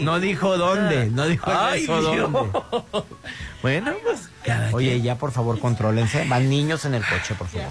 No 0.00 0.20
dijo 0.20 0.56
dónde, 0.56 1.06
no 1.06 1.26
dijo 1.26 1.50
Ay, 1.50 1.86
dónde. 1.86 2.50
Bueno, 3.62 3.92
pues. 4.02 4.28
Oye, 4.72 5.00
ya 5.00 5.16
por 5.16 5.32
favor, 5.32 5.58
contrólense. 5.58 6.26
Van 6.28 6.48
niños 6.48 6.84
en 6.84 6.94
el 6.94 7.04
coche, 7.04 7.34
por 7.34 7.48
favor. 7.48 7.68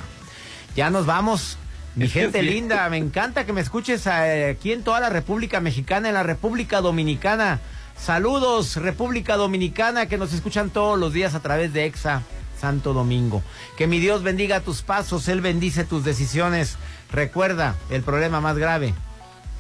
Ya 0.76 0.90
nos 0.90 1.06
vamos. 1.06 1.58
Mi 1.96 2.06
Es 2.06 2.14
gente 2.14 2.44
linda, 2.44 2.88
me 2.90 2.98
encanta 2.98 3.46
que 3.46 3.54
me 3.54 3.62
escuches 3.62 4.06
eh, 4.06 4.56
aquí 4.56 4.72
en 4.72 4.84
toda 4.84 5.00
la 5.00 5.10
República 5.10 5.60
Mexicana, 5.60 6.08
en 6.08 6.14
la 6.14 6.24
República 6.24 6.82
Dominicana. 6.82 7.60
Saludos, 7.98 8.76
República 8.78 9.36
Dominicana, 9.36 10.06
que 10.06 10.18
nos 10.18 10.32
escuchan 10.32 10.70
todos 10.70 10.98
los 10.98 11.12
días 11.12 11.36
a 11.36 11.42
través 11.42 11.74
de 11.74 11.86
EXA 11.86 12.22
Santo 12.62 12.94
Domingo. 12.94 13.42
Que 13.78 13.88
mi 13.88 14.00
Dios 14.00 14.24
bendiga 14.24 14.62
tus 14.62 14.84
pasos, 14.84 15.28
Él 15.28 15.42
bendice 15.42 15.84
tus 15.84 16.06
decisiones. 16.06 16.78
Recuerda, 17.12 17.76
el 17.90 18.04
problema 18.04 18.40
más 18.40 18.58
grave 18.58 18.94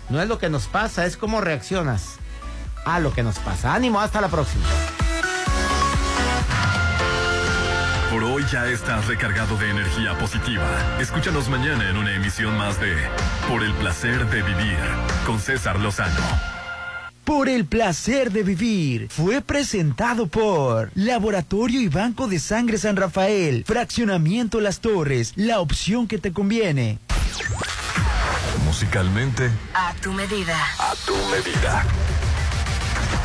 no 0.09 0.21
es 0.21 0.27
lo 0.27 0.37
que 0.39 0.49
nos 0.49 0.67
pasa, 0.67 1.05
es 1.05 1.17
cómo 1.17 1.41
reaccionas 1.41 2.19
a 2.85 2.99
lo 2.99 3.13
que 3.13 3.23
nos 3.23 3.39
pasa. 3.39 3.73
Ánimo, 3.73 3.99
hasta 3.99 4.21
la 4.21 4.27
próxima. 4.29 4.65
Por 8.11 8.23
hoy 8.23 8.43
ya 8.51 8.65
estás 8.67 9.05
recargado 9.07 9.55
de 9.57 9.69
energía 9.69 10.17
positiva. 10.17 10.65
Escúchanos 10.99 11.47
mañana 11.47 11.89
en 11.89 11.97
una 11.97 12.15
emisión 12.15 12.57
más 12.57 12.79
de 12.79 12.95
Por 13.47 13.63
el 13.63 13.71
placer 13.75 14.27
de 14.29 14.41
vivir 14.41 14.77
con 15.25 15.39
César 15.39 15.79
Lozano. 15.79 16.19
Por 17.23 17.47
el 17.47 17.65
placer 17.65 18.31
de 18.31 18.41
vivir 18.41 19.07
fue 19.11 19.41
presentado 19.41 20.25
por 20.25 20.89
Laboratorio 20.95 21.79
y 21.79 21.87
Banco 21.87 22.27
de 22.27 22.39
Sangre 22.39 22.79
San 22.79 22.95
Rafael, 22.95 23.63
Fraccionamiento 23.67 24.59
Las 24.59 24.79
Torres, 24.79 25.33
la 25.35 25.59
opción 25.59 26.07
que 26.07 26.17
te 26.17 26.33
conviene. 26.33 26.97
Musicalmente, 28.65 29.51
A 29.75 29.93
tu 30.01 30.11
medida. 30.13 30.57
a 30.79 30.93
tu 31.05 31.15
medida. 31.27 31.85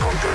Ponte. 0.00 0.28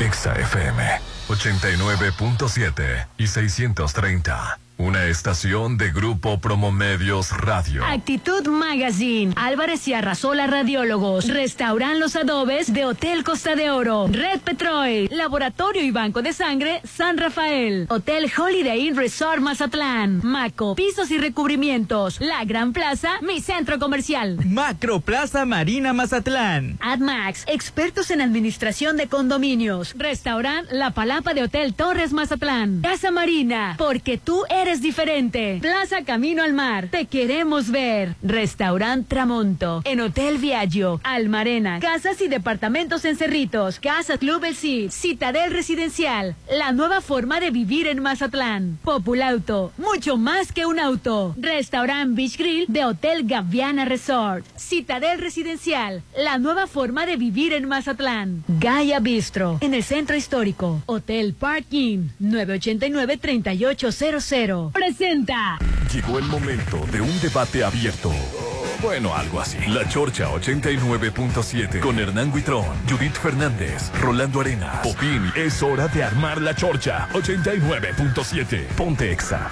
Exa 0.00 0.32
FM 0.32 1.00
89.7 1.28 3.06
y 3.18 3.26
630. 3.26 4.58
Una 4.82 5.04
estación 5.08 5.76
de 5.76 5.90
Grupo 5.90 6.40
Promomedios 6.40 7.36
Radio. 7.36 7.84
Actitud 7.84 8.46
Magazine. 8.48 9.34
Álvarez 9.36 9.86
y 9.88 9.92
Arrasola 9.92 10.46
Radiólogos. 10.46 11.28
Restauran 11.28 12.00
los 12.00 12.16
adobes 12.16 12.72
de 12.72 12.86
Hotel 12.86 13.22
Costa 13.22 13.56
de 13.56 13.68
Oro. 13.70 14.06
Red 14.10 14.40
Petrol. 14.40 15.06
Laboratorio 15.10 15.82
y 15.82 15.90
Banco 15.90 16.22
de 16.22 16.32
Sangre 16.32 16.80
San 16.84 17.18
Rafael. 17.18 17.88
Hotel 17.90 18.32
Holiday 18.34 18.86
Inn 18.86 18.96
Resort 18.96 19.42
Mazatlán. 19.42 20.22
Maco. 20.24 20.74
Pisos 20.76 21.10
y 21.10 21.18
recubrimientos. 21.18 22.18
La 22.18 22.42
Gran 22.46 22.72
Plaza. 22.72 23.10
Mi 23.20 23.42
centro 23.42 23.78
comercial. 23.78 24.38
Macro 24.46 25.00
Plaza 25.00 25.44
Marina 25.44 25.92
Mazatlán. 25.92 26.78
AdMax, 26.80 27.44
expertos 27.48 28.10
en 28.10 28.22
administración 28.22 28.96
de 28.96 29.08
condominios. 29.08 29.92
Restaurant 29.98 30.66
La 30.70 30.92
Palapa 30.92 31.34
de 31.34 31.42
Hotel 31.42 31.74
Torres 31.74 32.14
Mazatlán. 32.14 32.80
Casa 32.80 33.10
Marina, 33.10 33.74
porque 33.76 34.16
tú 34.16 34.44
eres 34.48 34.69
diferente. 34.78 35.58
Plaza 35.60 36.04
Camino 36.04 36.44
al 36.44 36.52
Mar, 36.52 36.88
te 36.90 37.06
queremos 37.06 37.70
ver. 37.70 38.14
Restaurant 38.22 39.06
Tramonto, 39.08 39.82
en 39.84 40.00
Hotel 40.00 40.38
Viaggio, 40.38 41.00
Almarena, 41.02 41.80
casas 41.80 42.20
y 42.20 42.28
departamentos 42.28 43.04
en 43.04 43.16
Cerritos, 43.16 43.80
Casa 43.80 44.16
Club 44.16 44.44
El 44.44 44.54
Cid, 44.54 44.90
Citadel 44.90 45.50
Residencial, 45.50 46.36
la 46.56 46.70
nueva 46.70 47.00
forma 47.00 47.40
de 47.40 47.50
vivir 47.50 47.88
en 47.88 48.00
Mazatlán. 48.00 48.78
Populauto, 48.84 49.72
mucho 49.76 50.16
más 50.16 50.52
que 50.52 50.66
un 50.66 50.78
auto. 50.78 51.34
Restaurant 51.36 52.14
Beach 52.14 52.38
Grill 52.38 52.66
de 52.68 52.84
Hotel 52.84 53.26
Gaviana 53.26 53.84
Resort, 53.86 54.46
Citadel 54.56 55.18
Residencial, 55.18 56.04
la 56.16 56.38
nueva 56.38 56.68
forma 56.68 57.06
de 57.06 57.16
vivir 57.16 57.52
en 57.54 57.66
Mazatlán. 57.66 58.44
Gaia 58.46 59.00
Bistro, 59.00 59.58
en 59.60 59.74
el 59.74 59.82
centro 59.82 60.14
histórico. 60.14 60.80
Hotel 60.86 61.34
Parking, 61.34 62.10
989-3800. 64.60 64.72
Presenta. 64.72 65.58
Llegó 65.92 66.18
el 66.18 66.24
momento 66.26 66.86
de 66.92 67.00
un 67.00 67.20
debate 67.20 67.64
abierto. 67.64 68.12
Bueno, 68.82 69.14
algo 69.14 69.40
así. 69.40 69.58
La 69.68 69.86
Chorcha 69.88 70.30
89.7 70.30 71.80
con 71.80 71.98
Hernán 71.98 72.32
Guitrón, 72.32 72.64
Judith 72.88 73.14
Fernández, 73.14 73.90
Rolando 74.00 74.40
Arenas, 74.40 74.78
Popín. 74.78 75.30
Es 75.36 75.62
hora 75.62 75.88
de 75.88 76.02
armar 76.02 76.40
la 76.40 76.54
Chorcha 76.54 77.08
89.7. 77.12 78.66
Ponte 78.76 79.12
Exa. 79.12 79.50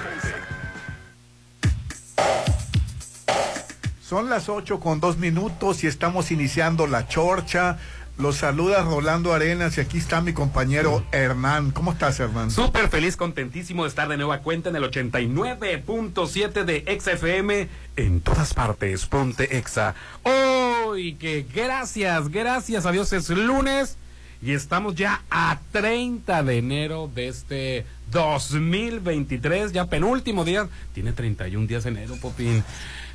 Son 4.09 4.31
las 4.31 4.49
8 4.49 4.81
con 4.81 5.01
dos 5.01 5.19
minutos 5.19 5.85
y 5.85 5.87
estamos 5.87 6.31
iniciando 6.31 6.87
la 6.87 7.07
chorcha. 7.07 7.77
Los 8.19 8.35
saluda 8.35 8.83
Rolando 8.83 9.33
Arenas 9.33 9.79
y 9.79 9.81
aquí 9.81 9.99
está 9.99 10.21
mi 10.21 10.33
compañero 10.33 11.05
Hernán. 11.13 11.71
¿Cómo 11.71 11.93
estás, 11.93 12.19
Hernán? 12.19 12.51
Súper 12.51 12.89
feliz, 12.89 13.17
contentísimo 13.17 13.85
de 13.85 13.91
estar 13.91 14.09
de 14.09 14.17
nueva 14.17 14.41
cuenta 14.41 14.71
en 14.71 14.77
el 14.77 14.83
89.7 14.83 16.65
de 16.65 16.83
Exa 16.89 17.13
FM 17.13 17.69
en 17.95 18.21
todas 18.21 18.55
partes. 18.55 19.07
Ponte 19.07 19.57
Exa. 19.57 19.95
Hoy 20.25 21.15
que 21.15 21.47
gracias, 21.55 22.29
gracias 22.29 22.87
a 22.87 22.91
Dios 22.91 23.13
es 23.13 23.29
lunes 23.31 23.97
y 24.43 24.51
estamos 24.53 24.97
ya 24.97 25.23
a 25.31 25.61
30 25.71 26.43
de 26.43 26.59
enero 26.59 27.09
de 27.15 27.29
este 27.29 27.87
2023, 28.11 29.73
ya 29.73 29.87
penúltimo 29.87 30.45
día. 30.45 30.69
Tiene 30.93 31.13
31 31.13 31.69
días 31.69 31.87
enero, 31.87 32.17
Popín. 32.21 32.65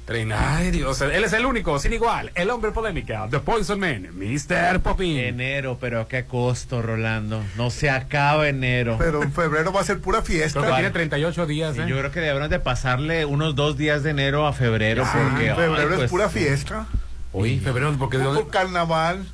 Trein- 0.05 0.33
Ay, 0.37 0.71
Dios, 0.71 0.99
él 1.01 1.23
es 1.23 1.31
el 1.31 1.45
único, 1.45 1.79
sin 1.79 1.93
igual, 1.93 2.31
el 2.35 2.49
hombre 2.49 2.71
polémica, 2.71 3.25
The 3.31 3.39
Poison 3.39 3.79
Man, 3.79 4.09
Mr. 4.13 4.81
Popín. 4.81 5.17
Enero, 5.17 5.77
pero 5.79 6.01
a 6.01 6.07
qué 6.09 6.25
costo, 6.25 6.81
Rolando. 6.81 7.41
No 7.55 7.69
se 7.69 7.89
acaba 7.89 8.49
enero. 8.49 8.97
Pero 8.99 9.23
en 9.23 9.31
febrero 9.31 9.71
va 9.71 9.79
a 9.79 9.83
ser 9.85 9.99
pura 9.99 10.21
fiesta. 10.21 10.59
Creo 10.59 10.71
que 10.71 10.77
tiene 10.81 10.91
38 10.91 11.45
días, 11.45 11.75
Sí, 11.75 11.81
¿eh? 11.81 11.85
yo 11.87 11.97
creo 11.97 12.11
que 12.11 12.19
deberían 12.19 12.49
de 12.49 12.59
pasarle 12.59 13.23
unos 13.23 13.55
dos 13.55 13.77
días 13.77 14.03
de 14.03 14.09
enero 14.09 14.45
a 14.45 14.51
febrero, 14.51 15.05
Sí, 15.05 15.11
porque 15.13 15.47
en 15.47 15.55
febrero 15.55 15.87
ay, 15.87 15.93
es 15.93 15.97
pues, 15.99 16.11
pura 16.11 16.27
fiesta. 16.29 16.85
Uy, 17.31 17.59
febrero, 17.59 17.95
porque 17.97 18.17
dónde- 18.17 18.45
carnaval. 18.51 19.25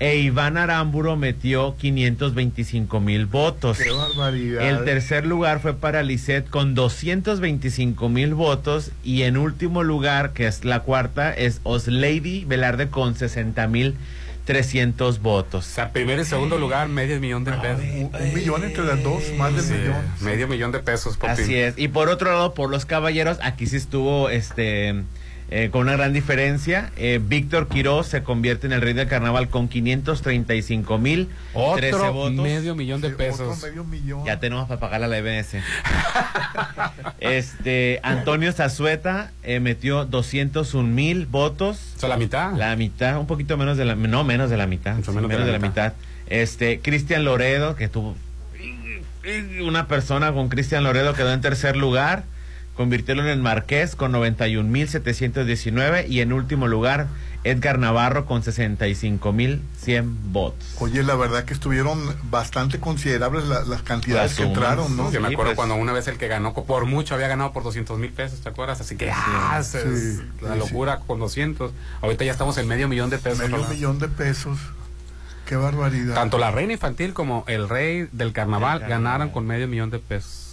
E 0.00 0.16
Iván 0.16 0.56
Aramburo 0.58 1.16
metió 1.16 1.76
525 1.76 3.00
mil 3.00 3.26
votos. 3.26 3.78
Qué 3.78 3.90
barbaridad. 3.90 4.68
El 4.68 4.84
tercer 4.84 5.24
lugar 5.24 5.60
fue 5.60 5.74
para 5.74 6.02
Lisette 6.02 6.48
con 6.50 6.74
225 6.74 8.08
mil 8.08 8.34
votos. 8.34 8.90
Y 9.04 9.22
en 9.22 9.36
último 9.36 9.82
lugar, 9.82 10.32
que 10.32 10.46
es 10.46 10.64
la 10.64 10.80
cuarta, 10.80 11.32
es 11.32 11.60
Oslady 11.62 12.44
Velarde 12.44 12.88
con 12.88 13.14
60 13.14 13.66
mil 13.68 13.94
300 14.46 15.16
O 15.16 15.20
votos. 15.20 15.64
sea, 15.64 15.90
primer 15.90 16.18
y 16.18 16.24
segundo 16.26 16.58
lugar, 16.58 16.88
medio 16.88 17.18
millón 17.18 17.44
de 17.44 17.52
pesos. 17.52 17.80
un, 17.94 18.10
un 18.14 18.34
millón 18.34 18.64
entre 18.64 18.84
las 18.84 19.02
dos, 19.02 19.22
más 19.38 19.54
del 19.54 19.64
Sí, 19.64 19.72
millón. 19.72 19.96
medio 20.20 20.48
millón 20.48 20.70
de 20.72 20.80
pesos, 20.80 21.16
Popín. 21.16 21.30
Así 21.30 21.54
es. 21.54 21.78
Y 21.78 21.88
por 21.88 22.08
otro 22.10 22.30
lado, 22.30 22.52
por 22.52 22.68
los 22.68 22.84
caballeros, 22.84 23.38
aquí 23.42 23.66
sí 23.66 23.76
estuvo 23.76 24.28
este 24.28 25.02
eh, 25.50 25.68
con 25.70 25.82
una 25.82 25.92
gran 25.92 26.12
diferencia. 26.12 26.90
Eh, 26.96 27.20
Víctor 27.22 27.68
Quiroz 27.68 28.08
se 28.08 28.22
convierte 28.22 28.66
en 28.66 28.72
el 28.72 28.80
rey 28.80 28.94
del 28.94 29.06
carnaval 29.08 29.48
con 29.48 29.68
535 29.68 30.98
mil 30.98 31.28
13 31.76 31.94
Otro 31.94 32.12
votos. 32.12 32.34
medio 32.34 32.74
millón 32.74 33.00
de 33.00 33.10
Sí, 33.10 33.14
pesos. 33.16 33.56
Otro 33.56 33.68
medio 33.68 33.84
millón. 33.84 34.24
Ya 34.24 34.40
tenemos 34.40 34.66
para 34.68 34.80
pagar 34.80 35.02
a 35.02 35.08
la 35.08 35.18
EBS. 35.18 35.56
este 37.20 38.00
Antonio 38.02 38.52
Zazueta 38.52 39.30
eh, 39.42 39.60
metió 39.60 40.04
201 40.04 40.88
mil 40.88 41.26
votos. 41.26 41.78
O 41.96 42.00
sea, 42.00 42.08
la 42.08 42.16
mitad. 42.16 42.52
La 42.54 42.74
mitad, 42.76 43.18
un 43.18 43.26
poquito 43.26 43.56
menos 43.56 43.76
de 43.76 43.84
la, 43.84 43.94
no 43.94 44.24
menos 44.24 44.50
de 44.50 44.56
la 44.56 44.66
mitad, 44.66 44.96
Mucho 44.96 45.12
sí, 45.12 45.18
menos 45.18 45.46
de 45.46 45.52
la 45.52 45.58
mitad. 45.58 45.92
Este, 46.26 46.80
Cristian 46.80 47.24
Loredo, 47.24 47.76
que 47.76 47.88
tuvo 47.88 48.16
una 49.62 49.86
persona 49.88 50.32
con 50.32 50.48
Cristian 50.48 50.84
Loredo 50.84 51.14
quedó 51.14 51.32
en 51.32 51.40
tercer 51.40 51.76
lugar, 51.76 52.24
convirtiéndolo 52.74 53.28
en 53.28 53.34
el 53.38 53.42
Marqués 53.42 53.96
con 53.96 54.12
91.719 54.12 56.08
y 56.08 56.20
en 56.20 56.32
último 56.32 56.66
lugar 56.68 57.06
Edgar 57.44 57.78
Navarro 57.78 58.24
con 58.24 58.42
65.100 58.42 60.04
votos. 60.32 60.76
Oye, 60.80 61.02
la 61.02 61.14
verdad 61.14 61.44
que 61.44 61.52
estuvieron 61.52 62.00
bastante 62.30 62.80
considerables 62.80 63.44
la- 63.44 63.62
las 63.64 63.82
cantidades 63.82 64.34
que 64.34 64.44
entraron, 64.44 64.96
¿no? 64.96 65.12
Yo 65.12 65.20
me 65.20 65.28
Sí, 65.28 65.34
acuerdo 65.34 65.50
pues. 65.50 65.56
cuando 65.56 65.74
una 65.74 65.92
vez 65.92 66.08
el 66.08 66.16
que 66.16 66.26
ganó 66.26 66.54
por 66.54 66.86
mucho 66.86 67.14
había 67.14 67.28
ganado 67.28 67.52
por 67.52 67.62
200 67.62 67.98
mil 67.98 68.10
pesos, 68.12 68.40
¿te 68.40 68.48
acuerdas? 68.48 68.80
Así 68.80 68.96
que 68.96 69.10
ah, 69.10 69.58
es 69.60 69.66
Sí, 69.68 70.22
la 70.40 70.54
sí, 70.54 70.58
locura 70.58 71.00
con 71.06 71.20
200. 71.20 71.72
Ahorita 72.00 72.24
ya 72.24 72.32
estamos 72.32 72.56
en 72.56 72.66
medio 72.66 72.88
millón 72.88 73.10
de 73.10 73.18
pesos. 73.18 73.38
Medio 73.40 73.68
millón 73.68 73.98
de 73.98 74.08
pesos. 74.08 74.58
Qué 75.46 75.56
barbaridad. 75.56 76.14
Tanto 76.14 76.38
la 76.38 76.50
reina 76.50 76.72
infantil 76.72 77.12
como 77.12 77.44
el 77.46 77.68
rey 77.68 78.08
del 78.12 78.32
carnaval 78.32 78.78
Del 78.80 78.88
carnaval. 78.88 78.88
ganaron 78.88 79.28
con 79.30 79.46
medio 79.46 79.68
millón 79.68 79.90
de 79.90 79.98
pesos. 79.98 80.43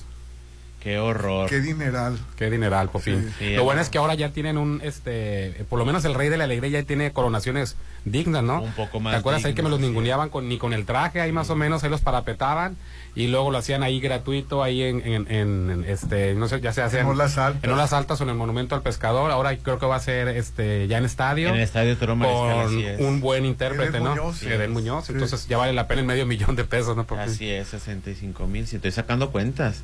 Qué 0.81 0.97
horror. 0.97 1.47
Qué 1.47 1.59
dineral. 1.59 2.17
Qué 2.35 2.49
dineral. 2.49 2.89
Sí, 3.03 3.15
sí, 3.37 3.53
Lo 3.55 3.63
bueno 3.63 3.81
es 3.81 3.89
que 3.89 3.99
ahora 3.99 4.15
ya 4.15 4.29
tienen 4.29 4.57
un, 4.57 4.81
este, 4.83 5.63
por 5.69 5.77
lo 5.77 5.85
menos 5.85 6.03
el 6.05 6.15
rey 6.15 6.29
de 6.29 6.37
la 6.37 6.45
alegría 6.45 6.81
ya 6.81 6.83
tiene 6.87 7.11
coronaciones 7.13 7.75
dignas, 8.03 8.41
¿no? 8.43 8.63
Un 8.63 8.71
poco 8.71 8.99
más 8.99 9.13
¿Te 9.13 9.19
acuerdas 9.19 9.45
ahí 9.45 9.53
que 9.53 9.61
me 9.61 9.69
los 9.69 9.79
ninguneaban 9.79 10.29
con, 10.29 10.49
ni 10.49 10.57
con 10.57 10.73
el 10.73 10.85
traje, 10.85 11.21
ahí 11.21 11.31
más 11.31 11.51
o 11.51 11.55
menos, 11.55 11.83
ahí 11.83 11.91
los 11.91 12.01
parapetaban 12.01 12.77
y 13.13 13.27
luego 13.27 13.51
lo 13.51 13.59
hacían 13.59 13.83
ahí 13.83 13.99
gratuito, 13.99 14.63
ahí 14.63 14.81
en, 14.81 15.01
en, 15.05 15.27
en- 15.31 15.69
en, 15.69 15.85
este, 15.87 16.33
no 16.33 16.47
sé, 16.47 16.59
ya 16.61 16.73
se 16.73 16.81
hacen 16.81 17.01
En 17.01 17.05
Olas 17.07 17.37
Altas. 17.37 17.63
en 17.63 17.69
Olas 17.69 17.93
Altas 17.93 18.19
o 18.19 18.23
en 18.23 18.31
el 18.31 18.35
Monumento 18.35 18.73
al 18.73 18.81
Pescador. 18.81 19.29
Ahora 19.29 19.55
creo 19.57 19.77
que 19.77 19.85
va 19.85 19.97
a 19.97 19.99
ser, 19.99 20.29
este, 20.29 20.87
ya 20.87 20.97
en 20.97 21.05
estadio. 21.05 21.49
En 21.49 21.55
el 21.55 21.61
estadio 21.61 21.95
Mariscal, 22.15 22.55
con 22.55 22.65
así 22.65 22.85
es. 22.85 22.99
un 22.99 23.21
buen 23.21 23.45
intérprete, 23.45 23.89
Edel 23.97 24.03
¿no? 24.03 24.09
Muñoz, 24.15 24.37
sí. 24.37 24.47
Edel 24.47 24.71
Muñoz. 24.71 25.05
Sí. 25.05 25.13
Entonces 25.13 25.47
ya 25.47 25.57
vale 25.57 25.73
la 25.73 25.87
pena 25.87 26.01
el 26.01 26.07
medio 26.07 26.25
millón 26.31 26.55
de 26.55 26.63
pesos, 26.63 26.97
¿no? 26.97 27.05
Así 27.19 27.51
es, 27.51 27.67
65 27.67 28.47
mil. 28.47 28.65
Si 28.65 28.77
estoy 28.77 28.91
sacando 28.91 29.29
cuentas. 29.29 29.83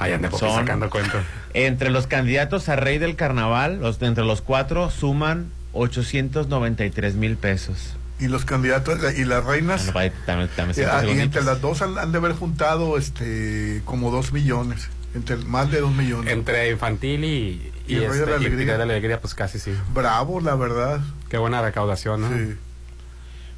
Ahí 0.00 0.12
anda 0.12 0.30
Son- 0.30 0.54
sacando 0.56 0.90
cuenta. 0.90 1.22
Entre 1.54 1.90
los 1.90 2.06
candidatos 2.06 2.68
a 2.68 2.76
rey 2.76 2.98
del 2.98 3.16
carnaval, 3.16 3.80
los, 3.80 4.00
entre 4.02 4.24
los 4.24 4.40
cuatro 4.42 4.90
suman 4.90 5.50
893 5.72 7.14
mil 7.14 7.36
pesos. 7.36 7.94
Y 8.18 8.28
los 8.28 8.44
candidatos 8.44 8.98
y 9.16 9.24
las 9.24 9.44
reinas. 9.44 9.86
También- 10.26 10.48
también 10.54 10.78
eh, 10.78 10.90
ah, 10.90 11.02
y 11.06 11.18
entre 11.20 11.42
las 11.42 11.60
dos 11.60 11.80
han, 11.80 11.98
han 11.98 12.12
de 12.12 12.18
haber 12.18 12.32
juntado 12.32 12.98
este 12.98 13.80
como 13.84 14.10
dos 14.10 14.32
millones. 14.32 14.88
Entre 15.14 15.36
más 15.36 15.70
de 15.70 15.80
dos 15.80 15.92
millones. 15.92 16.32
Entre 16.32 16.70
infantil 16.70 17.24
y, 17.24 17.72
Y 17.86 17.94
el 17.96 18.00
Rey 18.02 18.10
de 18.10 18.18
este, 18.18 18.30
la 18.30 18.46
y 18.46 18.64
de 18.64 18.78
la 18.78 18.82
alegría, 18.84 19.20
pues 19.20 19.34
casi 19.34 19.58
sí. 19.58 19.72
Bravo, 19.92 20.40
la 20.40 20.54
verdad. 20.54 21.00
Qué 21.28 21.38
buena 21.38 21.62
recaudación, 21.62 22.20
¿no? 22.20 22.28
Sí. 22.28 22.56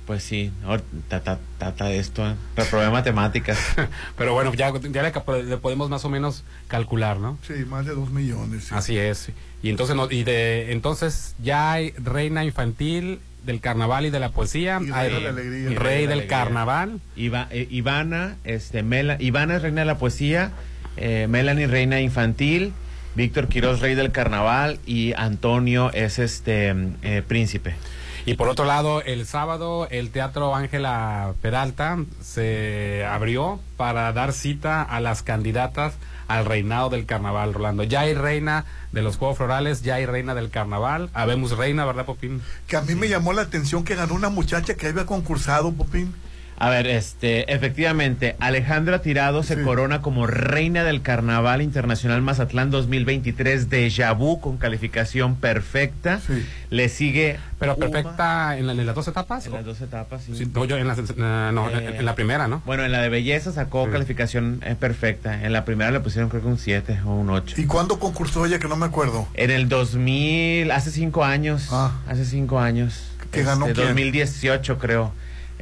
Pues 0.06 0.25
sí, 0.25 0.50
ahora 0.64 0.82
trata, 1.08 1.38
trata 1.58 1.84
de 1.87 1.99
esto. 1.99 2.26
¿eh? 2.28 2.34
Reprobé 2.56 2.90
matemáticas. 2.90 3.58
Pero 4.19 4.34
bueno, 4.34 4.52
ya, 4.52 4.72
ya 4.90 5.02
le, 5.02 5.56
podemos 5.58 5.88
más 5.90 6.04
o 6.04 6.08
menos 6.10 6.43
calcular, 6.69 7.19
¿no? 7.19 7.38
Sí, 7.46 7.54
más 7.69 7.87
de 7.87 7.94
dos 7.94 8.10
millones. 8.10 8.64
sí. 8.64 8.75
Así 8.75 8.99
es. 8.99 9.31
Y 9.62 9.70
entonces, 9.70 9.94
no- 9.94 10.10
y 10.10 10.25
de, 10.25 10.72
entonces 10.72 11.37
ya 11.43 11.70
hay 11.72 11.93
reina 11.93 12.44
infantil 12.44 13.20
del 13.44 13.60
carnaval 13.60 14.06
y 14.06 14.10
de 14.10 14.19
la 14.19 14.31
poesía. 14.31 14.81
Y 14.82 14.87
Rey 14.90 14.93
hay 14.93 15.12
de 15.14 15.20
la 15.20 15.28
Alegría. 15.31 15.64
Rey, 15.69 15.72
Y 15.72 15.76
Rey 15.76 15.94
de 16.00 16.02
la 16.06 16.08
del 16.10 16.19
Alegría. 16.19 16.28
carnaval. 16.38 17.00
Iva- 17.16 17.49
eh, 17.50 17.69
Ivana, 17.70 18.37
este, 18.43 18.82
Mela, 18.82 19.16
Ivana 19.20 19.56
es 19.56 19.62
reina 19.62 19.82
de 19.82 19.87
la 19.87 19.99
poesía, 19.99 20.50
eh, 20.96 21.26
Melanie 21.31 21.69
reina 21.69 22.00
infantil, 22.00 22.72
Víctor 23.14 23.46
Quiroz 23.49 23.81
rey 23.81 23.94
del 23.94 24.10
carnaval 24.10 24.81
y 24.87 25.12
Antonio 25.12 25.93
es 25.93 26.19
este 26.19 26.75
eh, 27.02 27.22
príncipe. 27.26 27.75
Y 28.24 28.34
por 28.34 28.48
otro 28.48 28.64
lado, 28.64 29.02
el 29.02 29.26
sábado 29.26 29.88
el 29.90 30.10
Teatro 30.10 30.54
Ángela 30.54 31.34
Peralta 31.42 31.98
se 32.22 33.04
abrió 33.04 33.58
para 33.76 34.12
dar 34.12 34.32
cita 34.32 34.82
a 34.82 35.00
las 35.00 35.22
candidatas 35.22 35.94
al 36.28 36.44
reinado 36.44 36.88
del 36.88 37.04
carnaval, 37.04 37.52
Rolando. 37.52 37.82
Ya 37.82 38.00
hay 38.00 38.14
reina 38.14 38.64
de 38.92 39.02
los 39.02 39.16
Juegos 39.16 39.38
Florales, 39.38 39.82
ya 39.82 39.96
hay 39.96 40.06
reina 40.06 40.34
del 40.34 40.50
carnaval. 40.50 41.10
Habemos 41.14 41.56
reina, 41.56 41.84
¿verdad, 41.84 42.06
Popín? 42.06 42.42
Que 42.69 42.76
a 42.76 42.82
mí 42.82 42.94
me 42.94 43.08
llamó 43.08 43.32
la 43.32 43.42
atención 43.42 43.84
que 43.84 43.96
ganó 43.96 44.14
una 44.14 44.28
muchacha 44.28 44.75
que 44.75 44.86
había 44.86 45.04
concursado, 45.04 45.72
Popín. 45.72 46.14
A 46.62 46.70
ver, 46.70 46.87
este, 46.87 47.53
efectivamente, 47.53 48.37
Alejandra 48.38 49.03
Tirado 49.03 49.43
se 49.43 49.56
Sí. 49.56 49.62
corona 49.62 50.00
como 50.00 50.29
reina 50.29 50.85
del 50.85 51.03
Carnaval 51.03 51.61
Internacional 51.61 52.23
Mazatlán 52.23 52.70
2023 52.70 53.69
de 53.69 53.91
Yabú 53.91 54.41
con 54.41 54.59
calificación 54.59 55.35
perfecta. 55.35 56.20
Sí. 56.25 56.47
Le 56.70 56.88
sigue 56.88 57.41
Pero 57.59 57.75
Uma 57.75 57.91
perfecta 57.91 58.56
en, 58.59 58.69
la- 58.69 58.75
en 58.75 58.87
las 58.87 58.94
dos 58.94 59.09
etapas. 59.09 59.44
en 59.47 59.55
las 59.55 59.64
dos 59.64 59.81
etapas. 59.81 60.23
sí. 60.23 60.37
Sí, 60.37 60.47
no, 60.55 60.64
yo 60.64 60.76
en 60.76 60.87
la, 60.87 61.50
no, 61.50 61.69
Eh, 61.69 61.97
en 61.99 62.05
la 62.05 62.14
primera, 62.14 62.47
¿no? 62.47 62.62
Bueno, 62.64 62.85
en 62.85 62.93
la 62.93 63.00
de 63.03 63.09
belleza 63.09 63.50
sacó 63.50 63.87
Sí. 63.87 63.91
calificación 63.91 64.61
eh, 64.64 64.76
perfecta. 64.79 65.43
En 65.44 65.53
la 65.53 65.64
primera 65.64 65.91
le 65.91 65.99
pusieron 65.99 66.31
creo 66.31 66.43
que 66.43 66.49
un 66.49 66.59
7 66.59 67.00
o 67.05 67.11
un 67.17 67.29
8. 67.31 67.61
¿Y 67.61 67.64
cuándo 67.67 67.99
concursó 67.99 68.47
ella? 68.47 68.61
Que 68.61 68.69
no 68.69 68.76
me 68.76 68.87
acuerdo. 68.87 69.26
En 69.35 69.50
el 69.50 69.69
2000, 69.69 70.70
hace 70.70 70.93
cinco 70.93 71.25
años. 71.25 71.70
Ah. 71.73 71.91
Hace 72.06 72.25
cinco 72.25 72.61
años. 72.61 73.09
¿Que 73.32 73.43
ganó 73.43 73.67
Este, 73.67 73.75
quién? 73.82 73.88
2018 73.88 74.79
creo. 74.79 75.12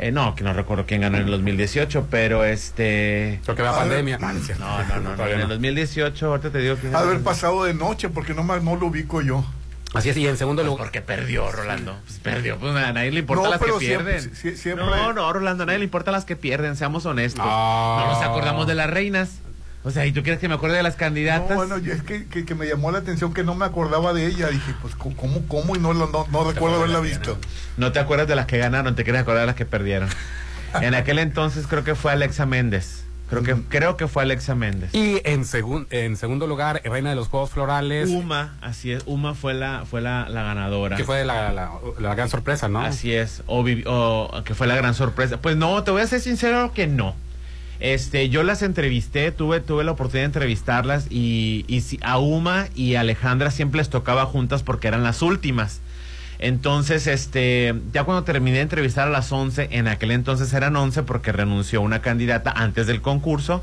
Eh, 0.03 0.13
no, 0.13 0.35
que 0.35 0.43
no 0.45 0.55
recuerdo 0.55 0.87
quién 0.87 1.03
ganó 1.03 1.19
en 1.19 1.25
el 1.25 1.31
2018, 1.31 2.07
pero 2.11 2.43
este... 2.45 3.39
Creo 3.45 3.55
que 3.55 3.63
la 3.63 3.69
A 3.71 3.73
ver. 3.73 3.81
pandemia. 3.83 4.17
No, 4.19 4.33
no. 4.33 4.41
No, 4.59 4.79
no, 4.83 4.95
no, 4.97 5.01
no, 5.11 5.11
Todavía 5.17 5.35
en 5.35 5.41
el 5.43 5.49
no. 5.49 5.55
2018, 5.55 6.27
ahorita 6.27 6.51
te 6.51 6.59
digo 6.59 6.77
que... 6.81 6.87
Ha 6.87 6.91
de 6.91 6.97
haber 6.97 7.21
pasado 7.23 7.65
de 7.65 7.75
noche 7.75 8.09
porque 8.09 8.33
no, 8.33 8.43
me- 8.43 8.61
no 8.61 8.77
lo 8.77 8.87
ubico 8.87 9.21
yo. 9.21 9.45
Así 9.93 10.09
es, 10.09 10.17
y 10.17 10.27
en 10.27 10.39
segundo 10.39 10.63
Pues 10.63 10.71
lugar. 10.71 10.87
porque 10.87 11.03
perdió, 11.03 11.51
Rolando. 11.53 11.99
Pues 12.07 12.19
perdió. 12.21 12.57
Pues 12.59 12.75
a 12.77 12.93
nadie 12.95 13.11
le 13.11 13.21
importa 13.21 13.43
No, 13.45 13.51
las 13.51 13.61
que 13.61 13.73
siempre- 13.79 14.13
pierden. 14.21 14.33
sie- 14.35 14.57
siempre- 14.57 14.87
No, 14.87 15.13
no, 15.13 15.33
Rolando, 15.35 15.65
a 15.65 15.67
nadie 15.67 15.81
le 15.81 15.85
importa 15.85 16.11
las 16.13 16.25
que 16.25 16.35
pierden, 16.37 16.77
seamos 16.77 17.05
honestos. 17.05 17.45
No. 17.45 18.01
No 18.01 18.07
nos 18.07 18.23
acordamos 18.23 18.67
de 18.69 18.77
las 18.77 18.89
reinas. 18.89 19.41
O 19.83 19.91
sea, 19.91 20.05
¿y 20.05 20.13
tú 20.13 20.23
quieres 20.23 20.39
que 20.41 20.49
me 20.49 20.55
acuerde 20.55 20.77
de 20.77 20.83
las 20.83 20.97
candidatas? 20.97 21.49
No, 21.51 21.57
bueno, 21.57 21.79
yo- 21.79 21.93
es 21.95 22.03
que, 22.03 22.27
que, 22.27 22.45
que 22.45 22.55
me 22.55 22.67
llamó 22.67 22.91
la 22.91 22.99
atención 22.99 23.33
que 23.33 23.43
no 23.45 23.55
me 23.55 23.65
acordaba 23.65 24.13
de 24.13 24.27
ella. 24.27 24.49
Dije, 24.49 24.75
pues, 24.83 24.95
¿cómo, 24.95 25.15
cómo? 25.49 25.75
Y 25.75 25.79
no, 25.79 25.95
lo- 25.95 26.09
no, 26.09 26.27
no 26.31 26.51
recuerdo 26.51 26.77
haberla 26.79 27.01
visto. 27.01 27.39
No 27.79 27.91
te 27.91 27.99
acuerdas 27.99 28.29
de 28.29 28.37
las 28.37 28.45
que 28.47 28.59
ganaron, 28.59 28.95
te 28.95 29.05
quieres 29.05 29.23
acordar 29.23 29.41
de 29.43 29.47
las 29.47 29.57
que 29.57 29.65
perdieron. 29.67 30.09
En 30.83 30.95
aquel 30.95 31.19
entonces 31.19 31.67
creo 31.67 31.83
que 31.83 31.97
fue 31.97 32.13
Alexa 32.13 32.47
Méndez. 32.47 33.03
Creo 33.29 33.43
que, 33.43 33.57
creo 33.69 33.97
que 33.97 34.07
fue 34.07 34.23
Alexa 34.23 34.55
Méndez. 34.55 34.95
Y 34.95 35.21
en, 35.25 35.45
segun- 35.45 35.87
en 35.91 36.17
segundo 36.17 36.47
lugar, 36.47 36.81
reina 36.85 37.11
de 37.11 37.17
los 37.17 37.27
Juegos 37.29 37.51
Florales. 37.51 38.09
Uma, 38.09 38.57
así 38.61 38.93
es, 38.93 39.03
Uma 39.07 39.35
fue 39.35 39.55
la, 39.55 39.85
fue 39.89 40.01
la, 40.01 40.29
la 40.29 40.43
ganadora. 40.43 40.97
Que 40.97 41.03
fue 41.05 41.25
la, 41.25 41.51
la, 41.53 41.71
la 41.99 42.15
gran 42.15 42.29
sorpresa, 42.29 42.69
¿no? 42.69 42.81
Así 42.83 43.13
es, 43.15 43.43
o 43.47 43.65
que 44.45 44.55
fue 44.55 44.67
la 44.69 44.77
gran 44.77 44.95
sorpresa. 44.95 45.39
Pues 45.39 45.57
no, 45.57 45.83
te 45.85 45.91
voy 45.91 46.03
a 46.03 46.07
ser 46.07 46.21
sincero 46.21 46.73
que 46.73 46.87
no. 46.87 47.15
Este, 47.81 48.29
yo 48.29 48.43
las 48.43 48.63
entrevisté, 48.63 49.33
tuve, 49.33 49.61
tuve 49.61 49.85
la 49.85 49.93
oportunidad 49.93 50.23
de 50.25 50.27
entrevistarlas 50.27 51.07
y, 51.11 51.65
y 51.67 51.81
si- 51.81 51.99
a 52.03 52.19
Uma 52.19 52.67
y 52.75 52.97
Alejandra 52.97 53.51
siempre 53.51 53.79
les 53.79 53.89
tocaba 53.89 54.27
juntas 54.27 54.63
porque 54.63 54.89
eran 54.89 55.03
las 55.03 55.23
últimas. 55.23 55.81
Entonces, 56.39 57.07
este, 57.07 57.75
ya 57.93 58.05
cuando 58.05 58.25
terminé 58.25 58.57
de 58.59 58.63
entrevistar 58.63 59.09
a 59.09 59.11
las 59.11 59.31
11, 59.33 59.69
en 59.73 59.89
aquel 59.89 60.11
entonces 60.11 60.53
eran 60.53 60.77
11 60.77 61.03
porque 61.03 61.33
renunció 61.33 61.81
una 61.83 62.01
candidata 62.03 62.51
antes 62.51 62.87
del 62.87 63.01
concurso, 63.01 63.63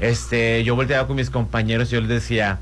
este, 0.00 0.62
yo 0.64 0.74
volteaba 0.74 1.06
con 1.06 1.16
mis 1.16 1.30
compañeros 1.30 1.88
y 1.88 1.94
yo 1.94 2.00
les 2.00 2.08
decía, 2.10 2.58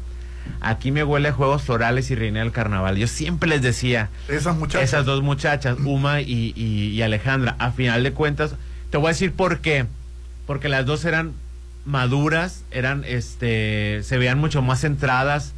aquí 0.61 0.91
me 0.93 1.03
huele 1.05 1.29
a 1.29 1.33
Juegos 1.33 1.63
Florales 1.63 2.11
y 2.11 2.15
Reina 2.17 2.41
del 2.41 2.51
Carnaval. 2.53 2.97
Yo 2.97 3.07
siempre 3.09 3.49
les 3.49 3.63
decía, 3.63 4.09
Esas 4.29 4.57
muchachas. 4.57 4.89
esas 4.89 5.05
dos 5.07 5.23
muchachas, 5.23 5.79
Uma 5.85 6.21
y, 6.21 6.53
y- 6.57 6.89
y 6.91 7.03
Alejandra, 7.03 7.55
a 7.59 7.71
final 7.73 8.03
de 8.03 8.13
cuentas, 8.13 8.55
te 8.91 8.99
voy 8.99 9.07
a 9.07 9.09
decir 9.11 9.33
por 9.33 9.61
qué. 9.61 9.87
Porque 10.47 10.69
las 10.69 10.87
dos 10.87 11.05
eran 11.05 11.33
maduras, 11.85 12.63
eran, 12.71 13.05
este, 13.07 14.01
se 14.05 14.19
veían 14.19 14.39
mucho 14.39 14.63
más 14.63 14.81
centradas, 14.81 15.53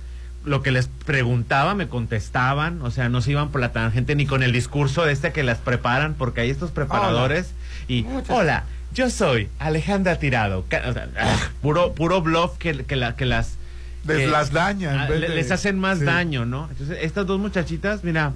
lo 0.44 0.62
que 0.62 0.70
les 0.70 0.88
preguntaba 1.06 1.74
me 1.74 1.88
contestaban, 1.88 2.82
o 2.82 2.90
sea, 2.90 3.08
no 3.08 3.20
se 3.22 3.30
iban 3.32 3.48
por 3.50 3.60
la 3.60 3.72
tangente 3.72 4.14
ni 4.14 4.26
con 4.26 4.42
el 4.42 4.52
discurso 4.52 5.06
este 5.06 5.32
que 5.32 5.42
las 5.42 5.58
preparan, 5.58 6.14
porque 6.14 6.42
hay 6.42 6.50
estos 6.50 6.70
preparadores 6.70 7.52
y 7.88 8.04
hola, 8.28 8.64
yo 8.94 9.08
soy 9.10 9.48
Alejandra 9.58 10.18
Tirado, 10.18 10.64
Ca- 10.68 10.82
o 10.88 10.92
sea, 10.92 11.08
ah, 11.18 11.36
puro 11.62 11.92
puro 11.94 12.20
bluff 12.20 12.58
que, 12.58 12.84
que, 12.84 12.96
la- 12.96 13.16
que 13.16 13.24
las 13.26 13.56
Les 14.06 14.20
eh, 14.20 14.26
las 14.26 14.52
daña 14.52 14.92
en 14.92 15.00
ah, 15.00 15.06
de- 15.10 15.28
les 15.30 15.50
hacen 15.50 15.78
más 15.78 15.98
sí. 16.00 16.04
daño, 16.04 16.44
¿no? 16.44 16.68
Entonces, 16.70 16.98
estas 17.00 17.26
dos 17.26 17.40
muchachitas, 17.40 18.04
mira, 18.04 18.32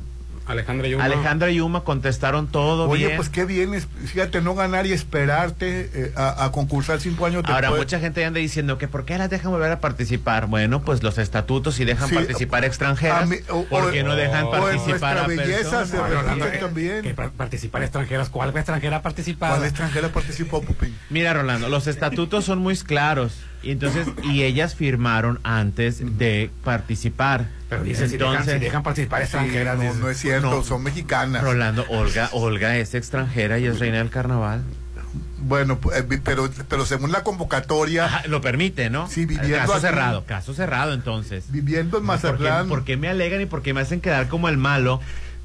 Alejandra 0.48 0.88
y 0.88 0.94
Uma. 0.94 1.04
Alejandra 1.04 1.50
y 1.50 1.60
Uma 1.60 1.80
contestaron 1.84 2.46
todo 2.48 2.88
Oye, 2.88 3.06
bien. 3.06 3.16
pues 3.16 3.28
qué 3.28 3.44
bien, 3.44 3.74
es- 3.74 3.86
fíjate, 4.06 4.40
no 4.40 4.54
ganar 4.54 4.86
y 4.86 4.92
esperarte 4.92 5.90
eh, 5.94 6.12
a, 6.16 6.44
a 6.44 6.52
concursar 6.52 7.00
cinco 7.00 7.26
años 7.26 7.42
después. 7.42 7.54
Ahora, 7.54 7.70
mucha 7.78 8.00
gente 8.00 8.24
anda 8.24 8.40
diciendo 8.40 8.78
que 8.78 8.88
¿por 8.88 9.04
qué 9.04 9.18
las 9.18 9.30
dejan 9.30 9.52
volver 9.52 9.70
a 9.72 9.80
participar? 9.80 10.46
Bueno, 10.46 10.82
pues 10.82 11.02
los 11.02 11.18
estatutos 11.18 11.74
sí 11.74 11.84
dejan 11.84 12.08
Sí, 12.08 12.14
participar 12.14 12.64
extranjeras. 12.64 13.28
mí- 13.28 13.36
o- 13.50 13.64
¿Por 13.64 13.92
qué 13.92 14.02
o- 14.02 14.06
no 14.06 14.16
dejan 14.16 14.44
o 14.46 14.54
en 14.54 14.62
participar 14.78 15.18
a 15.18 15.26
belleza 15.26 15.84
se 15.86 15.96
Ay, 15.98 16.12
Rolando, 16.14 16.50
que- 16.50 16.58
también. 16.58 17.02
que 17.02 17.14
pa- 17.14 17.30
participar 17.30 17.82
extranjeras. 17.82 18.28
¿Cuál 18.30 18.56
extranjera 18.56 18.96
ha 18.98 19.02
participado? 19.02 19.56
¿Cuál 19.56 19.68
extranjera 19.68 20.08
participó, 20.08 20.62
Popín? 20.62 20.96
Mira, 21.10 21.34
Rolando, 21.34 21.68
los 21.68 21.86
estatutos 21.86 22.44
son 22.44 22.58
muy 22.60 22.76
claros. 22.78 23.34
Y 23.62 23.72
entonces, 23.72 24.06
y 24.22 24.44
ellas 24.44 24.74
firmaron 24.74 25.40
antes 25.42 26.18
de 26.18 26.50
participar. 26.64 27.48
Pero 27.68 27.82
dice, 27.82 28.08
si, 28.08 28.16
dejan, 28.16 28.32
entonces, 28.32 28.54
si 28.54 28.60
dejan 28.60 28.82
participar 28.82 29.22
extranjeras. 29.22 29.76
no, 29.76 29.82
dices, 29.82 29.96
no 29.98 30.08
es 30.08 30.18
cierto, 30.18 30.50
no. 30.50 30.62
son 30.62 30.82
mexicanas. 30.82 31.42
Rolando, 31.42 31.84
Olga, 31.88 32.30
Olga 32.32 32.76
es 32.76 32.94
extranjera 32.94 33.58
y 33.58 33.66
es 33.66 33.78
reina 33.78 33.98
del 33.98 34.10
carnaval. 34.10 34.62
Bueno, 35.40 35.78
pues, 35.78 35.98
eh, 36.00 36.20
pero, 36.24 36.48
pero 36.68 36.84
según 36.84 37.12
la 37.12 37.22
convocatoria, 37.22 38.06
Ajá, 38.06 38.22
lo 38.26 38.40
permite, 38.40 38.90
¿no? 38.90 39.08
Sí, 39.08 39.24
viviendo 39.24 39.56
Caso 39.56 39.72
aquí. 39.74 39.82
cerrado, 39.82 40.24
caso 40.24 40.52
cerrado 40.52 40.92
entonces. 40.92 41.44
viviendo 41.48 41.98
en 41.98 42.06
¿Por 42.06 42.16
qué, 42.16 42.26
Mazatlán, 42.26 42.68
por 42.68 42.84
qué 42.84 42.96
me 42.96 43.08
alegan 43.08 43.40
y 43.40 43.46
por 43.46 43.62
qué 43.62 43.72
me 43.72 43.80
hacen 43.80 44.00
quedar 44.00 44.28
como 44.28 44.48
el 44.48 44.56
malo 44.56 45.00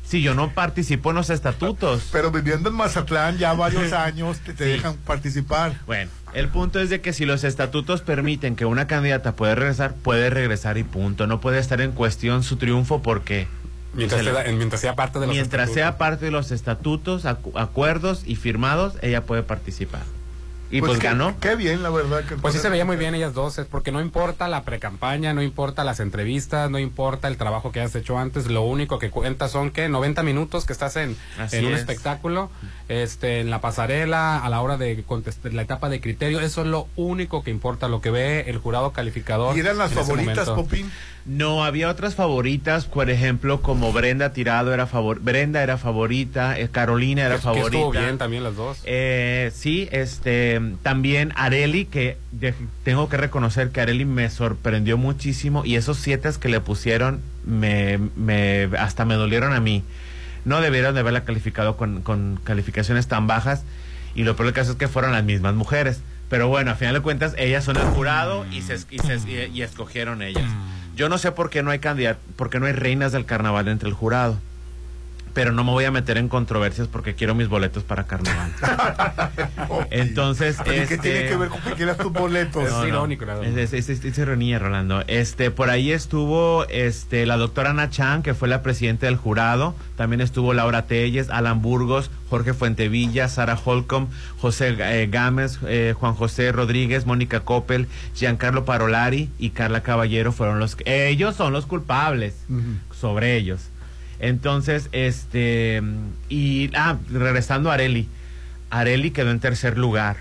si 0.05 0.22
yo 0.22 0.33
no 0.36 0.53
participo 0.53 1.10
en 1.12 1.15
los 1.15 1.29
estatutos? 1.29 2.10
pero 2.12 2.29
viviendo 2.31 2.69
en 2.69 2.75
Mazatlán 2.75 3.38
ya 3.38 3.53
varios 3.53 3.91
años 3.93 4.39
te, 4.39 4.53
te 4.53 4.65
Sí. 4.65 4.69
dejan 4.72 4.95
participar. 4.98 5.74
Bueno, 5.86 6.12
el 6.33 6.50
punto 6.50 6.79
es 6.79 6.89
de 6.89 7.01
que 7.01 7.13
si 7.13 7.25
los 7.25 7.43
estatutos 7.43 8.01
permiten 8.01 8.55
que 8.55 8.65
una 8.65 8.88
candidata 8.88 9.36
puede 9.36 9.55
regresar, 9.55 9.93
puede 9.95 10.29
regresar 10.29 10.77
y 10.77 10.83
punto. 10.83 11.25
No 11.27 11.39
puede 11.41 11.60
estar 11.60 11.79
en 11.81 11.91
cuestión 11.91 12.43
su 12.43 12.57
triunfo 12.57 13.01
porque 13.01 13.48
Mientras, 13.95 14.22
se 14.24 14.31
le- 14.31 14.43
sea, 14.43 14.51
mientras 14.53 14.81
sea 14.81 14.95
parte 14.95 15.19
de 15.19 15.27
los 15.27 15.36
mientras 15.36 15.69
estatutos. 15.69 15.75
sea 15.75 15.98
parte 15.98 16.25
de 16.25 16.31
los 16.31 16.51
estatutos, 16.51 17.25
acu- 17.25 17.51
acuerdos 17.55 18.24
y 18.25 18.36
firmados, 18.36 18.95
ella 19.03 19.24
puede 19.24 19.43
participar. 19.43 20.01
Y 20.74 20.82
pues, 20.82 20.98
qué, 20.98 21.08
ganó. 21.08 21.39
Qué 21.39 21.56
bien, 21.56 21.84
la 21.84 21.92
verdad. 21.92 22.24
Que 22.25 22.36
Pues 22.36 22.56
sí 22.56 22.60
se 22.60 22.70
veía 22.70 22.84
muy 22.84 22.98
bien 22.98 23.13
ellas 23.13 23.34
dos, 23.34 23.60
es 23.60 23.68
porque 23.68 23.92
no 23.92 24.01
importa 24.01 24.48
la 24.48 24.63
precampaña, 24.63 25.34
no 25.34 25.44
importa 25.44 25.84
las 25.84 26.00
entrevistas, 26.00 26.72
no 26.72 26.80
importa 26.80 27.27
el 27.27 27.38
trabajo 27.38 27.72
que 27.72 27.80
has 27.80 27.96
hecho 27.96 28.18
antes, 28.18 28.48
lo 28.48 28.63
único 28.63 28.98
que 28.98 29.12
cuenta 29.12 29.50
son 29.50 29.70
que 29.70 29.88
90 29.88 30.24
minutos 30.24 30.65
que 30.65 30.74
estás 30.74 30.96
en, 30.96 31.15
en 31.51 31.65
un 31.65 31.74
es. 31.74 31.80
espectáculo, 31.80 32.50
este, 32.89 33.42
en 33.42 33.51
la 33.51 33.62
pasarela, 33.62 34.39
a 34.39 34.50
la 34.50 34.62
hora 34.62 34.77
de 34.77 35.03
contestar 35.03 35.53
la 35.53 35.62
etapa 35.62 35.89
de 35.89 36.01
criterio, 36.01 36.39
eso 36.39 36.62
es 36.62 36.68
lo 36.68 36.88
único 36.96 37.44
que 37.44 37.51
importa, 37.51 37.88
lo 37.88 38.01
que 38.01 38.10
ve 38.10 38.46
el 38.48 38.58
jurado 38.58 38.94
calificador. 38.94 39.56
¿Y 39.56 39.60
eran 39.60 39.77
las 39.77 39.94
favoritas. 39.94 40.50
Popín? 40.50 40.92
No, 41.25 41.63
había 41.63 41.89
otras 41.89 42.15
favoritas, 42.15 42.84
por 42.86 43.10
ejemplo, 43.10 43.62
como 43.62 43.94
Brenda 43.94 44.34
Tirado 44.34 44.74
era 44.74 44.88
favor, 44.88 45.22
Brenda 45.22 45.63
era 45.63 45.77
favorita, 45.77 46.60
eh, 46.60 46.68
Carolina 46.70 47.22
era 47.22 47.36
Que- 47.36 47.39
que 47.39 47.44
favorita. 47.44 47.65
estuvo 47.77 47.92
bien 47.92 48.18
también 48.18 48.44
las 48.44 48.56
dos. 48.58 48.80
Eh, 48.84 49.50
sí, 49.56 49.88
este, 49.94 50.60
también 50.82 51.32
Areli, 51.38 51.86
que 51.86 52.18
de- 52.34 52.53
tengo 52.84 53.08
que 53.08 53.15
reconocer 53.15 53.70
que 53.70 53.80
Areli 53.80 54.03
me 54.03 54.30
sorprendió 54.30 54.98
muchísimo 54.98 55.63
y 55.63 55.75
esos 55.77 55.98
siete 55.98 56.30
que 56.42 56.50
le 56.50 56.60
pusieron 56.60 57.22
me, 57.46 58.00
me, 58.18 58.70
hasta 58.77 59.06
me 59.06 59.15
dolieron 59.15 59.53
a 59.53 59.62
mí. 59.62 59.82
No 60.44 60.60
debieron 60.60 60.94
de 60.94 61.00
haberla 61.00 61.24
calificado 61.24 61.77
con, 61.77 62.01
con 62.01 62.38
calificaciones 62.44 63.08
tan 63.08 63.27
bajas 63.27 63.63
y 64.13 64.24
lo 64.24 64.36
peor 64.36 64.48
del 64.48 64.56
caso 64.56 64.72
es 64.72 64.77
que 64.77 64.89
fueron 64.89 65.13
las 65.13 65.24
mismas 65.24 65.53
mujeres. 65.56 66.01
Pero 66.30 66.50
bueno, 66.50 66.72
a 66.72 66.75
final 66.75 66.96
de 66.96 67.00
cuentas, 67.01 67.34
ellas 67.38 67.63
son 67.63 67.77
el 67.77 67.84
jurado 67.84 68.46
y, 68.51 68.62
se, 68.62 68.75
y, 68.89 69.00
se- 69.00 69.30
y- 69.30 69.51
y 69.58 69.62
escogieron 69.62 70.22
ellas. 70.22 70.44
Yo 70.96 71.10
no 71.10 71.18
sé 71.18 71.32
por 71.32 71.50
qué 71.50 71.64
no 71.64 71.72
hay 71.72 71.80
candidat 71.80 72.18
por 72.36 72.50
qué 72.50 72.60
no 72.60 72.68
hay 72.68 72.74
reinas 72.74 73.12
del 73.12 73.26
carnaval 73.26 73.68
entre 73.68 73.90
el 73.90 73.96
jurado. 73.96 74.38
Pero 75.34 75.52
no 75.52 75.63
me 75.63 75.72
voy 75.72 75.86
a 75.86 75.92
meter 75.92 76.18
en 76.18 76.30
controversias 76.30 76.88
porque 76.88 77.16
quiero 77.16 77.34
mis 77.36 77.48
boletos 77.48 77.84
para 77.84 78.04
carnaval. 78.06 78.52
Entonces, 79.90 80.58
¿Y 80.62 80.63
qué 80.63 80.82
este- 80.84 80.98
tiene 81.00 81.28
que 81.30 81.36
ver 81.38 81.50
con 81.50 81.62
que 81.62 81.72
quieras 81.74 81.98
tus 81.98 82.12
boletos? 82.12 82.63
Es 82.63 82.88
irónico, 82.88 83.25
la 83.25 83.36
verdad. 83.36 83.58
Es, 83.58 83.74
es, 83.74 83.90
es- 83.90 84.06
es 84.06 84.18
ironía, 84.18 84.60
Rolando. 84.60 85.04
Este, 85.08 85.52
por 85.52 85.70
ahí 85.70 85.92
estuvo 85.92 86.66
este, 86.70 87.25
la 87.25 87.38
doctora 87.38 87.72
Ana 87.72 87.90
Chan, 87.90 88.22
que 88.24 88.34
fue 88.34 88.48
la 88.48 88.62
presidenta 88.62 89.08
del 89.08 89.16
jurado. 89.16 89.75
También 89.96 90.22
estuvo 90.22 90.54
Laura 90.54 90.86
Telles, 90.86 91.30
Alan 91.30 91.62
Burgos, 91.62 92.12
Jorge 92.30 92.54
Fuentevilla, 92.54 93.28
Sara 93.28 93.58
Holcomb, 93.63 94.10
José 94.40 94.75
eh, 94.80 95.08
Gámez, 95.10 95.60
eh, 95.68 95.94
Juan 96.00 96.13
José 96.13 96.52
Rodríguez, 96.52 97.06
Mónica 97.06 97.42
Coppel, 97.42 97.88
Giancarlo 98.16 98.66
Parolari 98.66 99.30
y 99.40 99.52
Carla 99.52 99.82
Caballero 99.84 100.32
fueron 100.32 100.60
los 100.60 100.78
ellos 100.86 101.36
son 101.36 101.54
los 101.54 101.66
culpables 101.66 102.36
sobre 103.00 103.36
ellos. 103.36 103.70
Entonces, 104.24 104.88
este 104.94 105.82
y 106.30 106.72
ah, 106.75 106.98
regresando 107.12 107.70
a 107.70 107.74
Areli. 107.74 108.08
Areli 108.70 109.12
quedó 109.12 109.32
en 109.32 109.39
tercer 109.39 109.77
lugar. 109.77 110.18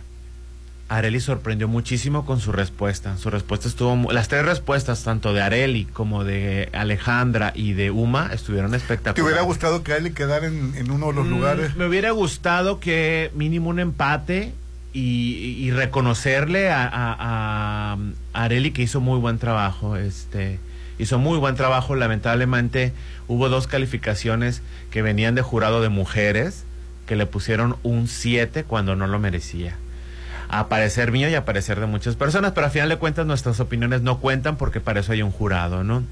Areli 0.88 1.20
sorprendió 1.20 1.68
muchísimo 1.68 2.26
con 2.26 2.38
su 2.40 2.52
respuesta. 2.52 3.16
Su 3.16 3.30
respuesta 3.30 3.66
estuvo. 3.68 4.12
Las 4.12 4.28
tres 4.28 4.44
respuestas, 4.44 5.04
tanto 5.04 5.32
de 5.32 5.40
Areli 5.40 5.84
como 5.86 6.24
de 6.24 6.68
Alejandra 6.74 7.52
y 7.54 7.72
de 7.72 7.90
Uma, 7.90 8.30
estuvieron 8.34 8.74
espectaculares. 8.74 9.14
¿Te 9.14 9.22
hubiera 9.22 9.40
gustado 9.42 9.82
que 9.84 9.92
a 9.94 9.96
él 9.96 10.04
le 10.04 10.12
quedara 10.12 10.46
en, 10.48 10.74
en 10.76 10.90
uno 10.90 11.06
de 11.06 11.12
los 11.14 11.26
Mm, 11.26 11.30
lugares? 11.30 11.76
Me 11.76 11.86
hubiera 11.86 12.10
gustado 12.10 12.78
que 12.80 13.30
mínimo 13.34 13.70
un 13.70 13.78
empate 13.80 14.52
y, 14.92 15.56
y 15.60 15.70
reconocerle 15.70 16.70
a, 16.70 16.84
a- 16.92 17.96
a 18.34 18.42
Areli 18.44 18.72
que 18.72 18.82
hizo 18.82 19.00
muy 19.00 19.18
buen 19.18 19.38
trabajo. 19.38 19.96
Este 19.96 20.58
hizo 21.02 21.18
muy 21.18 21.38
buen 21.38 21.54
trabajo. 21.56 21.94
Lamentablemente 21.94 22.92
hubo 23.28 23.48
dos 23.48 23.66
calificaciones 23.66 24.62
que 24.90 25.02
venían 25.02 25.34
de 25.34 25.42
jurado 25.42 25.80
de 25.82 25.88
mujeres 25.88 26.64
que 27.06 27.16
le 27.16 27.26
pusieron 27.26 27.76
un 27.82 28.08
7 28.08 28.64
cuando 28.64 28.96
no 28.96 29.06
lo 29.06 29.18
merecía. 29.18 29.76
A 30.48 30.68
parecer 30.68 31.12
mío 31.12 31.28
y 31.30 31.34
a 31.34 31.44
parecer 31.44 31.80
de 31.80 31.86
muchas 31.86 32.14
personas, 32.16 32.52
pero 32.52 32.66
a 32.66 32.70
final 32.70 32.88
de 32.90 32.96
cuentas 32.98 33.26
nuestras 33.26 33.58
opiniones 33.60 34.02
no 34.02 34.18
cuentan 34.20 34.56
porque 34.56 34.80
para 34.80 35.00
eso 35.00 35.12
hay 35.12 35.22
un 35.22 35.30
jurado, 35.32 35.82
¿no? 35.82 36.02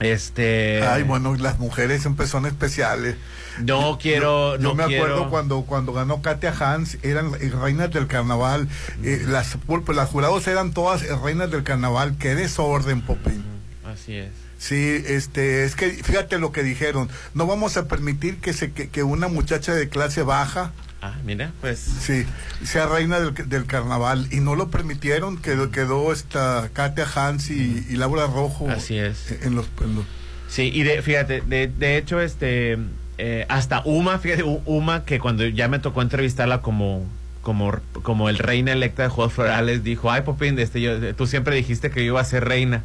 Este. 0.00 0.82
Ay, 0.84 1.04
bueno, 1.04 1.34
las 1.36 1.60
mujeres 1.60 2.00
siempre 2.02 2.26
son 2.26 2.44
especiales. 2.46 3.14
No 3.60 3.98
quiero. 4.00 4.56
Yo 4.56 4.62
no 4.70 4.74
me 4.74 4.86
quiero- 4.86 5.04
acuerdo 5.04 5.30
cuando 5.30 5.62
cuando 5.62 5.92
ganó 5.92 6.22
Katia 6.22 6.52
Hans, 6.58 6.98
eran 7.02 7.32
eh, 7.40 7.50
reinas 7.50 7.92
del 7.92 8.08
carnaval. 8.08 8.66
eh, 9.04 9.22
las, 9.28 9.56
pues, 9.66 9.96
las 9.96 10.08
jurados 10.08 10.46
eran 10.48 10.72
todas 10.72 11.02
eh, 11.02 11.08
reinas 11.22 11.50
del 11.52 11.62
carnaval. 11.62 12.16
Qué 12.18 12.34
desorden, 12.34 13.02
Popín. 13.02 13.44
Así 13.84 14.16
es. 14.16 14.30
Sí, 14.58 15.02
este, 15.06 15.64
es 15.64 15.74
que 15.74 15.90
fíjate 15.90 16.38
lo 16.38 16.52
que 16.52 16.62
dijeron. 16.62 17.08
No 17.34 17.46
vamos 17.46 17.76
a 17.76 17.88
permitir 17.88 18.36
que 18.36 18.52
se 18.52 18.70
que, 18.72 18.88
que 18.88 19.02
una 19.02 19.28
muchacha 19.28 19.74
de 19.74 19.88
clase 19.88 20.22
baja, 20.22 20.72
Ah, 21.04 21.16
mira, 21.24 21.50
pues. 21.60 21.80
sí, 21.80 22.24
sea 22.64 22.86
reina 22.86 23.18
del, 23.18 23.34
del 23.48 23.66
carnaval 23.66 24.28
y 24.30 24.38
no 24.38 24.54
lo 24.54 24.70
permitieron. 24.70 25.36
Quedó 25.36 25.72
quedó 25.72 26.12
esta 26.12 26.70
Katia 26.72 27.06
Hans 27.12 27.50
y, 27.50 27.84
y 27.90 27.96
Laura 27.96 28.26
Rojo. 28.28 28.70
Así 28.70 28.98
es. 28.98 29.32
En 29.42 29.56
los, 29.56 29.66
en 29.80 29.96
los- 29.96 30.04
Sí, 30.48 30.70
y 30.72 30.84
de, 30.84 31.02
fíjate, 31.02 31.40
de, 31.40 31.66
de 31.66 31.96
hecho, 31.96 32.20
este. 32.20 32.78
eh, 33.18 33.46
hasta 33.48 33.80
Uma, 33.84 34.18
fíjate, 34.20 34.44
Uma, 34.44 35.04
que 35.04 35.18
cuando 35.18 35.44
ya 35.46 35.66
me 35.66 35.78
tocó 35.80 36.02
entrevistarla 36.02 36.60
como. 36.62 37.04
Como, 37.42 37.76
como 38.04 38.28
el 38.28 38.38
reina 38.38 38.70
electa 38.70 39.02
de 39.02 39.08
Juegos 39.08 39.32
Florales, 39.34 39.82
dijo, 39.82 40.12
ay, 40.12 40.22
Popín, 40.22 40.56
este, 40.60 40.80
yo, 40.80 41.12
tú 41.16 41.26
siempre 41.26 41.56
dijiste 41.56 41.90
que 41.90 41.98
yo 42.04 42.12
iba 42.12 42.20
a 42.20 42.24
ser 42.24 42.44
reina. 42.44 42.84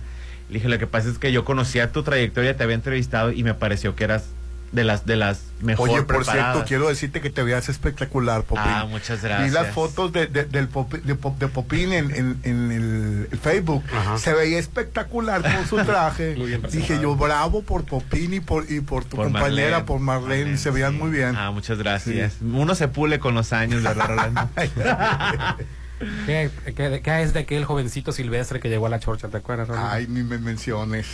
Le 0.49 0.55
dije, 0.55 0.69
lo 0.69 0.79
que 0.79 0.87
pasa 0.87 1.09
es 1.09 1.17
que 1.17 1.31
yo 1.31 1.43
conocía 1.45 1.91
tu 1.91 2.03
trayectoria, 2.03 2.55
te 2.55 2.63
había 2.63 2.75
entrevistado 2.75 3.31
y 3.31 3.43
me 3.43 3.53
pareció 3.53 3.95
que 3.95 4.05
eras 4.05 4.23
de 4.73 4.83
las 4.83 5.05
de 5.05 5.15
las 5.15 5.39
mejor 5.61 5.87
Oye, 5.89 5.97
por 6.03 6.17
preparadas. 6.17 6.51
cierto, 6.53 6.67
quiero 6.67 6.89
decirte 6.89 7.21
que 7.21 7.29
te 7.29 7.41
veas 7.41 7.69
espectacular, 7.69 8.43
Popín. 8.43 8.63
Ah, 8.65 8.85
muchas 8.89 9.21
Vi 9.21 9.27
gracias. 9.29 9.53
las 9.53 9.73
fotos 9.73 10.11
de, 10.11 10.27
de- 10.27 10.43
del 10.43 10.69
Popi- 10.69 11.01
de, 11.03 11.15
Pop- 11.15 11.37
de 11.39 11.47
Popín 11.47 11.93
en, 11.93 12.11
en- 12.13 12.37
en 12.43 12.71
el, 13.31 13.39
Facebook. 13.39 13.81
Ajá. 13.95 14.17
Se 14.17 14.33
veía 14.33 14.59
espectacular 14.59 15.41
con 15.41 15.65
su 15.67 15.77
traje. 15.85 16.35
Dije 16.71 16.99
yo, 17.01 17.15
bravo 17.15 17.61
por 17.61 17.85
Popín 17.85 18.33
y 18.33 18.39
por, 18.41 18.69
y 18.69 18.81
por 18.81 19.05
tu 19.05 19.15
Por 19.15 19.25
compañera, 19.27 19.49
Marlene. 19.79 19.83
por 19.85 19.99
Marlene. 20.01 20.57
Se 20.57 20.69
veían 20.69 20.93
sí. 20.93 20.97
muy 20.99 21.11
bien. 21.11 21.35
Ah, 21.37 21.51
muchas 21.51 21.77
gracias. 21.77 22.35
Uno 22.41 22.75
se 22.75 22.89
pule 22.89 23.19
con 23.19 23.35
los 23.35 23.53
años, 23.53 23.83
¿verdad, 23.83 24.07
Rolando? 24.09 24.49
¿Qué, 26.25 26.49
qué, 26.75 27.01
qué 27.03 27.21
es 27.23 27.33
de 27.33 27.39
aquel 27.39 27.65
jovencito 27.65 28.11
silvestre 28.11 28.59
que 28.59 28.69
llegó 28.69 28.85
a 28.85 28.89
la 28.89 28.99
chorcha? 28.99 29.29
¿Te 29.29 29.37
acuerdas? 29.37 29.69
Ay, 29.71 30.05
ni 30.07 30.21
me 30.23 30.37
menciones. 30.37 31.07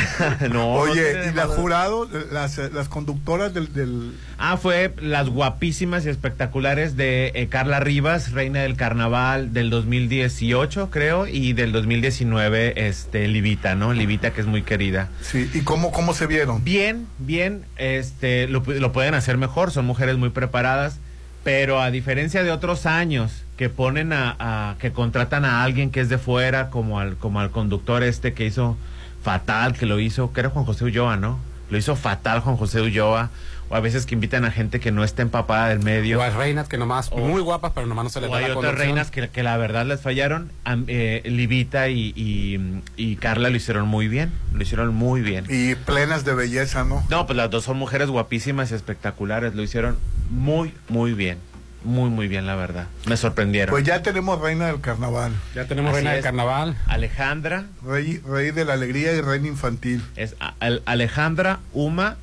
no. 0.42 0.48
no 0.48 0.72
Oye, 0.72 1.10
tiene 1.12 1.26
¿y 1.30 1.34
la 1.34 1.46
jurado, 1.46 2.08
las, 2.32 2.56
las 2.72 2.88
conductoras 2.88 3.52
del, 3.52 3.72
del... 3.74 4.12
Ah, 4.38 4.56
fue 4.56 4.94
las 5.02 5.28
guapísimas 5.28 6.06
y 6.06 6.08
espectaculares 6.08 6.96
de 6.96 7.32
eh, 7.34 7.48
Carla 7.48 7.80
Rivas, 7.80 8.32
reina 8.32 8.60
del 8.60 8.76
carnaval 8.76 9.52
del 9.52 9.68
2018, 9.70 10.88
creo, 10.90 11.26
y 11.26 11.52
del 11.52 11.72
2019, 11.72 12.86
este, 12.88 13.28
Livita, 13.28 13.74
¿no? 13.74 13.92
Livita, 13.92 14.32
que 14.32 14.40
es 14.40 14.46
muy 14.46 14.62
querida. 14.62 15.10
Sí, 15.20 15.50
¿y 15.52 15.60
cómo, 15.60 15.92
cómo 15.92 16.14
se 16.14 16.26
vieron? 16.26 16.64
Bien, 16.64 17.06
bien, 17.18 17.64
este, 17.76 18.48
lo, 18.48 18.62
pu- 18.62 18.78
lo 18.78 18.92
pueden 18.92 19.14
hacer 19.14 19.36
mejor, 19.36 19.70
son 19.70 19.84
mujeres 19.84 20.16
muy 20.16 20.30
preparadas, 20.30 20.98
pero 21.42 21.80
a 21.80 21.90
diferencia 21.90 22.42
de 22.42 22.50
otros 22.50 22.86
años 22.86 23.44
que 23.56 23.68
ponen 23.68 24.12
a, 24.12 24.76
que 24.78 24.92
contratan 24.92 25.44
a 25.44 25.62
alguien 25.62 25.90
que 25.90 26.00
es 26.00 26.08
de 26.08 26.18
fuera, 26.18 26.70
como 26.70 26.98
al, 26.98 27.16
como 27.16 27.40
al 27.40 27.50
conductor 27.50 28.02
este 28.02 28.32
que 28.32 28.46
hizo 28.46 28.76
fatal, 29.22 29.74
que 29.74 29.86
lo 29.86 30.00
hizo, 30.00 30.32
que 30.32 30.40
era 30.40 30.50
Juan 30.50 30.64
José 30.64 30.84
Ulloa, 30.84 31.16
¿no? 31.16 31.38
Lo 31.70 31.78
hizo 31.78 31.94
fatal 31.94 32.40
Juan 32.40 32.56
José 32.56 32.80
Ulloa, 32.80 33.30
o 33.70 33.76
a 33.76 33.80
veces 33.80 34.04
que 34.04 34.14
invitan 34.14 34.44
a 34.44 34.50
gente 34.50 34.80
que 34.80 34.90
no 34.92 35.04
está 35.04 35.22
empapada 35.22 35.68
del 35.68 35.78
medio. 35.78 36.18
O 36.18 36.22
hay 36.22 36.30
reinas 36.32 36.68
que 36.68 36.76
nomás, 36.76 37.08
O- 37.12 37.18
muy 37.18 37.40
guapas, 37.40 37.72
pero 37.74 37.86
nomás 37.86 38.04
no 38.04 38.10
se 38.10 38.20
les 38.20 38.28
O 38.28 38.32
da 38.32 38.38
hay 38.40 38.44
la 38.48 38.50
otras 38.50 38.70
conducción. 38.72 38.86
reinas 38.96 39.10
que, 39.10 39.28
que 39.28 39.42
la 39.42 39.56
verdad 39.56 39.86
les 39.86 40.00
fallaron. 40.00 40.50
Eh, 40.88 41.22
Livita 41.24 41.88
y, 41.88 42.12
y- 42.16 42.82
y 42.96 43.16
Carla 43.16 43.48
lo 43.48 43.56
hicieron 43.56 43.86
muy 43.88 44.08
bien. 44.08 44.32
Lo 44.52 44.60
hicieron 44.62 44.94
muy 44.94 45.20
bien. 45.22 45.46
Y 45.48 45.74
plenas 45.76 46.24
de 46.24 46.34
belleza, 46.34 46.84
¿no? 46.84 47.02
No, 47.08 47.26
pues 47.26 47.36
las 47.36 47.48
dos 47.50 47.64
son 47.64 47.78
mujeres 47.78 48.08
guapísimas 48.08 48.72
y 48.72 48.74
espectaculares. 48.74 49.54
Lo 49.54 49.62
hicieron 49.62 49.96
muy, 50.30 50.74
muy 50.88 51.12
bien. 51.14 51.38
Muy, 51.82 52.10
muy 52.10 52.28
bien, 52.28 52.46
la 52.46 52.56
verdad. 52.56 52.88
Me 53.06 53.16
sorprendieron. 53.16 53.70
Pues 53.72 53.84
ya 53.84 54.02
tenemos 54.02 54.38
reina 54.38 54.66
del 54.66 54.82
carnaval, 54.82 55.32
Ya 55.54 55.64
tenemos 55.64 55.90
Así 55.92 55.96
reina 55.96 56.10
de 56.12 56.18
es. 56.18 56.24
carnaval. 56.24 56.76
Alejandra 56.86 57.64
rey, 57.86 58.18
rey 58.28 58.50
de 58.50 58.66
la 58.66 58.74
alegría 58.74 59.12
y 59.14 59.20
reina 59.22 59.48
infantil. 59.48 60.02
es 60.16 60.36
a- 60.40 60.52
al- 60.60 60.82
Alejandra, 60.84 61.60
Uma, 61.72 62.16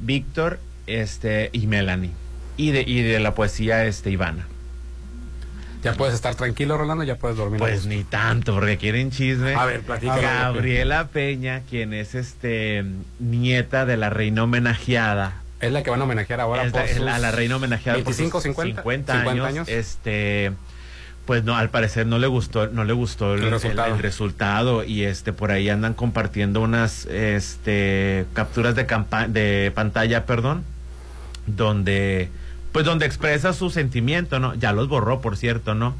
Víctor, 0.00 0.58
este 0.86 1.50
y 1.52 1.66
Melanie. 1.66 2.10
Y 2.56 2.70
de, 2.70 2.82
y 2.82 3.02
de 3.02 3.18
la 3.20 3.34
poesía 3.34 3.84
este 3.84 4.10
Ivana. 4.10 4.46
Ya 5.82 5.92
puedes 5.92 6.14
estar 6.14 6.34
tranquilo, 6.34 6.78
Rolando, 6.78 7.04
ya 7.04 7.16
puedes 7.16 7.36
dormir. 7.36 7.58
Pues 7.58 7.84
ni 7.84 8.04
tanto, 8.04 8.54
porque 8.54 8.78
quieren 8.78 9.10
chisme. 9.10 9.54
A 9.54 9.66
ver, 9.66 9.82
platícame. 9.82 10.22
Gabriela 10.22 11.08
Peña, 11.08 11.60
quien 11.68 11.92
es 11.92 12.14
este 12.14 12.84
nieta 13.18 13.84
de 13.84 13.98
la 13.98 14.08
reina 14.08 14.44
homenajeada. 14.44 15.42
Es 15.60 15.72
la 15.72 15.82
que 15.82 15.90
van 15.90 16.00
a 16.00 16.04
homenajear 16.04 16.40
ahora 16.40 16.64
Es 16.64 16.72
por 16.72 16.80
la- 16.80 16.86
es 16.86 16.96
sus 16.96 17.04
la, 17.04 17.18
la 17.18 17.32
reina 17.32 17.56
homenajeada 17.56 17.98
por 17.98 18.04
25, 18.14 18.38
sus 18.38 18.42
50, 18.44 18.82
50 18.82 19.12
50 19.18 19.46
años. 19.46 19.68
Este, 19.68 20.52
pues 21.26 21.44
no, 21.44 21.54
al 21.54 21.68
parecer 21.68 22.06
no 22.06 22.18
le 22.18 22.26
gustó, 22.28 22.68
no 22.68 22.84
le 22.84 22.92
gustó 22.94 23.34
el, 23.34 23.50
resultado. 23.50 23.94
el 23.94 24.00
resultado 24.00 24.84
y 24.84 25.04
este 25.04 25.32
por 25.34 25.50
ahí 25.52 25.68
andan 25.68 25.92
compartiendo 25.94 26.60
unas 26.62 27.04
este 27.06 28.24
capturas 28.32 28.74
de 28.74 28.86
de 29.28 29.72
pantalla, 29.74 30.24
perdón, 30.26 30.64
donde 31.46 32.28
pues 32.72 32.84
donde 32.84 33.06
expresa 33.06 33.52
su 33.52 33.70
sentimiento, 33.70 34.40
¿no? 34.40 34.54
Ya 34.54 34.72
los 34.72 34.88
borró, 34.88 35.20
por 35.20 35.36
cierto, 35.36 35.74
¿no? 35.74 35.94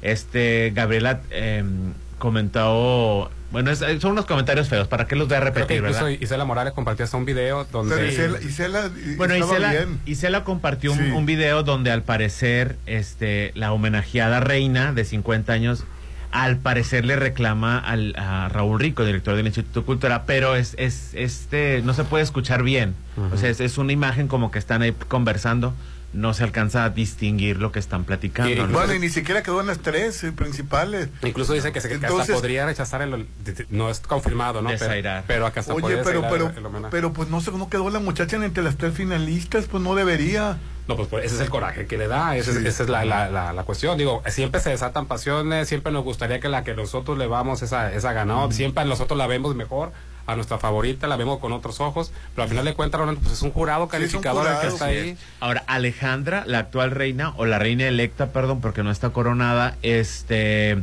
Este 0.00 0.70
Gabriela 0.74 1.20
em, 1.30 1.92
comentó, 2.18 3.30
bueno, 3.50 3.70
es- 3.72 3.80
son 4.00 4.12
unos 4.12 4.26
comentarios 4.26 4.68
feos, 4.68 4.86
¿para 4.86 5.06
qué 5.08 5.16
los 5.16 5.26
voy 5.28 5.36
a 5.36 5.40
Creo 5.40 5.52
que 5.52 5.58
repetir, 5.60 5.76
incluso 5.78 6.04
verdad? 6.04 6.20
Isela 6.20 6.44
Morales 6.44 6.72
compartió 6.72 7.04
hasta 7.04 7.16
un 7.16 7.24
video 7.24 7.64
donde... 7.72 7.96
Pero 7.96 8.06
Isela, 8.08 8.40
Isela, 8.40 8.86
eh, 8.86 9.14
Bueno, 9.16 9.36
Isela, 9.36 9.72
bien. 9.72 9.98
Isela 10.06 10.44
compartió 10.44 10.92
un, 10.92 10.98
Sí. 10.98 11.10
un 11.10 11.26
video 11.26 11.62
donde 11.64 11.90
al 11.90 12.02
parecer 12.02 12.76
este, 12.86 13.50
la 13.56 13.72
homenajeada 13.72 14.38
reina 14.40 14.92
de 14.92 15.04
50 15.04 15.52
años 15.52 15.84
al 16.30 16.58
parecer 16.58 17.04
le 17.04 17.16
reclama 17.16 17.78
al, 17.78 18.14
a 18.16 18.48
Raúl 18.48 18.78
Rico, 18.80 19.04
director 19.04 19.34
del 19.36 19.46
Instituto 19.46 19.84
Cultura, 19.84 20.24
pero 20.26 20.56
es, 20.56 20.74
es 20.78 21.10
este 21.14 21.82
no 21.84 21.94
se 21.94 22.04
puede 22.04 22.22
escuchar 22.24 22.62
bien. 22.62 22.94
O 23.32 23.36
sea, 23.36 23.48
es, 23.50 23.60
es 23.60 23.78
una 23.78 23.92
imagen 23.92 24.28
como 24.28 24.50
que 24.50 24.58
están 24.58 24.82
ahí 24.82 24.92
conversando, 25.08 25.74
no 26.12 26.32
se 26.34 26.42
alcanza 26.44 26.84
a 26.84 26.90
distinguir 26.90 27.58
lo 27.58 27.70
que 27.72 27.78
están 27.78 28.04
platicando. 28.04 28.50
Y- 28.52 28.56
¿no? 28.56 28.68
Bueno, 28.68 28.94
y 28.94 28.98
ni 28.98 29.08
siquiera 29.10 29.42
quedó 29.42 29.60
en 29.60 29.66
las 29.66 29.78
tres 29.80 30.22
eh, 30.24 30.32
principales. 30.32 31.08
Incluso 31.22 31.52
dice 31.52 31.70
que, 31.72 31.80
se, 31.80 31.92
hasta 31.92 32.06
Entonces- 32.06 32.34
podría 32.34 32.64
rechazar 32.66 33.02
el... 33.02 33.26
No 33.70 33.90
es 33.90 34.00
confirmado, 34.00 34.62
¿no? 34.62 34.68
Pero, 34.70 34.80
Desairar. 34.80 35.24
pero 35.26 35.46
acá 35.46 35.60
hasta 35.60 35.72
Oye, 35.74 35.82
puede 35.82 35.96
pero, 36.04 36.22
pero, 36.30 36.48
el- 36.50 36.56
el 36.58 36.66
homenaje. 36.66 36.90
pero 36.90 37.12
pues 37.12 37.28
no, 37.28 37.40
se, 37.40 37.50
no 37.52 37.68
quedó 37.68 37.90
la 37.90 38.00
muchacha 38.00 38.36
entre 38.42 38.62
las 38.62 38.76
tres 38.76 38.94
finalistas, 38.94 39.66
pues 39.66 39.82
no 39.82 39.94
debería. 39.94 40.56
No, 40.88 40.96
pues, 40.96 41.08
pues, 41.08 41.26
ese 41.26 41.34
es 41.36 41.40
el 41.42 41.50
coraje 41.50 41.86
que 41.86 41.98
le 41.98 42.08
da, 42.08 42.34
ese 42.36 42.50
es- 42.50 42.56
Sí. 42.58 42.66
esa 42.66 42.82
es 42.82 42.88
la, 42.88 43.04
la, 43.04 43.28
la, 43.30 43.52
la 43.52 43.62
cuestión. 43.64 43.98
Digo, 43.98 44.22
siempre 44.26 44.60
se 44.60 44.70
desatan 44.70 45.06
pasiones, 45.06 45.68
siempre 45.68 45.92
nos 45.92 46.02
gustaría 46.02 46.40
que 46.40 46.48
la 46.48 46.64
que 46.64 46.74
nosotros 46.74 47.18
le 47.18 47.26
vamos 47.26 47.60
esa, 47.62 47.92
esa 47.92 48.12
ganó, 48.14 48.50
siempre 48.50 48.84
nosotros 48.86 49.18
la 49.18 49.26
vemos 49.26 49.54
mejor, 49.54 49.92
a 50.26 50.34
nuestra 50.34 50.58
favorita 50.58 51.06
la 51.06 51.16
vemos 51.16 51.38
con 51.40 51.52
otros 51.52 51.80
ojos, 51.80 52.10
pero 52.34 52.44
al 52.44 52.48
final 52.48 52.64
de 52.64 52.74
cuentas, 52.74 53.00
pues 53.22 53.32
es 53.34 53.42
un 53.42 53.50
jurado 53.50 53.88
Sí, 53.90 53.96
es 54.04 54.14
un 54.14 54.22
calificador 54.22 54.46
el 54.46 54.60
que 54.60 54.66
está 54.66 54.88
sí. 54.88 54.94
ahí. 54.94 55.18
Ahora, 55.40 55.62
Alejandra, 55.66 56.44
la 56.46 56.58
actual 56.58 56.90
reina, 56.90 57.32
o 57.36 57.44
la 57.46 57.58
reina 57.58 57.86
electa, 57.86 58.26
perdón, 58.32 58.60
porque 58.60 58.82
no 58.82 58.90
está 58.90 59.10
coronada, 59.10 59.76
este, 59.82 60.78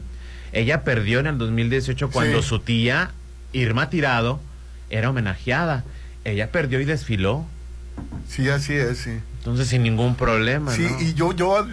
ella 0.51 0.83
perdió 0.83 1.19
en 1.19 1.27
el 1.27 1.37
2018 1.37 2.09
cuando 2.11 2.41
su 2.41 2.59
tía, 2.59 3.11
Irma 3.53 3.89
Tirado, 3.89 4.39
era 4.89 5.09
homenajeada. 5.09 5.83
Ella 6.25 6.51
perdió 6.51 6.79
y 6.79 6.85
desfiló. 6.85 7.45
Sí, 8.27 8.49
así 8.49 8.73
es, 8.73 8.97
sí. 8.99 9.11
Entonces, 9.39 9.67
sin 9.67 9.83
ningún 9.83 10.15
problema, 10.15 10.71
Sí, 10.73 10.81
¿no? 10.89 11.01
y 11.01 11.13
yo, 11.13 11.31
yo 11.33 11.59
eh, 11.59 11.65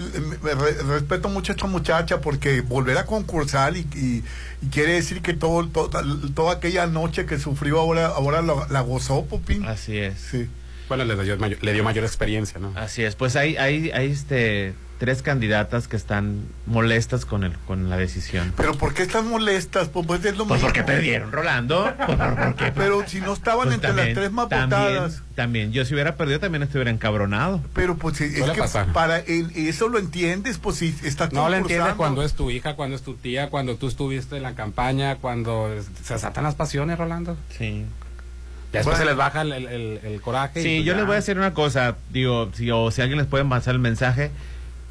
me 0.43 0.55
re- 0.55 0.83
respeto 0.83 1.29
mucho 1.31 1.53
a 1.53 1.55
esta 1.57 1.67
muchacha 1.67 2.21
porque 2.21 2.61
volver 2.61 2.99
a 2.99 3.07
concursar 3.07 3.77
y, 3.77 3.81
y- 3.95 4.23
y 4.61 4.67
quiere 4.71 4.93
decir 4.93 5.23
que 5.23 5.33
todo, 5.33 5.67
to- 5.69 5.89
toda 6.35 6.53
aquella 6.55 6.87
noche 6.87 7.25
que 7.25 7.39
sufrió 7.39 7.81
ahora, 7.81 8.09
ahora 8.09 8.43
la, 8.43 8.67
la 8.69 8.81
gozó, 8.83 9.25
Popín. 9.25 9.65
Así 9.65 9.97
es. 9.97 10.19
Sí. 10.31 10.49
Le 10.97 11.05
dio 11.25 11.37
mayor, 11.39 11.59
le 11.63 11.73
dio 11.73 11.85
mayor 11.85 12.05
experiencia, 12.05 12.59
¿no? 12.61 12.73
Así 12.77 13.03
es. 13.03 13.15
Pues 13.17 13.37
hay, 13.37 13.57
hay, 13.57 13.91
hay 13.91 14.11
este, 14.11 14.75
tres 14.99 15.23
candidatas 15.23 15.89
que 15.89 15.97
están 15.97 16.45
molestas 16.67 17.25
con, 17.25 17.43
el, 17.43 17.53
con 17.67 17.91
la 17.91 17.97
decisión. 17.97 18.53
Pero 18.57 18.75
¿por 18.75 18.95
qué 18.95 19.03
están 19.03 19.29
molestas? 19.29 19.89
Pues, 19.89 20.07
pues 20.07 20.25
es 20.25 20.37
lo 20.37 20.47
Pues 20.47 20.59
mismo. 20.61 20.69
porque 20.69 20.83
perdieron, 20.85 21.33
Rolando. 21.33 21.93
Pues, 22.07 22.19
¿por- 22.19 22.37
por 22.37 22.55
qué? 22.55 22.73
Pero 22.73 23.03
si 23.09 23.21
no 23.21 23.33
estaban 23.33 23.65
Pues 23.65 23.75
entre 23.75 23.89
también, 23.89 24.09
las 24.09 24.15
tres 24.17 24.33
más 24.33 24.49
también, 24.49 24.93
votadas. 24.93 25.23
También, 25.35 25.73
yo 25.73 25.85
si 25.85 25.95
hubiera 25.95 26.15
perdido 26.17 26.39
también 26.41 26.63
estuviera 26.63 26.91
encabronado. 26.91 27.61
Pero 27.75 27.97
pues 27.97 28.21
es 28.21 28.35
que 28.51 28.59
pasar. 28.61 28.93
para 28.93 29.19
el, 29.19 29.51
eso 29.57 29.89
lo 29.89 29.99
entiendes, 29.99 30.59
pues 30.59 30.77
si 30.77 30.95
estás 31.05 31.33
No 31.33 31.49
le 31.49 31.57
entiende 31.57 31.79
concursando. 31.81 31.97
cuando 31.97 32.23
es 32.23 32.35
tu 32.35 32.51
hija, 32.51 32.77
cuando 32.77 32.95
es 32.97 33.03
tu 33.03 33.15
tía, 33.15 33.49
cuando 33.51 33.77
tú 33.77 33.89
estuviste 33.89 34.37
en 34.37 34.43
la 34.43 34.55
campaña, 34.55 35.17
cuando 35.17 35.69
se 36.05 36.15
desatan 36.15 36.45
las 36.45 36.55
pasiones, 36.55 36.99
Rolando. 36.99 37.37
Sí. 37.59 37.87
Ya 38.73 38.79
después 38.79 38.97
Bueno. 38.97 38.99
se 38.99 39.05
les 39.05 39.17
baja 39.17 39.43
el, 39.43 39.53
el- 39.53 40.01
el- 40.03 40.21
coraje. 40.23 40.61
y 40.61 40.63
Sí, 40.63 40.69
pues 40.77 40.87
yo 40.87 40.93
ya. 40.93 40.97
les 40.99 41.07
voy 41.07 41.13
a 41.13 41.17
decir 41.17 41.37
una 41.37 41.53
cosa, 41.53 41.97
digo, 42.11 42.51
si, 42.55 42.71
o 42.71 42.91
si 42.91 43.03
alguien 43.03 43.19
les 43.19 43.27
puede 43.27 43.45
pasar 43.45 43.75
el 43.75 43.81
mensaje, 43.81 44.31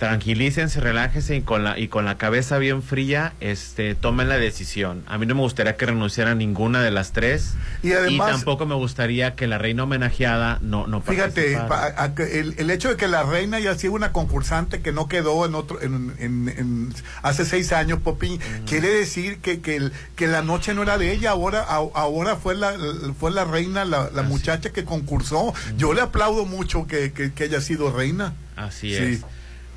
tranquilícense, 0.07 0.79
relájense 0.81 1.35
y 1.35 1.41
con 1.41 1.63
la 1.63 1.77
y 1.77 1.87
con 1.87 2.05
la 2.05 2.17
cabeza 2.17 2.57
bien 2.57 2.81
fría, 2.81 3.33
este, 3.39 3.93
tomen 3.95 4.29
la 4.29 4.37
decisión. 4.37 5.03
A 5.07 5.17
mí 5.17 5.25
no 5.27 5.35
me 5.35 5.41
gustaría 5.41 5.77
que 5.77 5.85
renunciara 5.85 6.31
a 6.31 6.35
ninguna 6.35 6.81
de 6.81 6.89
las 6.91 7.11
tres 7.11 7.53
Y 7.83 7.91
además- 7.93 8.31
tampoco 8.31 8.65
me 8.65 8.73
gustaría 8.75 9.35
que 9.35 9.45
la 9.47 9.57
reina 9.57 9.83
homenajeada 9.83 10.57
no 10.61 10.87
no 10.87 11.01
Fíjate, 11.01 11.55
a- 11.55 12.13
que 12.15 12.39
el, 12.39 12.55
el 12.57 12.69
hecho 12.71 12.89
de 12.89 12.95
que 12.97 13.07
la 13.07 13.23
reina 13.23 13.59
ya 13.59 13.77
sido 13.77 13.93
una 13.93 14.11
concursante 14.11 14.81
que 14.81 14.91
no 14.91 15.07
quedó 15.07 15.45
en 15.45 15.53
otro 15.55 15.81
en, 15.81 16.13
en- 16.19 16.49
en- 16.49 16.93
hace 17.21 17.45
seis 17.45 17.71
años, 17.71 17.99
Popín, 17.99 18.39
quiere 18.67 18.89
decir 18.89 19.37
que, 19.37 19.61
que, 19.61 19.75
el- 19.75 19.93
que 20.15 20.27
la 20.27 20.41
noche 20.41 20.73
no 20.73 20.81
era 20.83 20.97
de 20.97 21.11
ella, 21.11 21.29
ahora 21.31 21.61
a- 21.61 21.75
ahora 21.93 22.35
fue 22.37 22.55
la 22.55 22.73
fue 23.19 23.29
la 23.31 23.45
reina, 23.45 23.85
la, 23.85 24.09
la 24.13 24.23
muchacha 24.23 24.71
que 24.71 24.83
concursó. 24.83 25.53
Yo 25.77 25.93
le 25.93 26.01
aplaudo 26.01 26.45
mucho 26.45 26.87
que, 26.87 27.11
que, 27.11 27.31
que 27.33 27.43
haya 27.43 27.61
sido 27.61 27.91
reina. 27.91 28.33
Así 28.55 28.89
Sí. 28.95 29.03
es. 29.03 29.21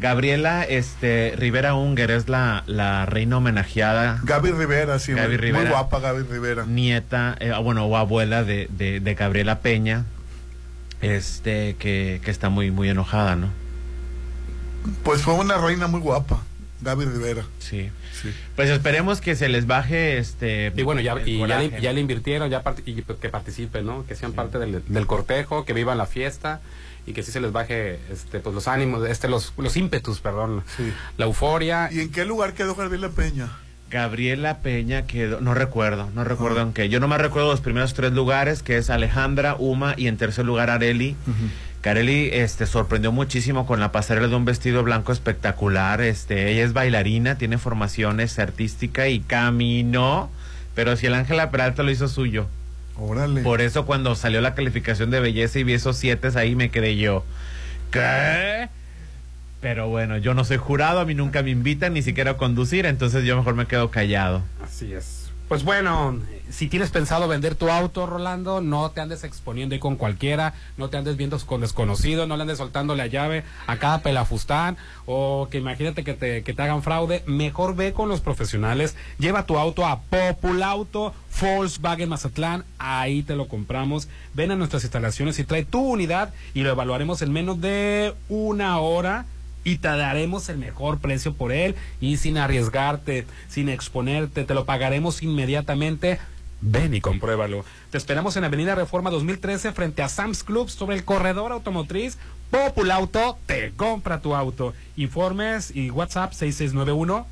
Gabriela 0.01 0.65
este 0.65 1.35
Rivera 1.37 1.75
Unger 1.75 2.11
es 2.11 2.29
la, 2.29 2.65
la 2.67 3.07
reina 3.07 3.37
homenajeada 3.39 4.21
Gaby 4.25 4.51
Rivera, 4.51 4.99
sí, 4.99 5.13
Gaby 5.13 5.29
muy, 5.29 5.37
Rivera. 5.37 5.61
muy 5.65 5.71
guapa 5.71 6.01
Gaby 6.01 6.23
Rivera. 6.25 6.65
nieta, 6.67 7.37
eh, 7.41 7.53
bueno, 7.63 7.85
o 7.87 7.97
abuela 7.97 8.43
de, 8.45 8.69
de, 8.77 9.01
de 9.01 9.15
Gabriela 9.15 9.61
Peña, 9.61 10.05
este, 11.01 11.77
que, 11.79 12.21
que 12.25 12.31
está 12.31 12.49
muy, 12.49 12.71
muy 12.71 12.89
enojada, 12.89 13.37
¿no? 13.37 13.49
Pues 15.03 15.23
fue 15.23 15.35
una 15.35 15.57
reina 15.59 15.87
muy 15.87 16.01
guapa, 16.01 16.43
Gaby 16.85 17.05
Rivera. 17.07 17.45
Sí. 17.59 17.91
Sí. 18.23 18.31
Pues 18.55 18.71
esperemos 18.71 19.21
que 19.21 19.35
se 19.35 19.49
les 19.49 19.67
baje 19.67 20.19
este. 20.19 20.73
Y 20.77 20.83
bueno, 20.83 21.01
ya, 21.01 21.15
y 21.25 21.39
ya, 21.39 21.47
le, 21.59 21.69
coraje. 21.69 21.83
ya 21.83 21.93
le 21.93 22.01
invirtieron, 22.01 22.49
ya 22.51 22.63
part- 22.63 22.83
y 22.87 23.03
pues 23.03 23.19
que 23.19 23.29
participen, 23.31 23.85
¿no? 23.87 24.07
Que 24.07 24.15
sean 24.15 24.33
parte 24.33 24.59
del, 24.59 24.83
del 24.87 25.07
cortejo, 25.07 25.65
que 25.65 25.73
vivan 25.73 25.99
la 25.99 26.07
fiesta 26.07 26.61
y 27.07 27.13
que 27.13 27.23
sí 27.23 27.33
se 27.33 27.41
les 27.41 27.53
baje 27.53 27.99
este, 28.11 28.41
pues 28.41 28.55
los 28.55 28.67
ánimos, 28.69 29.07
este, 29.09 29.29
los, 29.29 29.53
los 29.59 29.77
ímpetus, 29.77 30.21
perdón, 30.21 30.63
Sí. 30.77 30.93
la 31.19 31.25
euforia. 31.27 31.89
¿Y 31.93 32.01
en 32.01 32.11
qué 32.13 32.25
lugar 32.25 32.55
quedó 32.55 32.75
Gabriela 32.75 33.09
Peña? 33.11 33.49
Gabriela 33.91 34.59
Peña 34.59 35.07
quedó, 35.07 35.41
no 35.41 35.55
recuerdo, 35.55 36.11
no 36.15 36.25
recuerdo 36.25 36.63
en 36.63 36.73
qué. 36.73 36.89
Yo 36.89 37.01
nomás 37.01 37.21
recuerdo 37.21 37.51
los 37.51 37.61
primeros 37.61 37.95
tres 37.95 38.13
lugares, 38.13 38.63
que 38.63 38.77
es 38.79 38.91
Alejandra, 38.91 39.55
Uma 39.59 39.95
y 39.97 40.09
en 40.09 40.17
tercer 40.17 40.45
lugar 40.47 40.71
Areli, 40.71 41.15
Kareli 41.85 42.31
este, 42.33 42.65
sorprendió 42.65 43.13
muchísimo 43.13 43.67
con 43.67 43.79
la 43.79 43.93
pasarela 43.93 44.29
de 44.29 44.35
un 44.35 44.47
vestido 44.47 44.83
blanco 44.83 45.13
espectacular. 45.13 46.01
Este, 46.01 46.51
ella 46.51 46.65
es 46.65 46.73
bailarina, 46.73 47.37
tiene 47.37 47.59
formaciones 47.59 48.39
artística 48.39 49.09
y 49.09 49.21
caminó, 49.21 50.31
pero 50.75 50.97
si 50.97 51.05
el 51.05 51.13
Ángela 51.13 51.51
Peralta 51.51 51.83
lo 51.83 51.91
hizo 51.91 52.09
suyo. 52.09 52.47
Órale. 52.97 53.43
Por 53.43 53.61
eso 53.61 53.85
cuando 53.85 54.15
salió 54.15 54.41
la 54.41 54.55
calificación 54.55 55.11
de 55.11 55.21
belleza 55.21 55.59
y 55.59 55.65
vi 55.65 55.75
esos 55.75 55.99
siete 55.99 56.29
ahí 56.37 56.55
me 56.55 56.71
quedé 56.71 56.97
yo. 56.97 57.23
¿Qué? 57.91 58.71
Pero 59.61 59.91
bueno, 59.91 60.17
yo 60.17 60.33
no 60.33 60.45
soy 60.45 60.57
jurado, 60.57 61.01
a 61.01 61.05
mí 61.05 61.15
nunca 61.15 61.43
me 61.43 61.51
invitan 61.51 61.93
ni 61.93 62.01
siquiera 62.01 62.31
a 62.31 62.37
conducir, 62.39 62.87
entonces 62.87 63.25
yo 63.25 63.37
mejor 63.37 63.57
me 63.57 63.67
quedo 63.67 63.91
callado. 63.91 64.43
Así 64.65 64.95
es. 64.95 65.24
Pues 65.49 65.63
bueno, 65.63 66.21
si 66.49 66.69
tienes 66.69 66.91
pensado 66.91 67.29
vender 67.29 67.55
tu 67.55 67.69
auto, 67.69 68.07
Rolando, 68.07 68.63
no 68.63 68.91
te 68.91 69.03
andes 69.03 69.25
exponiendo 69.25 69.75
ahí 69.75 69.79
con 69.79 69.97
cualquiera, 69.97 70.55
no 70.79 70.89
te 70.89 70.97
andes 70.97 71.19
viendo 71.19 71.39
con 71.41 71.61
desconocido, 71.61 72.27
no 72.27 72.37
le 72.37 72.43
andes 72.43 72.59
soltando 72.59 72.95
la 72.95 73.09
llave 73.09 73.45
a 73.67 73.77
cada 73.77 74.01
pelafustán 74.01 74.79
o 75.05 75.49
que 75.51 75.59
imagínate 75.59 76.03
que 76.03 76.15
te, 76.15 76.43
que 76.43 76.55
te 76.55 76.63
hagan 76.63 76.83
fraude. 76.83 77.23
Mejor 77.27 77.77
ve 77.77 77.93
con 77.93 78.09
los 78.09 78.23
profesionales, 78.23 78.97
lleva 79.19 79.45
tu 79.45 79.59
auto 79.59 79.85
a 79.85 80.01
Populauto, 80.01 81.13
Volkswagen 81.41 82.09
Mazatlán, 82.09 82.65
ahí 82.79 83.23
te 83.23 83.37
lo 83.37 83.47
compramos. 83.47 84.09
Ven 84.33 84.51
a 84.51 84.57
nuestras 84.57 84.85
instalaciones 84.85 85.39
y 85.39 85.45
trae 85.45 85.65
tu 85.65 85.81
unidad 85.81 86.33
y 86.55 86.63
lo 86.63 86.71
evaluaremos 86.71 87.21
en 87.21 87.33
menos 87.33 87.61
de 87.61 88.15
una 88.31 88.79
hora 88.79 89.27
y 89.65 89.79
te 89.79 89.89
daremos 89.89 90.49
el 90.49 90.59
mejor 90.59 90.99
precio 90.99 91.35
por 91.35 91.51
él 91.51 91.75
y 92.01 92.19
sin 92.19 92.39
arriesgarte, 92.39 93.27
sin 93.49 93.69
exponerte, 93.69 94.45
te 94.45 94.55
lo 94.55 94.67
pagaremos 94.67 95.23
inmediatamente. 95.23 96.21
Ven 96.61 96.95
y 96.95 97.01
compruébalo. 97.01 97.65
Te 97.91 97.99
esperamos 97.99 98.37
en 98.37 98.45
Avenida 98.45 98.75
Reforma 98.75 99.11
2013 99.11 99.73
frente 99.73 100.03
a 100.03 100.09
Sam's 100.09 100.45
Club 100.45 100.71
sobre 100.71 100.97
el 100.97 101.05
corredor 101.05 101.53
automotriz 101.53 102.19
Populauto. 102.51 103.39
Te 103.47 103.73
compra 103.73 104.21
tu 104.21 104.35
auto. 104.35 104.75
Informes 104.97 105.75
y 105.75 105.91
WhatsApp 105.91 106.33
6691 106.33 107.27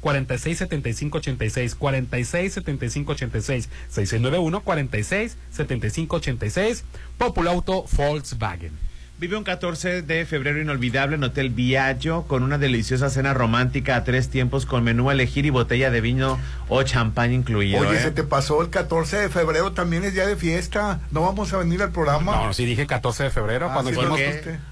467586 0.00 1.74
467586 1.74 3.68
6691 3.88 4.60
467586 4.62 6.84
Populauto 7.18 7.84
Volkswagen. 7.92 8.91
Vive 9.22 9.36
un 9.36 9.44
14 9.44 10.02
de 10.02 10.26
febrero 10.26 10.60
inolvidable 10.60 11.14
en 11.14 11.22
Hotel 11.22 11.50
Viaggio 11.50 12.24
con 12.26 12.42
una 12.42 12.58
deliciosa 12.58 13.08
cena 13.08 13.32
romántica 13.32 13.94
a 13.94 14.02
tres 14.02 14.28
tiempos 14.28 14.66
con 14.66 14.82
menú 14.82 15.10
a 15.10 15.12
elegir 15.12 15.46
y 15.46 15.50
botella 15.50 15.92
de 15.92 16.00
vino 16.00 16.40
o 16.68 16.82
champán 16.82 17.32
incluido. 17.32 17.82
Oye, 17.82 17.98
¿eh? 17.98 18.02
se 18.02 18.10
te 18.10 18.24
pasó 18.24 18.60
el 18.62 18.70
14 18.70 19.18
de 19.18 19.28
febrero, 19.28 19.70
también 19.70 20.02
es 20.02 20.12
día 20.12 20.26
de 20.26 20.34
fiesta. 20.34 20.98
¿No 21.12 21.20
vamos 21.20 21.52
a 21.52 21.58
venir 21.58 21.80
al 21.82 21.92
programa? 21.92 22.34
No, 22.34 22.52
sí 22.52 22.64
dije 22.64 22.88
14 22.88 23.22
de 23.22 23.30
febrero. 23.30 23.68
Ah, 23.70 23.74
cuando 23.74 23.92
sí, 23.92 23.96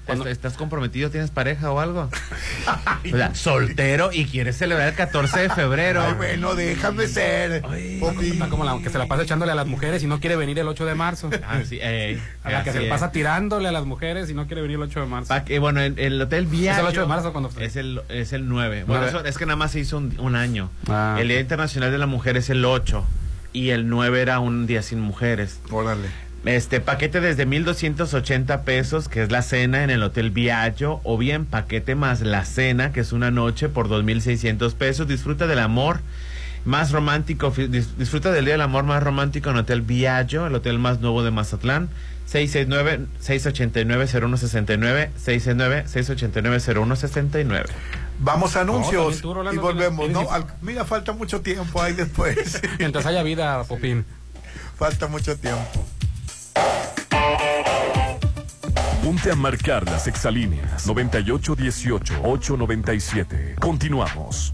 cuando- 0.05 0.27
¿Estás 0.27 0.57
comprometido? 0.57 1.09
¿Tienes 1.09 1.31
pareja 1.31 1.71
o 1.71 1.79
algo? 1.79 2.09
o 3.13 3.15
sea, 3.15 3.33
soltero 3.33 4.09
y 4.11 4.25
quieres 4.25 4.57
celebrar 4.57 4.89
el 4.89 4.95
14 4.95 5.43
de 5.43 5.49
febrero. 5.49 6.03
Ay, 6.05 6.13
bueno, 6.15 6.55
déjame 6.55 7.07
ser. 7.07 7.61
Popi. 8.01 8.31
Está 8.31 8.49
como 8.49 8.65
la 8.65 8.77
que 8.83 8.89
se 8.89 8.97
la 8.97 9.05
pasa 9.05 9.23
echándole 9.23 9.53
a 9.53 9.55
las 9.55 9.67
mujeres 9.67 10.03
y 10.03 10.07
no 10.07 10.19
quiere 10.19 10.35
venir 10.35 10.59
el 10.59 10.67
8 10.67 10.85
de 10.85 10.95
marzo. 10.95 11.29
Ah, 11.47 11.61
sí, 11.65 11.79
ey, 11.81 12.21
A 12.43 12.51
la 12.51 12.63
que 12.65 12.73
se 12.73 12.83
es. 12.83 12.89
pasa 12.89 13.13
tirándole 13.13 13.69
a 13.69 13.71
las 13.71 13.85
mujeres 13.85 14.29
y 14.29 14.33
no 14.33 14.40
quiere 14.47 14.61
venir 14.61 14.75
el 14.77 14.83
8 14.83 14.99
de 15.01 15.05
marzo. 15.05 15.27
Pa' 15.29 15.43
que, 15.45 15.59
bueno, 15.59 15.79
el, 15.81 15.97
el 15.99 16.21
Hotel 16.21 16.45
Viaggio... 16.47 16.71
¿Es 16.71 16.79
el 16.79 16.85
8 16.87 17.01
de 17.01 17.07
marzo 17.07 17.31
cuando 17.31 17.49
fue? 17.49 17.65
Es 17.65 17.75
el, 17.75 18.01
es 18.09 18.33
el 18.33 18.47
9. 18.47 18.85
Bueno, 18.87 19.05
eso- 19.05 19.23
es 19.25 19.37
que 19.37 19.45
nada 19.45 19.55
más 19.57 19.71
se 19.71 19.79
hizo 19.79 19.97
un, 19.97 20.13
un 20.19 20.35
año. 20.35 20.69
Ah, 20.87 21.17
el 21.19 21.27
Día. 21.29 21.39
Internacional 21.39 21.91
de 21.91 21.97
la 21.97 22.05
Mujer 22.07 22.37
es 22.37 22.49
el 22.49 22.63
8 22.65 23.05
y 23.53 23.69
el 23.69 23.89
9 23.89 24.21
era 24.21 24.39
un 24.39 24.67
día 24.67 24.81
sin 24.81 24.99
mujeres. 25.01 25.59
Órale. 25.69 26.07
Este 26.43 26.79
paquete 26.79 27.21
desde 27.21 27.45
1280 27.45 28.63
pesos, 28.63 29.07
que 29.07 29.21
es 29.21 29.31
la 29.31 29.43
cena 29.43 29.83
en 29.83 29.91
el 29.91 30.01
Hotel 30.01 30.31
Viaggio, 30.31 30.99
o 31.03 31.17
bien 31.17 31.45
paquete 31.45 31.93
más 31.95 32.21
la 32.21 32.45
cena, 32.45 32.91
que 32.91 33.01
es 33.01 33.11
una 33.11 33.29
noche 33.29 33.69
por 33.69 33.89
2600 33.89 34.73
pesos. 34.73 35.07
Disfruta 35.07 35.45
del 35.45 35.59
amor 35.59 35.99
más 36.65 36.91
romántico, 36.91 37.51
disfruta 37.97 38.31
del 38.31 38.45
Día 38.45 38.53
del 38.55 38.61
Amor 38.61 38.83
más 38.85 39.01
romántico 39.03 39.49
en 39.51 39.57
Hotel 39.57 39.81
Viaggio, 39.81 40.47
el 40.47 40.55
hotel 40.55 40.79
más 40.79 40.99
nuevo 40.99 41.23
de 41.23 41.29
Mazatlán. 41.31 41.89
669-689-0169, 42.31 45.09
669-689-0169. 45.25 47.65
Vamos 48.19 48.55
a 48.55 48.63
No, 48.63 48.73
anuncios 48.73 49.01
también 49.03 49.21
tú, 49.21 49.33
Rolando, 49.33 49.59
y 49.59 49.63
volvemos. 49.63 50.05
tienes- 50.07 50.23
No, 50.23 50.31
al- 50.31 50.45
mira, 50.61 50.85
falta 50.85 51.11
mucho 51.13 51.41
tiempo 51.41 51.81
ahí 51.81 51.93
después. 51.93 52.61
Mientras 52.79 53.05
haya 53.05 53.21
vida, 53.23 53.63
Popín. 53.65 54.05
falta 54.77 55.07
mucho 55.07 55.35
tiempo. 55.37 55.85
Ponte 59.03 59.31
a 59.31 59.35
marcar 59.35 59.83
las 59.85 60.05
exalíneas 60.07 60.87
9818-897. 60.87 63.55
Continuamos. 63.59 64.53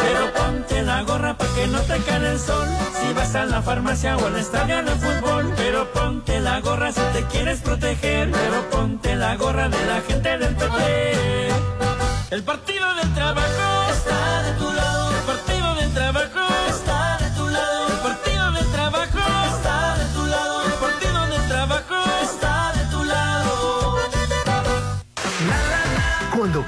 Pero 0.00 0.32
ponte 0.32 0.80
la 0.82 1.02
gorra 1.02 1.36
para 1.36 1.52
que 1.54 1.66
no 1.66 1.80
te 1.82 1.98
cae 1.98 2.32
el 2.32 2.38
sol. 2.38 2.66
Vas 3.14 3.34
a 3.34 3.44
la 3.44 3.60
farmacia 3.62 4.16
o 4.16 4.26
al 4.26 4.36
estadio 4.36 4.82
de 4.82 4.90
fútbol. 4.92 5.52
Pero 5.56 5.92
ponte 5.92 6.40
la 6.40 6.60
gorra 6.60 6.92
si 6.92 7.00
te 7.12 7.24
quieres 7.24 7.60
proteger. 7.60 8.30
Pero 8.30 8.70
ponte 8.70 9.16
la 9.16 9.36
gorra 9.36 9.68
de 9.68 9.86
la 9.86 10.00
gente 10.00 10.38
del 10.38 10.54
PT. 10.54 11.48
El 12.30 12.42
partido 12.42 12.94
del 12.94 13.14
trabajo 13.14 13.61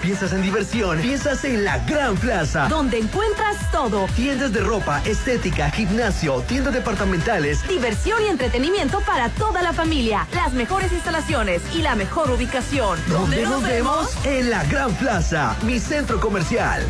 piensas 0.05 0.35
en 0.35 0.43
diversión, 0.43 1.01
piensas 1.01 1.45
en 1.45 1.65
la 1.65 1.79
Gran 1.79 2.15
Plaza. 2.17 2.69
Donde 2.69 2.99
encuentras 2.99 3.71
todo. 3.73 4.07
Tiendas 4.15 4.53
de 4.53 4.61
ropa, 4.61 5.01
estética, 5.07 5.71
gimnasio, 5.71 6.43
tiendas 6.43 6.75
departamentales. 6.75 7.67
Diversión 7.67 8.23
y 8.23 8.29
entretenimiento 8.29 9.01
para 9.01 9.31
toda 9.31 9.63
la 9.63 9.73
familia. 9.73 10.29
Las 10.35 10.53
mejores 10.53 10.93
instalaciones 10.93 11.63
y 11.75 11.81
la 11.81 11.95
mejor 11.95 12.31
ubicación. 12.31 12.99
¿Dónde 13.09 13.45
nos 13.45 13.63
vemos? 13.63 14.15
En 14.27 14.51
la 14.51 14.63
Gran 14.65 14.93
Plaza, 14.97 15.57
mi 15.63 15.81
centro 15.81 16.21
comercial. 16.21 16.83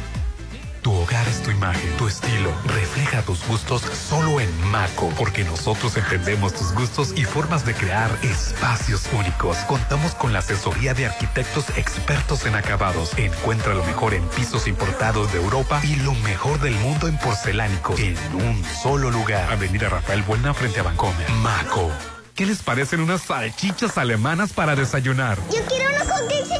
Tu 0.84 0.92
hogar 0.92 1.26
es 1.28 1.42
tu 1.42 1.50
imagen, 1.50 1.96
tu 1.96 2.06
estilo. 2.06 2.52
Refleja 2.66 3.22
tus 3.22 3.42
gustos 3.48 3.80
solo 3.80 4.38
en 4.38 4.70
Maco, 4.70 5.10
porque 5.16 5.42
nosotros 5.42 5.96
entendemos 5.96 6.52
tus 6.52 6.74
gustos 6.74 7.14
y 7.16 7.24
formas 7.24 7.64
de 7.64 7.72
crear 7.72 8.10
espacios 8.22 9.08
únicos. 9.18 9.56
Contamos 9.66 10.14
con 10.14 10.34
la 10.34 10.40
asesoría 10.40 10.92
de 10.92 11.06
arquitectos 11.06 11.70
expertos 11.78 12.44
en 12.44 12.54
acabados. 12.54 13.16
Encuentra 13.16 13.72
lo 13.72 13.82
mejor 13.84 14.12
en 14.12 14.28
pisos 14.28 14.66
importados 14.66 15.32
de 15.32 15.38
Europa 15.38 15.80
y 15.84 15.96
lo 15.96 16.12
mejor 16.16 16.60
del 16.60 16.74
mundo 16.74 17.08
en 17.08 17.16
porcelánicos 17.16 17.98
en 17.98 18.18
un 18.34 18.62
solo 18.62 19.10
lugar. 19.10 19.50
Avenida 19.50 19.88
Rafael 19.88 20.22
Buena 20.22 20.52
frente 20.52 20.80
a 20.80 20.82
Bancomer. 20.82 21.30
Maco. 21.30 21.90
¿Qué 22.34 22.44
les 22.44 22.60
parecen 22.62 23.00
unas 23.00 23.22
salchichas 23.22 23.96
alemanas 23.96 24.52
para 24.52 24.76
desayunar? 24.76 25.38
Yo 25.50 25.64
quiero 25.66 25.88
unos 25.94 26.08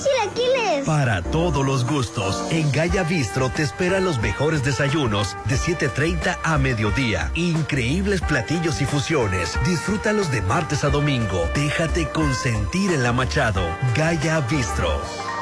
chilaquiles. 0.03 0.64
Para 0.87 1.23
todos 1.23 1.65
los 1.65 1.87
gustos, 1.87 2.47
en 2.51 2.71
Gaya 2.71 3.05
Bistro 3.05 3.49
te 3.49 3.63
esperan 3.63 4.05
los 4.05 4.19
mejores 4.21 4.63
desayunos 4.63 5.35
de 5.47 5.57
7.30 5.57 6.37
a 6.43 6.59
mediodía. 6.59 7.31
Increíbles 7.35 8.21
platillos 8.21 8.83
y 8.83 8.85
fusiones. 8.85 9.59
Disfrútalos 9.65 10.31
de 10.31 10.43
martes 10.43 10.85
a 10.85 10.91
domingo. 10.91 11.49
Déjate 11.55 12.11
consentir 12.11 12.93
en 12.93 13.03
la 13.03 13.13
Machado. 13.13 13.63
Gaya 13.97 14.41
Bistro. 14.41 15.34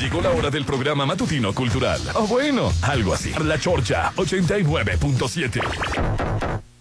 Llegó 0.00 0.20
la 0.20 0.30
hora 0.30 0.50
del 0.50 0.64
programa 0.64 1.06
matutino 1.06 1.54
cultural. 1.54 2.00
O 2.14 2.26
bueno, 2.26 2.72
algo 2.82 3.14
así. 3.14 3.32
La 3.44 3.56
Chorcha 3.56 4.10
89.7. 4.16 6.71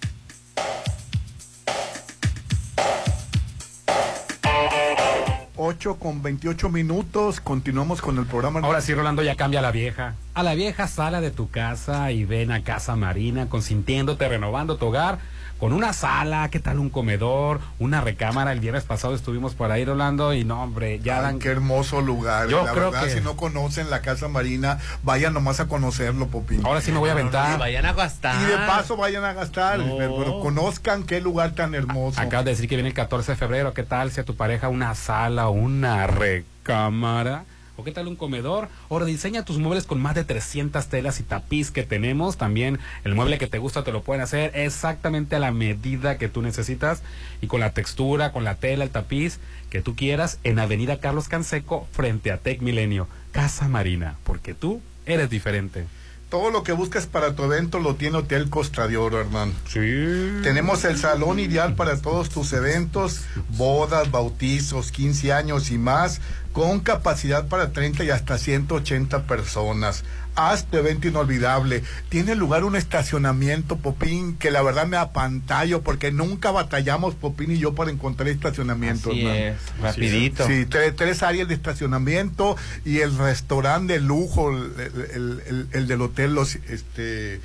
8 5.71 5.95
con 5.95 6.21
28 6.21 6.67
minutos. 6.69 7.39
Continuamos 7.39 8.01
con 8.01 8.17
el 8.17 8.25
programa. 8.25 8.59
Ahora 8.59 8.81
sí, 8.81 8.93
Rolando, 8.93 9.23
ya 9.23 9.35
cambia 9.35 9.59
a 9.59 9.63
la 9.63 9.71
vieja. 9.71 10.15
A 10.33 10.43
la 10.43 10.53
vieja 10.53 10.85
sala 10.89 11.21
de 11.21 11.31
tu 11.31 11.49
casa 11.49 12.11
y 12.11 12.25
ven 12.25 12.51
a 12.51 12.61
Casa 12.61 12.97
Marina, 12.97 13.47
consintiéndote, 13.47 14.27
renovando 14.27 14.75
tu 14.75 14.87
hogar 14.87 15.19
con 15.61 15.73
una 15.73 15.93
sala, 15.93 16.49
¿qué 16.49 16.59
tal 16.59 16.79
un 16.79 16.89
comedor? 16.89 17.59
Una 17.77 18.01
recámara. 18.01 18.51
El 18.51 18.59
viernes 18.59 18.83
pasado 18.83 19.13
estuvimos 19.13 19.53
por 19.53 19.71
ahí, 19.71 19.85
Rolando, 19.85 20.33
y 20.33 20.43
no, 20.43 20.63
hombre, 20.63 20.99
ya 21.01 21.17
Ay, 21.17 21.21
dan. 21.21 21.39
Qué 21.39 21.49
hermoso 21.49 22.01
lugar. 22.01 22.49
Yo 22.49 22.65
la 22.65 22.71
creo 22.71 22.89
verdad, 22.89 23.03
que- 23.05 23.11
si 23.13 23.21
no 23.21 23.37
conocen 23.37 23.91
la 23.91 24.01
Casa 24.01 24.27
Marina, 24.27 24.79
vayan 25.03 25.35
nomás 25.35 25.59
a 25.59 25.67
conocerlo, 25.67 26.25
Popín. 26.29 26.65
Ahora 26.65 26.81
sí 26.81 26.91
me 26.91 26.97
voy 26.97 27.09
a 27.09 27.11
aventar. 27.11 27.59
Vayan 27.59 27.85
a 27.85 27.93
gastar. 27.93 28.41
Y 28.41 28.45
de 28.45 28.57
paso 28.57 28.97
vayan 28.97 29.23
a 29.23 29.33
gastar, 29.33 29.77
No. 29.77 29.97
pero 29.97 30.39
conozcan 30.39 31.03
qué 31.03 31.21
lugar 31.21 31.51
tan 31.51 31.75
hermoso. 31.75 32.19
Acabas 32.19 32.45
de 32.45 32.51
decir 32.51 32.67
que 32.67 32.75
viene 32.75 32.89
el 32.89 32.95
14 32.95 33.33
de 33.33 33.37
febrero. 33.37 33.71
¿Qué 33.75 33.83
tal 33.83 34.09
si 34.11 34.19
a 34.19 34.23
tu 34.25 34.35
pareja 34.35 34.67
una 34.67 34.95
sala 34.95 35.49
una 35.49 36.07
recámara? 36.07 37.43
¿O 37.81 37.83
qué 37.83 37.91
tal 37.91 38.07
un 38.07 38.15
comedor? 38.15 38.69
O 38.89 38.99
rediseña 38.99 39.43
tus 39.43 39.57
muebles 39.57 39.85
con 39.87 39.99
más 39.99 40.13
de 40.13 40.23
300 40.23 40.85
telas 40.85 41.19
y 41.19 41.23
tapiz 41.23 41.71
que 41.71 41.81
tenemos. 41.81 42.37
También 42.37 42.77
el 43.03 43.15
mueble 43.15 43.39
que 43.39 43.47
te 43.47 43.57
gusta 43.57 43.83
te 43.83 43.91
lo 43.91 44.03
pueden 44.03 44.21
hacer 44.21 44.51
exactamente 44.53 45.35
a 45.35 45.39
la 45.39 45.51
medida 45.51 46.19
que 46.19 46.29
tú 46.29 46.43
necesitas 46.43 47.01
y 47.41 47.47
con 47.47 47.59
la 47.59 47.73
textura, 47.73 48.31
con 48.33 48.43
la 48.43 48.53
tela, 48.53 48.83
el 48.83 48.91
tapiz 48.91 49.39
que 49.71 49.81
tú 49.81 49.95
quieras 49.95 50.37
en 50.43 50.59
Avenida 50.59 50.99
Carlos 50.99 51.27
Canseco 51.27 51.87
frente 51.91 52.31
a 52.31 52.37
Tec 52.37 52.61
Milenio. 52.61 53.07
Casa 53.31 53.67
Marina, 53.67 54.15
porque 54.25 54.53
tú 54.53 54.79
eres 55.07 55.31
diferente. 55.31 55.87
Todo 56.31 56.49
lo 56.49 56.63
que 56.63 56.71
buscas 56.71 57.07
para 57.07 57.35
tu 57.35 57.43
evento 57.43 57.79
lo 57.79 57.95
tiene 57.95 58.19
Hotel 58.19 58.49
Costa 58.49 58.87
de 58.87 58.95
Oro, 58.95 59.19
hermano. 59.19 59.51
Sí. 59.67 59.79
Tenemos 60.43 60.85
el 60.85 60.97
salón 60.97 61.39
ideal 61.39 61.75
para 61.75 61.99
todos 61.99 62.29
tus 62.29 62.53
eventos, 62.53 63.23
bodas, 63.49 64.11
bautizos, 64.11 64.93
15 64.93 65.33
años 65.33 65.71
y 65.71 65.77
más, 65.77 66.21
con 66.51 66.79
capacidad 66.81 67.47
para 67.47 67.71
30 67.71 68.03
y 68.03 68.09
hasta 68.09 68.37
180 68.37 69.23
personas. 69.23 70.03
Haz 70.35 70.65
tu 70.65 70.77
evento 70.77 71.09
inolvidable. 71.09 71.83
Tiene 72.07 72.35
lugar 72.35 72.63
un 72.63 72.77
estacionamiento, 72.77 73.75
Popín, 73.77 74.37
que 74.37 74.49
la 74.49 74.61
verdad 74.61 74.87
me 74.87 74.95
apantallo 74.95 75.81
porque 75.81 76.11
nunca 76.13 76.51
batallamos, 76.51 77.15
Popín 77.15 77.51
y 77.51 77.57
yo, 77.57 77.75
para 77.75 77.91
encontrar 77.91 78.29
estacionamiento. 78.29 79.11
Así 79.11 79.27
es, 79.27 79.55
rapidito. 79.81 80.47
Sí, 80.47 80.65
tres, 80.67 80.95
tres 80.95 81.21
áreas 81.23 81.49
de 81.49 81.53
estacionamiento 81.55 82.55
y 82.85 82.99
el 82.99 83.17
restaurante 83.17 83.93
de 83.93 83.99
lujo, 83.99 84.51
el, 84.51 84.71
el- 85.13 85.41
el- 85.47 85.67
el 85.73 85.87
del 85.87 86.01
hotel 86.01 86.33
Los 86.33 86.55
este, 86.55 87.41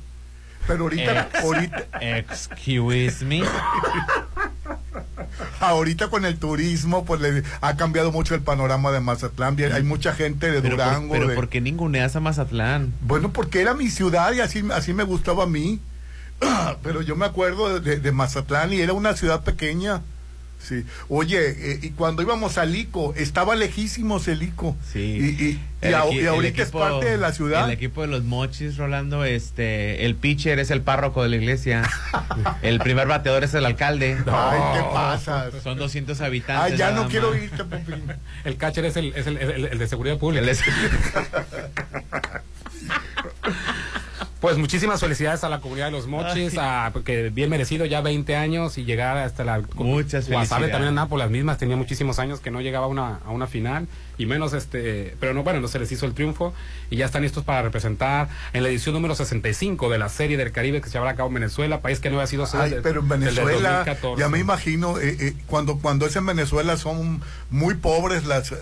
Pero 0.65 0.85
ahorita, 0.85 1.27
Ex- 1.31 1.43
ahorita, 1.43 1.83
Excuse 2.01 3.23
me. 3.25 3.43
ahorita 5.59 6.09
con 6.09 6.25
el 6.25 6.37
turismo, 6.37 7.05
pues 7.05 7.21
le 7.21 7.43
ha 7.61 7.75
cambiado 7.77 8.11
mucho 8.11 8.35
el 8.35 8.41
panorama 8.41 8.91
de 8.91 8.99
Mazatlán. 8.99 9.57
Hay 9.73 9.83
mucha 9.83 10.13
gente 10.13 10.51
de 10.51 10.61
Pero, 10.61 10.75
por, 10.77 10.85
Durango. 10.85 11.13
pero 11.13 11.27
de- 11.27 11.35
¿por 11.35 11.49
qué 11.49 11.61
ninguneas 11.61 12.15
a 12.15 12.19
Mazatlán? 12.19 12.93
Bueno, 13.01 13.31
porque 13.31 13.61
era 13.61 13.73
mi 13.73 13.89
ciudad 13.89 14.31
y 14.33 14.39
así, 14.41 14.63
así 14.73 14.93
me 14.93 15.03
gustaba 15.03 15.43
a 15.43 15.47
mí. 15.47 15.79
Pero 16.83 17.01
yo 17.01 17.15
me 17.15 17.25
acuerdo 17.25 17.79
de, 17.79 17.97
de 17.99 18.11
Mazatlán 18.11 18.73
y 18.73 18.81
era 18.81 18.91
una 18.93 19.15
ciudad 19.15 19.43
pequeña. 19.43 20.01
Sí. 20.63 20.85
Oye, 21.09 21.49
eh, 21.73 21.79
y 21.81 21.89
cuando 21.91 22.21
íbamos 22.21 22.57
al 22.57 22.75
ICO, 22.75 23.13
estaba 23.17 23.55
lejísimos 23.55 24.27
el 24.27 24.43
ICO. 24.43 24.75
Sí. 24.91 24.99
Y, 24.99 25.43
y- 25.43 25.49
y 25.49 25.59
El 25.81 25.95
a- 25.95 26.05
equi- 26.05 26.13
y 26.15 26.19
el 26.19 26.27
ahorita 26.29 26.63
es 26.63 26.71
parte 26.71 27.05
de 27.07 27.17
la 27.17 27.33
ciudad. 27.33 27.65
El 27.65 27.71
equipo 27.73 28.01
de 28.01 28.07
los 28.07 28.23
mochis, 28.23 28.77
Rolando, 28.77 29.25
este, 29.25 30.05
el 30.05 30.15
pitcher 30.15 30.57
es 30.59 30.71
el 30.71 30.81
párroco 30.81 31.21
de 31.23 31.27
la 31.29 31.35
iglesia. 31.35 31.83
el 32.61 32.79
primer 32.79 33.07
bateador 33.07 33.43
es 33.43 33.53
el 33.53 33.65
alcalde. 33.65 34.17
Ay, 34.25 34.59
¿qué 34.75 34.85
pasa? 34.93 35.49
Son 35.61 35.77
200 35.77 36.21
habitantes. 36.21 36.71
Ay, 36.73 36.77
ya 36.77 36.91
no 36.91 37.09
quiero 37.09 37.35
irte. 37.35 37.61
El 38.45 38.55
catcher 38.55 38.85
es 38.85 38.95
el, 38.95 39.13
es 39.13 39.27
el, 39.27 39.37
el- 39.37 39.65
el 39.65 39.77
de 39.77 39.87
seguridad 39.87 40.17
pública. 40.17 40.45
Pues 44.43 44.57
muchísimas 44.57 44.99
felicidades 44.99 45.45
a 45.45 45.47
la 45.47 45.61
comunidad 45.61 45.85
de 45.85 45.93
los 45.93 46.05
mochis, 46.05 46.57
a, 46.57 46.89
porque 46.91 47.29
bien 47.29 47.49
merecido 47.49 47.85
ya 47.85 48.01
20 48.01 48.35
años 48.35 48.77
y 48.77 48.83
llegar 48.83 49.15
hasta 49.15 49.45
la... 49.45 49.61
Muchas 49.75 50.27
Guasave 50.27 50.65
felicidades. 50.65 50.71
también 50.71 50.89
andaba 50.89 51.07
por 51.07 51.17
las 51.17 51.29
mismas, 51.29 51.57
tenía 51.57 51.77
muchísimos 51.77 52.19
años 52.19 52.41
que 52.41 52.51
no 52.51 52.59
llegaba 52.59 52.87
a 52.87 52.89
una, 52.89 53.19
a 53.25 53.31
una 53.31 53.47
final 53.47 53.87
y 54.17 54.25
menos 54.25 54.53
este, 54.53 55.15
pero 55.19 55.33
no, 55.33 55.43
bueno, 55.43 55.59
no 55.59 55.67
se 55.67 55.79
les 55.79 55.91
hizo 55.91 56.05
el 56.05 56.13
triunfo 56.13 56.53
y 56.89 56.97
ya 56.97 57.05
están 57.05 57.23
listos 57.23 57.43
para 57.43 57.61
representar 57.63 58.29
en 58.53 58.63
la 58.63 58.69
edición 58.69 58.93
número 58.93 59.15
65 59.15 59.89
de 59.89 59.97
la 59.97 60.09
Serie 60.09 60.37
del 60.37 60.51
Caribe 60.51 60.81
que 60.81 60.87
se 60.87 60.93
llevará 60.93 61.11
a 61.11 61.15
cabo 61.15 61.29
en 61.29 61.35
Venezuela, 61.35 61.81
país 61.81 61.99
que 61.99 62.09
no 62.09 62.17
había 62.17 62.27
sido 62.27 62.45
Ay, 62.53 62.75
pero 62.83 62.99
en 63.01 63.09
Venezuela, 63.09 63.77
2014. 63.85 64.19
ya 64.21 64.29
me 64.29 64.39
imagino, 64.39 64.99
eh, 64.99 65.17
eh, 65.19 65.33
cuando, 65.47 65.79
cuando 65.79 66.05
es 66.05 66.15
en 66.15 66.25
Venezuela 66.25 66.77
son 66.77 67.21
muy 67.49 67.73
pobres 67.75 68.25
las, 68.25 68.53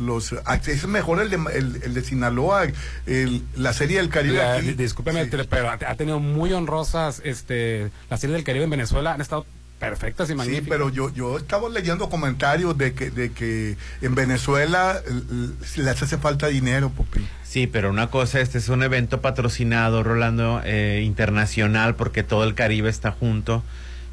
los... 0.00 0.34
Es 0.66 0.86
mejor 0.86 1.20
el 1.20 1.30
de, 1.30 1.36
el, 1.54 1.80
el 1.82 1.94
de 1.94 2.02
Sinaloa, 2.02 2.66
el- 3.06 3.42
la 3.56 3.72
serie 3.72 3.98
del 3.98 4.08
Caribe 4.08 4.38
La- 4.38 4.54
aquí. 4.54 4.66
di- 4.68 4.74
discúlpeme, 4.74 5.26
pero 5.26 5.68
ha, 5.70 5.74
ha 5.74 5.94
tenido 5.96 6.18
muy 6.20 6.52
honrosas 6.52 7.20
este, 7.24 7.90
la 8.10 8.16
Serie 8.16 8.34
del 8.34 8.44
Caribe 8.44 8.64
en 8.64 8.70
Venezuela, 8.70 9.12
han 9.14 9.20
estado 9.20 9.46
perfectas 9.90 10.28
y 10.28 10.32
Sí, 10.32 10.36
magníficas. 10.36 10.68
pero 10.68 10.88
yo, 10.90 11.12
yo 11.12 11.36
estaba 11.38 11.68
leyendo 11.68 12.08
comentarios 12.08 12.76
de 12.78 12.94
que, 12.94 13.10
de 13.10 13.32
que 13.32 13.76
en 14.00 14.14
Venezuela 14.14 15.00
l- 15.06 15.22
l- 15.30 15.84
les 15.84 16.02
hace 16.02 16.16
falta 16.18 16.46
dinero, 16.48 16.90
Popi. 16.90 17.26
Sí, 17.44 17.66
pero 17.66 17.90
una 17.90 18.08
cosa, 18.08 18.40
este 18.40 18.58
es 18.58 18.68
un 18.68 18.82
evento 18.82 19.20
patrocinado, 19.20 20.02
Rolando, 20.02 20.62
eh, 20.64 21.02
internacional, 21.04 21.94
porque 21.96 22.22
todo 22.22 22.44
el 22.44 22.54
Caribe 22.54 22.88
está 22.88 23.10
junto. 23.12 23.62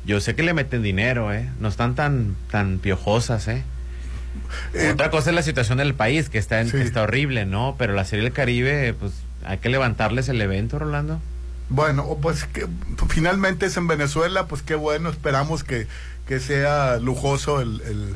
Yo 0.05 0.19
sé 0.21 0.35
que 0.35 0.43
le 0.43 0.53
meten 0.53 0.81
dinero, 0.83 1.31
¿eh? 1.33 1.49
No 1.59 1.67
están 1.69 1.95
tan, 1.95 2.35
tan 2.51 2.79
piojosas, 2.79 3.47
¿eh? 3.47 3.63
Eh, 4.73 4.91
Otra 4.93 5.09
cosa 5.09 5.29
es 5.29 5.35
la 5.35 5.41
situación 5.43 5.77
del 5.77 5.93
país, 5.93 6.29
que 6.29 6.37
está, 6.37 6.61
en- 6.61 6.67
Sí. 6.69 6.77
que 6.77 6.83
está 6.83 7.01
horrible, 7.03 7.45
¿no? 7.45 7.75
Pero 7.77 7.93
la 7.93 8.05
Serie 8.05 8.23
del 8.23 8.33
Caribe, 8.33 8.93
pues 8.93 9.11
hay 9.45 9.57
que 9.59 9.69
levantarles 9.69 10.27
el 10.29 10.41
evento, 10.41 10.79
Rolando. 10.79 11.21
Bueno, 11.69 12.17
pues 12.21 12.45
que 12.45 12.67
finalmente 13.09 13.67
es 13.67 13.77
en 13.77 13.87
Venezuela, 13.87 14.47
pues 14.47 14.61
qué 14.63 14.75
bueno, 14.75 15.09
esperamos 15.09 15.63
que, 15.63 15.87
que 16.27 16.39
sea 16.39 16.97
lujoso 16.97 17.61
el, 17.61 17.81
el- 17.81 18.15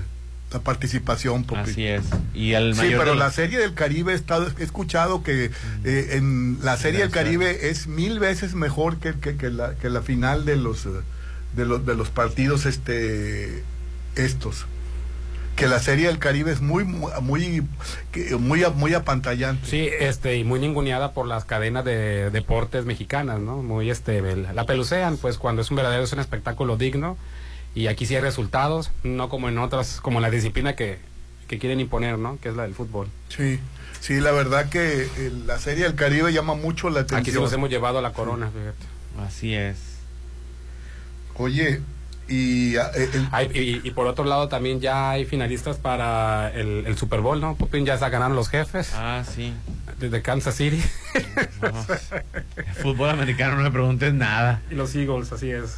la 0.52 0.60
participación. 0.60 1.46
Así 1.72 1.88
es. 1.88 2.04
Y 2.36 2.54
el 2.54 2.76
Sí, 2.76 2.82
pero 3.00 3.12
de 3.14 3.18
la 3.18 3.32
serie 3.32 3.58
del 3.58 3.74
Caribe 3.74 4.12
he, 4.12 4.16
estado- 4.16 4.52
he 4.60 4.64
escuchado 4.64 5.24
que 5.24 5.50
eh, 5.84 6.08
en 6.12 6.60
la 6.62 6.78
serie 6.78 7.00
del 7.00 7.10
Caribe 7.10 7.70
es 7.72 7.88
mil 7.88 8.20
veces 8.20 8.54
mejor 8.54 8.98
que, 8.98 9.14
que, 9.14 9.36
que 9.36 9.50
la, 9.50 9.74
que 9.76 9.90
la 9.90 10.04
final 10.04 10.46
de 10.46 10.56
los 10.58 10.86
eh, 10.86 10.90
de 11.56 11.66
los 11.66 11.86
de 11.88 11.96
los 11.96 12.10
partidos 12.10 12.68
este 12.68 13.64
estos 14.16 14.68
que 15.56 15.68
la 15.68 15.80
serie 15.80 16.08
del 16.08 16.20
Caribe 16.20 16.52
es 16.52 16.62
muy 16.62 16.84
muy 16.84 17.64
muy 18.40 18.64
muy, 18.76 18.94
apantallante 18.94 19.68
Sí, 19.68 19.90
este, 20.00 20.38
y 20.38 20.44
muy 20.44 20.60
ninguneada 20.60 21.14
por 21.14 21.28
las 21.28 21.46
cadenas 21.46 21.86
de 21.86 22.30
deportes 22.32 22.86
mexicanas, 22.86 23.40
¿no? 23.40 23.62
Muy, 23.62 23.90
este, 23.90 24.22
la 24.36 24.66
pelucean, 24.66 25.18
pues, 25.18 25.38
cuando 25.38 25.62
es 25.62 25.72
un 25.72 25.78
verdadero, 25.78 26.04
es 26.04 26.14
un 26.14 26.20
espectáculo 26.20 26.78
digno, 26.78 27.18
y 27.76 27.88
aquí 27.88 28.06
sí 28.06 28.16
hay 28.16 28.22
resultados, 28.22 28.92
no 29.04 29.30
como 29.30 29.50
en 29.50 29.58
otras, 29.58 30.00
como 30.02 30.20
la 30.20 30.30
disciplina 30.30 30.76
que, 30.76 31.00
que 31.48 31.60
quieren 31.60 31.80
imponer, 31.80 32.18
¿no? 32.18 32.38
Que 32.40 32.50
es 32.50 32.56
la 32.56 32.64
del 32.64 32.76
fútbol. 32.76 33.08
sí 33.30 33.60
sí 34.00 34.20
la 34.20 34.34
verdad 34.34 34.68
que 34.68 35.04
eh, 35.04 35.32
la 35.46 35.58
serie 35.60 35.86
del 35.86 35.96
Caribe 35.96 36.34
llama 36.34 36.56
mucho 36.56 36.90
la 36.90 37.02
atención 37.02 37.22
Aquí 37.22 37.32
sí 37.32 37.40
nos 37.40 37.54
hemos 37.54 37.70
llevado 37.70 38.00
a 38.00 38.02
la 38.02 38.12
corona, 38.12 38.52
fíjate. 38.52 39.26
Así 39.26 39.54
es. 39.54 39.78
oye 41.36 41.80
y 42.28 42.78
ah, 42.78 42.90
eh, 42.96 43.10
Hay- 43.32 43.50
y, 43.54 43.88
y 43.88 43.92
por 43.92 44.08
otro 44.08 44.24
lado 44.26 44.48
también 44.48 44.80
ya 44.80 45.12
hay 45.12 45.26
finalistas 45.26 45.78
para 45.78 46.52
el, 46.54 46.86
el 46.88 46.98
Super 46.98 47.20
Bowl, 47.22 47.40
¿no? 47.42 47.56
Popín 47.56 47.86
ya 47.86 47.98
se 47.98 48.10
ganaron 48.10 48.36
los 48.36 48.50
jefes 48.50 48.92
Ah, 48.96 49.24
sí. 49.30 49.54
desde 50.00 50.22
Kansas 50.22 50.56
City 50.56 50.82
No. 51.62 51.72
Fútbol 52.82 53.10
americano, 53.10 53.56
no 53.58 53.64
me 53.64 53.72
preguntes 53.72 54.14
nada. 54.14 54.62
y 54.72 54.76
los 54.76 54.96
Eagles, 54.96 55.32
así 55.32 55.52
es. 55.52 55.78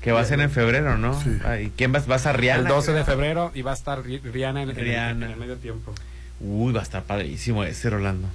Que 0.00 0.12
va 0.12 0.20
a 0.20 0.24
ser 0.24 0.38
en 0.40 0.50
febrero, 0.50 0.98
¿no? 0.98 1.18
Sí. 1.22 1.38
Ah, 1.44 1.58
¿Y 1.58 1.70
quién 1.70 1.90
vas, 1.92 2.06
vas 2.06 2.26
a 2.26 2.32
Rihanna? 2.34 2.62
el 2.62 2.68
12 2.68 2.92
de 2.92 3.04
febrero 3.04 3.50
y 3.54 3.62
va 3.62 3.70
a 3.70 3.74
estar 3.74 4.02
Ri- 4.02 4.20
Rihanna 4.22 4.62
en, 4.62 4.70
en 4.70 4.76
el- 4.78 4.84
Rihanna. 4.84 5.26
en 5.26 5.32
el 5.32 5.38
medio 5.38 5.56
tiempo. 5.56 5.94
Uy, 6.40 6.72
va 6.74 6.80
a 6.80 6.82
estar 6.82 7.02
padrísimo 7.04 7.64
ese, 7.64 7.88
Rolando. 7.88 8.28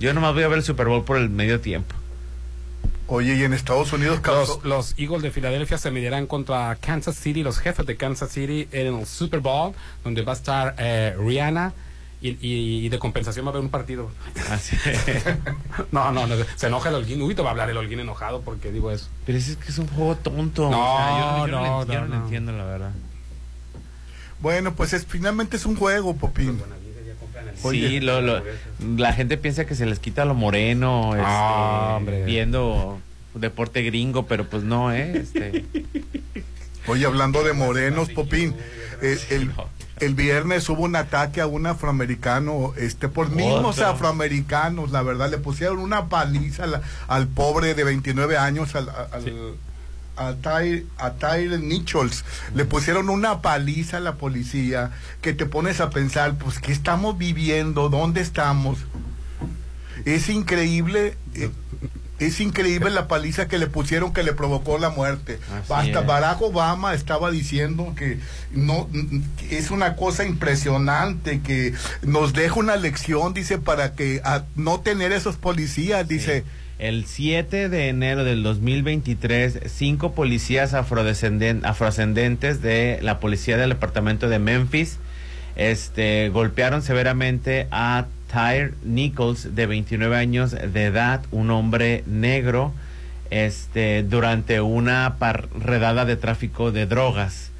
Yo 0.00 0.12
nomás 0.12 0.34
voy 0.34 0.42
a 0.42 0.48
ver 0.48 0.58
el 0.58 0.64
Super 0.64 0.86
Bowl 0.88 1.04
por 1.04 1.16
el 1.16 1.30
medio 1.30 1.60
tiempo. 1.60 1.94
Oye, 3.14 3.36
y 3.36 3.42
en 3.44 3.52
Estados 3.52 3.92
Unidos 3.92 4.20
causó- 4.20 4.60
Los, 4.62 4.64
los 4.64 4.98
Eagles 4.98 5.22
de 5.22 5.30
Filadelfia 5.30 5.78
se 5.78 5.90
medirán 5.90 6.26
contra 6.26 6.76
Kansas 6.80 7.14
City, 7.16 7.42
los 7.42 7.58
jefes 7.58 7.86
de 7.86 7.96
Kansas 7.96 8.30
City 8.32 8.68
en 8.72 8.94
el 8.98 9.06
Super 9.06 9.40
Bowl, 9.40 9.72
donde 10.02 10.22
va 10.22 10.32
a 10.32 10.36
estar 10.36 10.74
eh, 10.78 11.14
Rihanna 11.18 11.72
y, 12.20 12.30
y- 12.30 12.86
y 12.86 12.88
de 12.88 12.98
compensación 12.98 13.44
va 13.44 13.50
a 13.50 13.52
haber 13.52 13.62
un 13.62 13.68
partido. 13.70 14.10
Así. 14.50 14.76
no, 15.92 16.10
no, 16.10 16.26
no, 16.26 16.34
se 16.56 16.66
enoja 16.66 16.88
el 16.88 16.96
Holguín. 16.96 17.22
Uy, 17.22 17.34
te 17.34 17.42
va 17.42 17.48
a 17.48 17.50
hablar 17.52 17.70
el 17.70 17.76
Holguín 17.76 18.00
enojado 18.00 18.40
porque 18.40 18.72
digo 18.72 18.90
eso. 18.90 19.08
Pero 19.26 19.38
es 19.38 19.56
que 19.56 19.68
es 19.70 19.78
un 19.78 19.86
juego 19.88 20.16
tonto. 20.16 20.70
No, 20.70 20.94
O 20.94 20.96
sea, 20.98 21.18
yo, 21.18 21.46
yo 21.46 21.52
no, 21.52 21.60
no, 21.60 21.84
le- 21.84 21.94
yo 21.94 22.00
no, 22.00 22.06
no 22.06 22.12
le 22.14 22.16
no. 22.18 22.24
entiendo, 22.24 22.52
la 22.52 22.64
verdad. 22.64 22.90
Bueno, 24.40 24.74
pues 24.74 24.92
es, 24.92 25.06
finalmente 25.06 25.56
es 25.56 25.66
un 25.66 25.76
juego, 25.76 26.16
Popín. 26.16 26.60
Sí, 27.70 28.00
lo, 28.00 28.20
lo- 28.20 28.42
la 28.96 29.12
gente 29.12 29.36
piensa 29.38 29.64
que 29.64 29.74
se 29.74 29.86
les 29.86 29.98
quita 29.98 30.24
lo 30.24 30.34
moreno, 30.34 31.12
este, 31.14 31.24
Ah, 31.26 31.94
hombre. 31.96 32.24
viendo 32.24 32.98
deporte 33.34 33.82
gringo, 33.82 34.26
pero 34.26 34.48
pues 34.48 34.62
no, 34.62 34.92
¿eh? 34.92 35.18
Este, 35.18 35.64
Oye, 36.86 37.06
hablando 37.06 37.42
de 37.42 37.52
morenos, 37.54 38.10
Popín, 38.10 38.54
eh, 39.00 39.18
el, 39.30 39.50
el 40.00 40.14
viernes 40.14 40.68
hubo 40.68 40.82
un 40.82 40.96
ataque 40.96 41.40
a 41.40 41.46
un 41.46 41.66
afroamericano, 41.66 42.74
este, 42.76 43.08
por 43.08 43.30
mismos 43.30 43.78
Otro. 43.78 43.88
afroamericanos, 43.88 44.90
la 44.90 45.02
verdad, 45.02 45.30
le 45.30 45.38
pusieron 45.38 45.78
una 45.78 46.08
paliza 46.10 46.64
al, 46.64 46.82
al 47.08 47.26
pobre 47.28 47.74
de 47.74 47.84
29 47.84 48.36
años, 48.36 48.74
al, 48.74 48.88
al- 48.90 49.54
a 50.16 50.34
Tyre, 50.34 50.84
a 50.98 51.14
Tyre 51.14 51.58
Nichols, 51.58 52.24
le 52.54 52.64
pusieron 52.66 53.08
una 53.08 53.42
paliza 53.42 53.96
a 53.96 54.00
la 54.00 54.14
policía, 54.14 54.92
que 55.22 55.32
te 55.32 55.44
pones 55.46 55.80
a 55.80 55.90
pensar, 55.90 56.36
pues, 56.36 56.60
¿qué 56.60 56.70
estamos 56.70 57.18
viviendo? 57.18 57.88
¿Dónde 57.88 58.20
estamos? 58.20 58.78
Es 60.04 60.28
increíble, 60.28 61.16
eh, 61.34 61.50
es 62.26 62.40
increíble 62.40 62.90
la 62.90 63.08
paliza 63.08 63.48
que 63.48 63.58
le 63.58 63.66
pusieron 63.66 64.12
que 64.12 64.22
le 64.22 64.32
provocó 64.32 64.78
la 64.78 64.90
muerte. 64.90 65.38
Así 65.68 65.72
Hasta 65.90 66.00
es. 66.00 66.06
Barack 66.06 66.42
Obama 66.42 66.94
estaba 66.94 67.30
diciendo 67.30 67.94
que 67.96 68.18
no 68.52 68.88
que 69.38 69.58
es 69.58 69.70
una 69.70 69.96
cosa 69.96 70.24
impresionante 70.24 71.40
que 71.40 71.72
nos 72.02 72.32
deja 72.32 72.54
una 72.54 72.76
lección, 72.76 73.34
dice, 73.34 73.58
para 73.58 73.94
que 73.94 74.20
a 74.24 74.44
no 74.56 74.80
tener 74.80 75.12
esos 75.12 75.36
policías, 75.36 76.06
dice. 76.08 76.44
el 76.78 77.06
7 77.06 77.68
de 77.68 77.88
enero 77.88 78.24
del 78.24 78.42
2023, 78.42 79.60
cinco 79.66 80.12
policías 80.12 80.74
afrodescenden- 80.74 81.64
afrodescendentes 81.64 82.60
de 82.62 82.98
la 83.02 83.20
policía 83.20 83.56
del 83.56 83.70
departamento 83.70 84.28
de 84.28 84.38
Memphis 84.38 84.98
este, 85.56 86.28
golpearon 86.30 86.82
severamente 86.82 87.68
a 87.70 88.06
Tyre 88.34 88.74
Nichols, 88.82 89.54
de 89.54 89.66
29 89.66 90.16
años 90.16 90.50
de 90.50 90.84
edad, 90.86 91.24
un 91.30 91.52
hombre 91.52 92.02
negro, 92.08 92.74
este, 93.30 94.02
durante 94.02 94.60
una 94.60 95.16
redada 95.56 96.04
de 96.04 96.16
tráfico 96.16 96.72
de 96.72 96.86
drogas, 96.86 97.52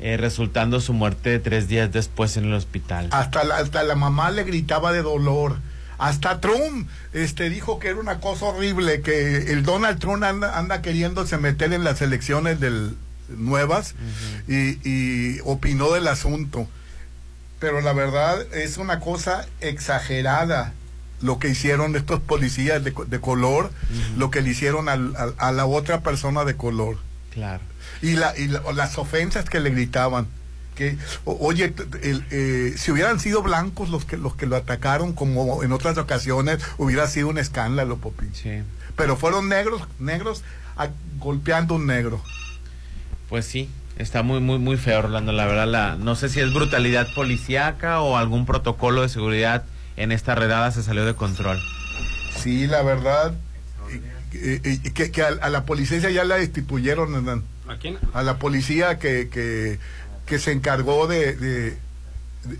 eh, 0.00 0.16
resultando 0.16 0.80
su 0.80 0.94
muerte 0.94 1.38
tres 1.38 1.68
días 1.68 1.92
después 1.92 2.36
en 2.36 2.46
el 2.46 2.54
hospital. 2.54 3.08
Hasta 3.12 3.44
la, 3.44 3.58
hasta 3.58 3.84
la 3.84 3.94
mamá 3.94 4.32
le 4.32 4.42
gritaba 4.42 4.92
de 4.92 5.02
dolor. 5.02 5.58
Hasta 5.96 6.40
Trump 6.40 6.88
este, 7.12 7.48
dijo 7.48 7.78
que 7.78 7.90
era 7.90 8.00
una 8.00 8.18
cosa 8.18 8.46
horrible, 8.46 9.02
que 9.02 9.52
el 9.52 9.62
Donald 9.62 10.00
Trump 10.00 10.24
anda, 10.24 10.58
anda 10.58 10.82
queriéndose 10.82 11.38
meter 11.38 11.72
en 11.72 11.84
las 11.84 12.02
elecciones 12.02 12.58
del, 12.58 12.96
nuevas 13.28 13.94
y, 14.48 14.80
y 14.82 15.38
opinó 15.44 15.92
del 15.92 16.08
asunto. 16.08 16.66
Pero 17.58 17.80
la 17.80 17.92
verdad 17.92 18.40
es 18.54 18.76
una 18.78 19.00
cosa 19.00 19.46
exagerada 19.60 20.72
lo 21.22 21.38
que 21.38 21.48
hicieron 21.48 21.96
estos 21.96 22.20
policías 22.20 22.84
de, 22.84 22.92
de 23.06 23.20
color, 23.20 23.70
lo 24.18 24.30
que 24.30 24.42
le 24.42 24.50
hicieron 24.50 24.88
al- 24.90 25.16
al- 25.16 25.34
a 25.38 25.52
la 25.52 25.64
otra 25.64 26.00
persona 26.02 26.44
de 26.44 26.56
color. 26.56 26.98
Claro. 27.32 27.62
Y, 28.02 28.12
la, 28.16 28.36
y 28.36 28.48
la- 28.48 28.60
las 28.74 28.98
ofensas 28.98 29.48
que 29.48 29.60
le 29.60 29.70
gritaban. 29.70 30.26
Que, 30.74 30.98
o- 31.24 31.38
oye, 31.40 31.72
el, 32.02 32.26
eh, 32.30 32.74
si 32.76 32.90
hubieran 32.92 33.18
sido 33.18 33.42
blancos 33.42 33.88
los 33.88 34.04
que, 34.04 34.18
los 34.18 34.36
que 34.36 34.44
lo 34.44 34.56
atacaron, 34.56 35.14
como 35.14 35.62
en 35.62 35.72
otras 35.72 35.96
ocasiones, 35.96 36.58
hubiera 36.76 37.08
sido 37.08 37.28
un 37.28 37.38
escándalo, 37.38 37.96
Popín. 37.96 38.34
Pero 38.94 39.16
fueron 39.16 39.48
negros, 39.48 39.80
negros 39.98 40.42
a- 40.76 40.88
golpeando 41.18 41.76
un 41.76 41.86
negro. 41.86 42.22
Pues 43.30 43.46
sí, 43.46 43.70
está 43.96 44.22
muy, 44.22 44.40
muy, 44.40 44.58
muy 44.58 44.76
feo, 44.76 44.98
Orlando. 45.00 45.32
La 45.32 45.46
verdad, 45.46 45.66
la, 45.66 45.96
no 45.96 46.14
sé 46.16 46.28
si 46.28 46.40
es 46.40 46.52
brutalidad 46.52 47.06
policíaca 47.14 48.00
o 48.00 48.16
algún 48.16 48.46
protocolo 48.46 49.02
de 49.02 49.08
seguridad 49.08 49.64
en 49.96 50.12
esta 50.12 50.34
redada 50.34 50.70
se 50.72 50.82
salió 50.82 51.04
de 51.04 51.14
control. 51.14 51.58
Sí, 52.36 52.66
la 52.66 52.82
verdad, 52.82 53.34
eh, 54.34 54.60
eh, 54.62 54.92
que, 54.92 55.10
que 55.10 55.22
a, 55.22 55.28
a 55.28 55.48
la 55.48 55.64
policía 55.64 55.98
ya 56.10 56.24
la 56.24 56.36
destituyeron, 56.36 57.14
Hernán. 57.14 57.42
¿A 57.68 57.76
quién? 57.76 57.98
A 58.12 58.22
la 58.22 58.38
policía 58.38 58.98
que, 58.98 59.28
que, 59.28 59.78
que 60.26 60.38
se 60.38 60.52
encargó 60.52 61.06
de, 61.06 61.34
de, 61.34 61.76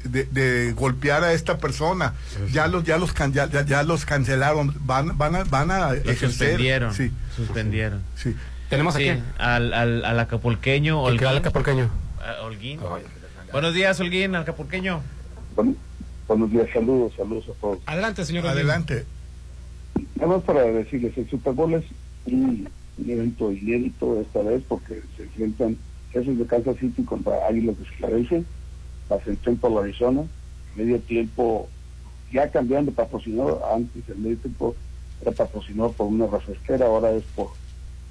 de- 0.05 0.25
de 0.25 0.73
golpear 0.73 1.23
a 1.23 1.33
esta 1.33 1.59
persona. 1.59 2.15
Ya 2.53 2.67
los, 2.67 2.83
ya 2.85 2.97
los, 2.99 3.13
can- 3.13 3.33
ya, 3.33 3.49
ya- 3.49 3.65
ya 3.65 3.83
los 3.85 4.05
cancelaron. 4.05 4.75
Van, 4.81 5.17
van 5.17 5.37
a, 5.37 5.45
van 5.45 5.71
a 5.71 5.89
Lo 5.91 5.95
ejercer. 5.95 6.31
suspendieron. 6.31 6.95
Sí. 6.95 7.13
Suspendieron. 7.37 8.03
Sí. 8.17 8.35
¿Tenemos 8.69 8.95
a 8.95 8.99
Sí, 8.99 9.05
quién? 9.05 9.25
Al, 9.39 9.73
al, 9.73 10.05
al 10.05 10.21
acapulqueño. 10.21 11.01
¿Y 11.01 11.05
qué 11.05 11.11
Holguín. 11.13 11.29
al 11.29 11.37
acapulqueño? 11.39 11.91
Ah, 12.21 12.43
Holguín. 12.45 12.81
Buenos 13.53 13.75
días, 13.75 14.01
Holguín, 14.01 14.35
acapulqueño. 14.35 15.01
Buenos 16.29 16.51
días, 16.51 16.69
saludos, 16.73 17.13
saludos 17.17 17.45
a 17.49 17.61
todos. 17.61 17.79
Adelante, 17.87 18.25
señor. 18.25 18.47
Adelante. 18.47 19.05
Nada 20.17 20.29
más 20.35 20.43
para 20.43 20.63
decirles, 20.63 21.17
el 21.17 21.31
Super 21.31 21.53
Bowl 21.53 21.75
es 21.75 21.85
un, 22.27 22.69
evento 22.99 23.53
inédito 23.53 24.21
esta 24.21 24.41
vez 24.41 24.63
porque 24.67 25.03
se 25.17 25.25
enfrentan 25.25 25.77
jefes 26.13 26.39
de 26.39 26.47
Kansas 26.47 26.77
City 26.79 27.03
contra 27.05 27.47
Águilas 27.47 27.79
de 27.79 27.85
Filadelfia, 27.85 28.43
va 29.11 29.17
a 29.17 29.19
ser 29.21 29.29
en 29.31 29.37
Temple, 29.37 29.79
Arizona, 29.79 30.23
medio 30.75 30.99
tiempo, 31.01 31.69
ya 32.33 32.51
cambiando 32.51 32.91
de 32.91 32.97
patrocinador, 32.97 33.63
antes 33.73 34.09
el 34.09 34.17
medio 34.17 34.39
tiempo 34.39 34.75
era 35.21 35.31
patrocinado 35.33 35.93
por 35.93 36.07
una 36.07 36.27
refresquera, 36.27 36.87
ahora 36.87 37.13
es 37.13 37.23
por 37.35 37.51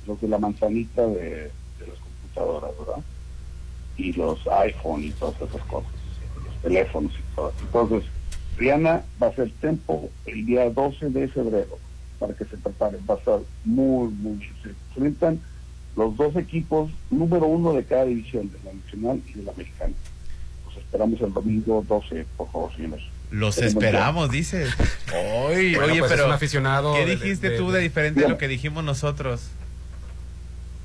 los 0.07 0.19
de 0.21 0.27
la 0.27 0.37
manzanita 0.37 1.05
de, 1.07 1.29
de 1.79 1.87
las 1.87 1.97
computadoras, 1.99 2.71
¿verdad? 2.79 3.03
Y 3.97 4.13
los 4.13 4.39
iPhone 4.47 5.03
y 5.03 5.11
todas 5.11 5.35
esas 5.41 5.61
cosas, 5.67 5.91
los 6.45 6.61
teléfonos 6.61 7.11
y 7.13 7.35
todo. 7.35 7.53
Entonces, 7.61 8.03
Rihanna 8.57 9.03
va 9.21 9.27
a 9.27 9.33
ser 9.35 9.51
tempo 9.61 10.09
el 10.25 10.45
día 10.45 10.69
12 10.69 11.09
de 11.09 11.27
febrero 11.27 11.77
para 12.19 12.33
que 12.33 12.45
se 12.45 12.57
preparen. 12.57 13.01
Va 13.09 13.15
a 13.15 13.17
estar 13.17 13.39
muy, 13.63 14.09
muy 14.09 14.37
bien. 14.37 14.53
Se 14.63 14.69
enfrentan 14.69 15.39
los 15.95 16.15
dos 16.17 16.35
equipos 16.35 16.91
número 17.09 17.45
uno 17.45 17.73
de 17.73 17.83
cada 17.85 18.05
división, 18.05 18.51
de 18.51 18.57
la 18.65 18.73
nacional 18.73 19.21
y 19.29 19.33
de 19.33 19.43
la 19.43 19.51
americana. 19.51 19.93
Los 20.65 20.77
esperamos 20.77 21.21
el 21.21 21.33
domingo 21.33 21.83
12, 21.87 22.25
por 22.37 22.51
favor, 22.51 22.75
señores. 22.75 23.03
Los 23.31 23.57
esperamos, 23.57 24.29
dice. 24.29 24.65
Oye, 25.47 25.75
Bueno, 25.75 25.93
oye, 25.93 25.99
pues 25.99 26.11
es 26.11 26.17
pero 26.17 26.27
un 26.27 26.33
aficionado 26.33 26.93
¿qué 26.93 27.05
de- 27.05 27.15
dijiste 27.15 27.49
de- 27.49 27.57
tú 27.57 27.71
de- 27.71 27.77
de 27.79 27.83
diferente 27.83 28.23
a 28.25 28.29
lo 28.29 28.37
que 28.37 28.47
dijimos 28.47 28.83
nosotros? 28.83 29.49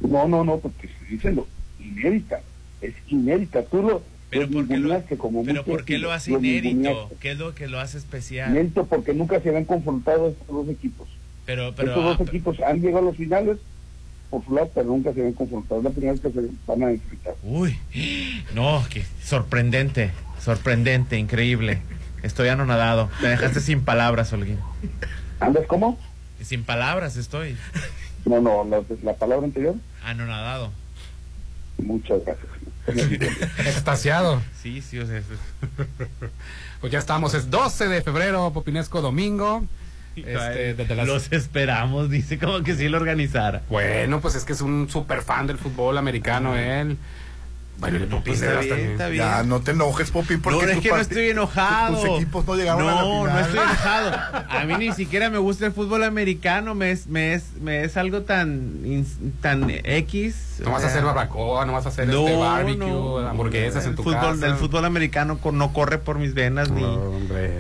No, 0.01 0.29
no, 0.29 0.45
no, 0.45 0.59
porque 0.59 0.87
estoy 0.87 1.09
diciendo 1.09 1.47
inédita. 1.79 2.41
Es 2.81 2.95
inédita. 3.09 3.63
Tú 3.65 3.83
lo, 3.83 4.03
Pero 4.31 4.47
lo 4.47 4.53
¿por 4.53 4.69
qué 4.69 4.77
lo, 4.79 5.19
como 5.19 5.45
pero 5.45 5.65
¿por 5.65 5.85
qué 5.85 5.99
lo 5.99 6.13
hace 6.13 6.31
lo 6.31 6.39
inédito? 6.39 7.11
¿Qué 7.21 7.33
es 7.33 7.39
lo 7.39 7.55
que 7.55 7.69
lo 7.69 7.79
hace 7.79 7.99
especial? 7.99 8.51
Inédito 8.51 8.87
porque 8.87 9.15
nunca 9.15 9.41
se 9.41 9.49
habían 9.49 9.65
confrontado 9.65 10.29
estos 10.29 10.49
dos 10.49 10.69
equipos. 10.69 11.09
Pero, 11.47 11.75
pero, 11.75 11.91
Estos 11.91 12.05
ah, 12.05 12.17
dos 12.19 12.29
equipos 12.29 12.61
han 12.61 12.81
llegado 12.81 12.99
a 12.99 13.03
los 13.11 13.17
finales 13.17 13.59
por 14.31 14.45
su 14.45 14.55
lado, 14.55 14.71
pero 14.75 14.87
nunca 14.87 15.13
se 15.13 15.21
habían 15.21 15.35
confrontado. 15.35 15.81
Es 15.81 15.85
la 15.85 15.91
primera 15.91 16.13
vez 16.13 16.21
que 16.21 16.31
se 16.31 16.49
van 16.67 16.83
a 16.83 16.91
enfrentar. 16.91 17.35
Uy, 17.43 17.77
no, 18.55 18.85
que 18.89 19.05
sorprendente, 19.23 20.13
sorprendente, 20.41 21.19
increíble. 21.19 21.81
Estoy 22.23 22.49
anonadado. 22.49 23.09
Me 23.23 23.29
dejaste 23.29 23.61
sin 23.61 23.81
palabras, 23.83 24.33
Holguín. 24.33 24.59
¿Andas 25.41 25.67
cómo? 25.67 25.99
Sin 26.43 26.65
palabras 26.65 27.17
estoy. 27.17 27.57
No, 28.25 28.41
no, 28.41 28.65
la, 28.65 28.83
la 29.03 29.15
palabra 29.15 29.47
anterior. 29.47 29.75
Anonadado. 30.05 30.71
Muchas 31.79 32.21
gracias. 32.25 32.47
Extasiado. 33.67 34.43
Sí, 34.61 34.83
sí, 34.83 34.99
o 34.99 35.07
sea, 35.07 35.19
es- 35.19 35.25
Pues 36.81 36.93
ya 36.93 36.99
estamos, 36.99 37.35
es 37.35 37.51
12 37.51 37.89
de 37.89 38.03
febrero, 38.03 38.51
Popinesco 38.53 39.01
domingo. 39.03 39.65
Este, 40.17 40.75
desde 40.75 40.95
las- 40.97 41.07
Los 41.07 41.33
esperamos, 41.33 42.11
dice 42.11 42.39
como 42.39 42.63
que 42.63 42.75
sí 42.75 42.89
lo 42.89 42.97
organizara. 42.99 43.63
Bueno, 43.69 44.21
pues 44.21 44.35
es 44.35 44.45
que 44.45 44.53
es 44.55 44.61
un 44.61 44.89
super 44.91 45.23
fan 45.23 45.47
del 45.47 45.59
fútbol 45.59 45.99
americano 45.99 46.57
él. 46.57 46.97
El 47.89 48.07
Popín 48.07 48.23
pues 48.27 48.41
de 48.41 48.47
está 48.47 48.49
veras 48.61 48.65
bien, 48.65 48.69
también. 48.77 48.93
está 48.93 49.09
bien. 49.09 49.25
Ya, 49.25 49.43
no 49.43 49.61
te 49.61 49.71
enojes, 49.73 50.11
Popi, 50.11 50.37
porque 50.37 50.67
No, 50.67 50.73
es 50.73 50.79
que 50.81 50.89
no 50.91 50.97
estoy 50.97 51.31
enojado. 51.31 51.97
Tus 52.01 52.17
equipos 52.17 52.47
no 52.47 52.55
llegaron 52.57 52.83
a 52.89 52.95
la 52.95 53.01
No, 53.03 53.21
final. 53.23 53.33
no 53.35 53.41
estoy 53.41 53.59
enojado. 53.65 54.13
A 54.51 54.65
mí 54.65 54.75
ni 54.79 54.93
siquiera 54.93 55.31
me 55.31 55.39
gusta 55.39 55.67
el 55.67 55.73
fútbol 55.73 56.05
americano. 56.05 56.75
Me 56.75 56.91
es, 56.93 57.07
me 57.07 57.35
es, 57.35 57.45
me 57.61 57.85
es 57.85 57.97
algo 57.97 58.23
tan, 58.23 59.05
tan 59.41 59.71
X. 59.71 60.61
No 60.65 60.73
vas 60.73 60.85
a 60.85 60.89
hacer 60.89 61.03
barbacoa, 61.03 61.65
no 61.65 61.73
vas 61.73 61.87
a 61.87 61.89
hacer 61.89 62.07
No, 62.09 62.27
este 62.27 62.37
barbecue, 62.37 62.77
no. 62.87 63.19
hamburguesas 63.19 63.87
en 63.87 63.97
tu 63.97 64.03
fútbol, 64.03 64.21
casa. 64.21 64.47
El 64.47 64.57
fútbol 64.57 64.85
americano 64.85 65.39
no 65.53 65.73
corre 65.73 65.99
por 65.99 66.19
mis 66.19 66.35
venas 66.35 66.71
ni, 66.71 66.85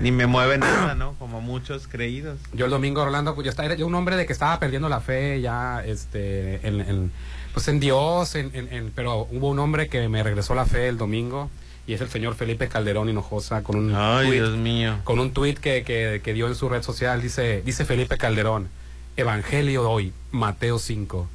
ni 0.02 0.12
me 0.12 0.26
mueve 0.26 0.58
nada, 0.58 0.94
¿no? 0.94 1.14
Como 1.18 1.40
muchos 1.40 1.86
creídos. 1.88 2.38
Yo 2.52 2.66
el 2.66 2.70
domingo, 2.70 3.02
Rolando, 3.04 3.34
pues 3.34 3.46
yo 3.46 3.50
estaba, 3.50 3.66
era 3.66 3.74
yo 3.74 3.86
un 3.86 3.94
hombre 3.94 4.16
de 4.16 4.26
que 4.26 4.32
estaba 4.32 4.58
perdiendo 4.60 4.88
la 4.90 5.00
fe 5.00 5.40
ya, 5.40 5.82
este, 5.84 6.66
en, 6.66 6.80
en- 6.80 7.12
pues 7.52 7.68
en 7.68 7.80
Dios, 7.80 8.34
en, 8.34 8.50
en- 8.54 8.72
en- 8.72 8.92
pero 8.94 9.26
hubo 9.30 9.48
un 9.48 9.58
hombre 9.58 9.88
que 9.88 10.08
me 10.08 10.22
regresó 10.22 10.54
la 10.54 10.66
fe 10.66 10.88
el 10.88 10.96
domingo 10.98 11.50
y 11.86 11.94
es 11.94 12.00
el 12.00 12.08
señor 12.08 12.34
Felipe 12.36 12.68
Calderón 12.68 13.08
Hinojosa 13.08 13.62
con 13.62 13.76
un 13.76 13.94
Ay, 13.94 14.28
tuit- 14.28 14.32
Dios 14.32 14.56
mío. 14.56 14.98
con 15.04 15.18
un 15.18 15.32
tuit 15.32 15.58
que, 15.58 15.82
que, 15.82 16.20
que 16.22 16.32
dio 16.34 16.46
en 16.46 16.54
su 16.54 16.68
red 16.68 16.82
social, 16.82 17.20
dice, 17.22 17.62
dice 17.64 17.84
Felipe 17.84 18.16
Calderón, 18.18 18.68
Evangelio 19.16 19.82
de 19.82 19.88
hoy, 19.88 20.12
Mateo 20.30 20.78
5. 20.78 21.28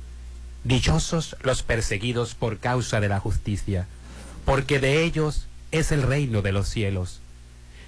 Dichosos 0.64 1.36
los 1.44 1.62
perseguidos 1.62 2.34
por 2.34 2.58
causa 2.58 3.00
de 3.00 3.10
la 3.10 3.20
justicia, 3.20 3.86
porque 4.46 4.80
de 4.80 5.04
ellos 5.04 5.48
es 5.72 5.92
el 5.92 6.02
reino 6.04 6.42
de 6.42 6.52
los 6.52 6.68
cielos. 6.70 7.20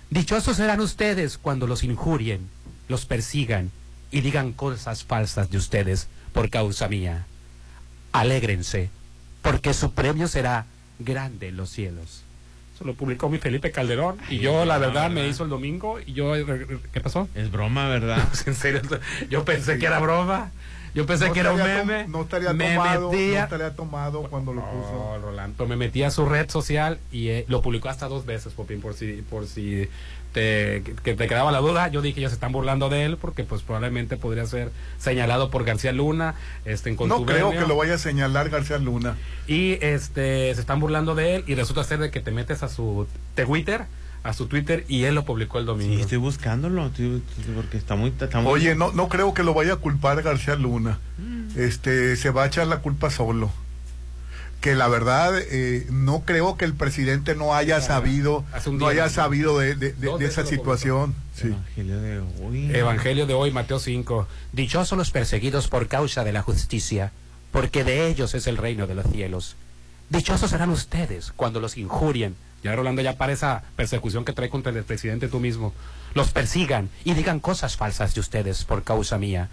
Dichosos 0.10 0.58
serán 0.58 0.80
ustedes 0.82 1.38
cuando 1.38 1.66
los 1.68 1.84
injurien, 1.84 2.42
los 2.88 3.06
persigan 3.06 3.72
y 4.12 4.22
digan 4.22 4.52
cosas 4.54 5.04
falsas 5.04 5.50
de 5.50 5.58
ustedes 5.58 6.08
por 6.34 6.50
causa 6.50 6.88
mía. 6.88 7.26
Alégrense, 8.20 8.90
porque 9.42 9.74
su 9.74 9.92
premio 9.94 10.28
será 10.28 10.66
grande 11.00 11.50
en 11.50 11.58
los 11.58 11.70
cielos. 11.70 12.24
Eso 12.76 12.86
lo 12.86 12.94
publicó 12.94 13.28
mi 13.30 13.38
Felipe 13.40 13.72
Calderón 13.72 14.18
y 14.30 14.38
yo 14.38 14.64
la 14.66 14.78
verdad 14.78 15.10
me 15.10 15.28
hizo 15.28 15.44
el 15.44 15.50
domingo 15.50 16.00
y 16.00 16.14
yo 16.14 16.34
¿qué 16.92 17.02
pasó? 17.02 17.28
Es 17.34 17.50
broma, 17.52 17.88
¿verdad? 17.88 18.28
en 18.46 18.54
serio, 18.56 18.82
yo 19.30 19.44
pensé 19.46 19.80
que 19.80 19.86
era 19.88 20.00
broma. 20.00 20.52
Yo 20.94 21.06
pensé 21.06 21.28
No 21.28 21.34
que 21.34 21.40
era 21.42 21.52
un 21.52 21.60
tom- 21.60 21.68
meme. 21.68 22.08
No 22.08 22.22
estaría 22.24 22.54
me 22.54 22.74
tomado, 22.76 23.12
metía- 23.12 23.38
no 23.40 23.44
estaría 23.44 23.76
tomado 23.76 24.24
cuando 24.30 24.54
lo 24.54 24.62
puso. 24.62 24.92
no, 24.94 25.18
Rolando, 25.20 25.68
me 25.68 25.76
metí 25.76 26.02
a 26.02 26.10
su 26.10 26.26
red 26.26 26.50
social 26.50 26.98
y 27.12 27.28
eh, 27.28 27.46
lo 27.50 27.62
publicó 27.62 27.90
hasta 27.90 28.08
dos 28.08 28.26
veces, 28.26 28.54
Popín, 28.54 28.82
por 28.82 28.96
si, 28.96 29.22
por 29.30 29.46
si 29.46 29.88
te, 30.34 30.84
que 31.04 31.14
te 31.16 31.28
quedaba 31.28 31.52
la 31.52 31.60
duda. 31.60 31.88
Yo 31.90 32.02
dije, 32.02 32.22
ya 32.22 32.30
se 32.30 32.36
están 32.36 32.52
burlando 32.52 32.90
de 32.90 33.06
él 33.06 33.18
porque 33.18 33.44
pues 33.44 33.62
probablemente 33.62 34.18
podría 34.18 34.46
ser 34.46 34.72
señalado 35.00 35.50
por 35.50 35.64
García 35.64 35.92
Luna, 35.92 36.36
este, 36.66 36.90
en 36.90 36.98
No 37.08 37.26
creo 37.26 37.52
que 37.52 37.66
lo 37.68 37.76
vaya 37.76 37.96
a 37.96 37.98
señalar 37.98 38.50
García 38.50 38.78
Luna. 38.78 39.16
Y 39.48 39.74
este, 39.82 40.54
se 40.54 40.62
están 40.62 40.80
burlando 40.80 41.16
de 41.16 41.36
él 41.36 41.44
y 41.48 41.56
resulta 41.56 41.84
ser 41.84 42.00
de 42.00 42.12
que 42.12 42.20
te 42.20 42.32
metes 42.32 42.64
a 42.64 42.70
su 42.70 43.08
Twitter, 43.36 43.86
a 44.24 44.34
su 44.34 44.48
Twitter 44.48 44.84
y 44.88 45.04
él 45.06 45.16
lo 45.16 45.26
publicó 45.26 45.60
el 45.60 45.66
domingo. 45.66 45.94
Sí, 45.96 46.02
estoy 46.02 46.18
buscándolo, 46.18 46.88
estoy- 46.88 47.22
porque 47.56 47.78
está 47.78 47.96
muy... 47.96 48.10
Está 48.20 48.40
muy- 48.42 48.52
Oye, 48.52 48.76
no, 48.76 48.92
no 48.92 49.08
creo 49.10 49.34
que 49.34 49.44
lo 49.44 49.54
vaya 49.54 49.74
a 49.74 49.78
culpar 49.78 50.22
García 50.22 50.56
Luna. 50.56 51.00
Mm. 51.18 51.60
Este, 51.60 52.16
se 52.18 52.30
va 52.32 52.44
a 52.44 52.48
echar 52.48 52.68
la 52.68 52.80
culpa 52.80 53.10
solo. 53.10 53.52
Que 54.62 54.74
la 54.76 54.88
verdad, 54.88 55.38
eh, 55.40 55.86
no 55.92 56.22
creo 56.22 56.58
que 56.58 56.66
el 56.66 56.74
presidente 56.74 57.36
no 57.36 57.54
haya 57.54 57.80
sabido, 57.80 58.44
no 58.72 58.88
haya 58.88 59.08
sabido 59.10 59.60
de, 59.60 59.76
de- 59.76 59.94
esa 60.26 60.46
situación. 60.46 61.14
Sí. 61.36 61.48
Evangelio 61.48 62.02
de 62.02 62.20
hoy. 62.44 62.76
Evangelio 62.76 63.26
de 63.28 63.34
hoy, 63.36 63.52
Mateo 63.52 63.80
5. 63.80 64.28
Dichosos 64.54 64.98
los 64.98 65.12
perseguidos 65.12 65.68
por 65.68 65.88
causa 65.88 66.24
de 66.24 66.34
la 66.34 66.42
justicia, 66.42 67.12
porque 67.52 67.84
de 67.84 68.08
ellos 68.08 68.34
es 68.34 68.48
el 68.48 68.58
reino 68.58 68.88
de 68.88 68.96
los 68.96 69.06
cielos. 69.12 69.56
Dichosos 70.10 70.50
serán 70.50 70.72
ustedes 70.72 71.32
cuando 71.36 71.60
los 71.60 71.78
injurien. 71.78 72.36
Ya 72.64 72.76
Rolando 72.76 73.04
ya 73.04 73.16
para 73.18 73.34
esa 73.34 73.64
persecución 73.76 74.26
que 74.26 74.34
trae 74.34 74.50
contra 74.50 74.72
el 74.72 74.84
presidente 74.84 75.28
tú 75.28 75.40
mismo. 75.40 75.74
Los 76.16 76.32
persigan 76.32 76.90
y 77.06 77.14
digan 77.14 77.40
cosas 77.40 77.78
falsas 77.78 78.16
de 78.16 78.22
ustedes 78.22 78.64
por 78.64 78.84
causa 78.84 79.20
mía. 79.20 79.50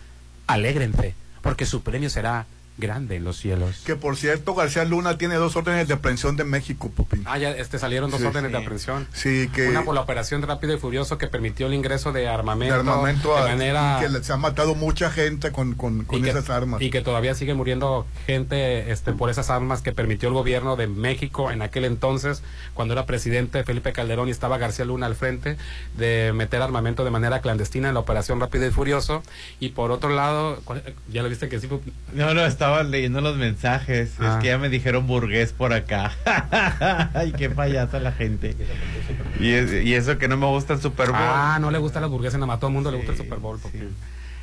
Alégrense, 0.47 1.15
porque 1.43 1.67
su 1.67 1.83
premio 1.83 2.09
será 2.09 2.47
grande 2.77 3.17
en 3.17 3.25
los 3.25 3.37
cielos. 3.37 3.83
Que 3.87 3.95
por 3.95 4.17
cierto, 4.17 4.55
García 4.55 4.85
Luna 4.85 5.17
tiene 5.19 5.37
dos 5.37 5.55
órdenes 5.57 5.87
de 5.87 5.95
aprehensión 5.95 6.37
de 6.37 6.45
México, 6.45 6.91
Popín. 6.95 7.23
Ah, 7.27 7.39
ya 7.39 7.51
este, 7.53 7.79
salieron 7.79 8.11
dos 8.11 8.21
Sí, 8.21 8.27
órdenes 8.27 8.51
de 8.51 8.59
aprehensión. 8.59 9.07
Sí, 9.13 9.49
que 9.55 9.69
Una 9.69 9.83
por 9.85 9.95
la 9.95 10.01
operación 10.01 10.43
Rápido 10.43 10.75
y 10.75 10.79
Furioso 10.79 11.17
que 11.19 11.29
permitió 11.29 11.67
el 11.69 11.75
ingreso 11.75 12.13
de 12.13 12.25
de 12.25 12.29
armamento, 12.29 12.75
armamento 12.75 13.35
de 13.35 13.41
a- 13.41 13.45
manera 13.45 13.99
y 14.01 14.13
que 14.13 14.25
se 14.25 14.33
ha 14.33 14.37
matado 14.37 14.75
mucha 14.75 15.11
gente 15.11 15.53
con, 15.53 15.75
con, 15.75 16.05
con 16.05 16.23
que, 16.23 16.31
esas 16.31 16.49
armas. 16.49 16.81
y 16.81 16.91
que 16.91 17.01
todavía 17.03 17.35
sigue 17.35 17.53
muriendo 17.55 18.07
gente 18.27 18.91
este, 18.91 19.13
por 19.13 19.29
esas 19.31 19.51
armas 19.51 19.83
que 19.83 19.93
permitió 19.93 20.29
el 20.29 20.35
gobierno 20.35 20.77
de 20.77 20.87
México 20.87 21.51
en 21.51 21.61
aquel 21.63 21.85
entonces, 21.85 22.43
cuando 22.73 22.95
era 22.95 23.05
presidente 23.07 23.63
Felipe 23.65 23.93
Calderón 23.93 24.29
y 24.29 24.31
estaba 24.31 24.57
García 24.59 24.85
Luna 24.87 25.07
al 25.07 25.15
frente, 25.17 25.57
de 25.99 26.33
meter 26.35 26.63
armamento 26.63 27.05
de 27.05 27.11
manera 27.11 27.41
clandestina 27.43 27.89
en 27.89 27.95
la 27.95 28.01
operación 28.01 28.41
Rápido 28.41 28.67
y 28.67 28.71
Furioso. 28.71 29.23
Y 29.61 29.71
por 29.71 29.91
otro 29.91 30.09
lado, 30.11 30.61
¿cuál- 30.65 30.83
ya 31.13 31.23
lo 31.23 31.29
viste 31.29 31.49
que 31.49 31.61
sí 31.61 31.69
No, 32.15 32.33
no, 32.35 32.45
estaba 32.65 32.83
leyendo 32.83 33.21
los 33.21 33.37
mensajes. 33.37 34.13
Ah. 34.21 34.35
Es 34.37 34.43
que 34.43 34.49
ya 34.49 34.59
me 34.59 34.69
dijeron 34.69 35.07
burgués 35.07 35.53
por 35.53 35.73
acá. 35.73 36.13
Ay, 37.15 37.33
qué 37.33 37.51
payasa 37.51 37.99
la 38.01 38.13
gente. 38.13 38.57
Y, 39.41 39.53
es- 39.53 39.85
y 39.85 39.95
eso 39.95 40.19
que 40.19 40.29
no 40.29 40.37
me 40.37 40.47
gusta 40.47 40.75
el 40.75 40.81
Super 40.81 41.09
Bowl. 41.09 41.17
Ah, 41.21 41.59
no 41.61 41.71
le 41.71 41.79
gusta 41.79 42.01
la 42.01 42.07
hamburguesa, 42.07 42.37
nada 42.39 42.47
más 42.47 42.57
a 42.57 42.61
todo 42.61 42.69
el 42.69 42.75
mundo 42.75 42.91
le 42.91 42.97
gusta 42.99 43.13
el 43.13 43.19
Super 43.19 43.39
Bowl. 43.39 43.59
porque- 43.61 43.89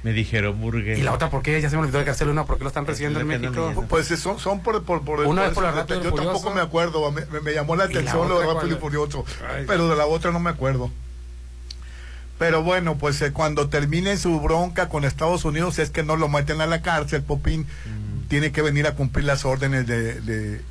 Me 0.03 0.13
dijeron 0.13 0.59
burgués. 0.59 0.97
Y 0.97 1.03
la 1.03 1.13
otra, 1.13 1.29
¿por 1.29 1.43
qué? 1.43 1.61
Ya 1.61 1.69
se 1.69 1.75
me 1.75 1.83
olvidó 1.83 1.99
de 1.99 2.05
García 2.05 2.25
Luna, 2.25 2.45
¿por 2.45 2.57
qué 2.57 2.63
lo 2.63 2.69
están 2.69 2.87
recibiendo 2.87 3.19
en 3.19 3.27
que 3.27 3.37
no 3.37 3.51
México? 3.67 3.85
Pues 3.87 4.07
son, 4.07 4.39
son 4.39 4.61
por, 4.61 4.83
por, 4.83 5.03
por 5.03 5.19
Una 5.27 5.41
por 5.43 5.49
es 5.49 5.53
por 5.53 5.63
la 5.63 5.85
Yo 6.01 6.11
tampoco 6.13 6.49
me 6.51 6.61
acuerdo, 6.61 7.11
me, 7.11 7.53
llamó 7.53 7.75
la 7.75 7.85
¿Y 7.85 7.93
la 7.93 7.99
atención 7.99 8.27
lo 8.27 8.39
de 8.39 8.47
Rápido 8.51 8.77
y? 8.77 8.79
Furioso, 8.79 9.25
Ay. 9.55 9.65
pero 9.67 9.87
de 9.89 9.95
la 9.95 10.07
otra 10.07 10.31
no 10.31 10.39
me 10.39 10.49
acuerdo. 10.49 10.89
Pero 12.39 12.63
bueno, 12.63 12.95
pues 12.97 13.21
eh, 13.21 13.31
cuando 13.31 13.69
termine 13.69 14.17
su 14.17 14.39
bronca 14.39 14.89
con 14.89 15.05
Estados 15.05 15.45
Unidos 15.45 15.77
es 15.77 15.91
que 15.91 16.01
no 16.01 16.15
lo 16.15 16.27
meten 16.27 16.59
a 16.61 16.65
la 16.65 16.81
cárcel, 16.81 17.21
Popín 17.21 17.67
Mm. 17.85 18.10
Tiene 18.31 18.51
que 18.51 18.63
venir 18.63 18.87
a 18.87 18.95
cumplir 18.95 19.25
las 19.25 19.45
órdenes 19.45 19.85
de, 19.85 20.19
de, 20.21 20.61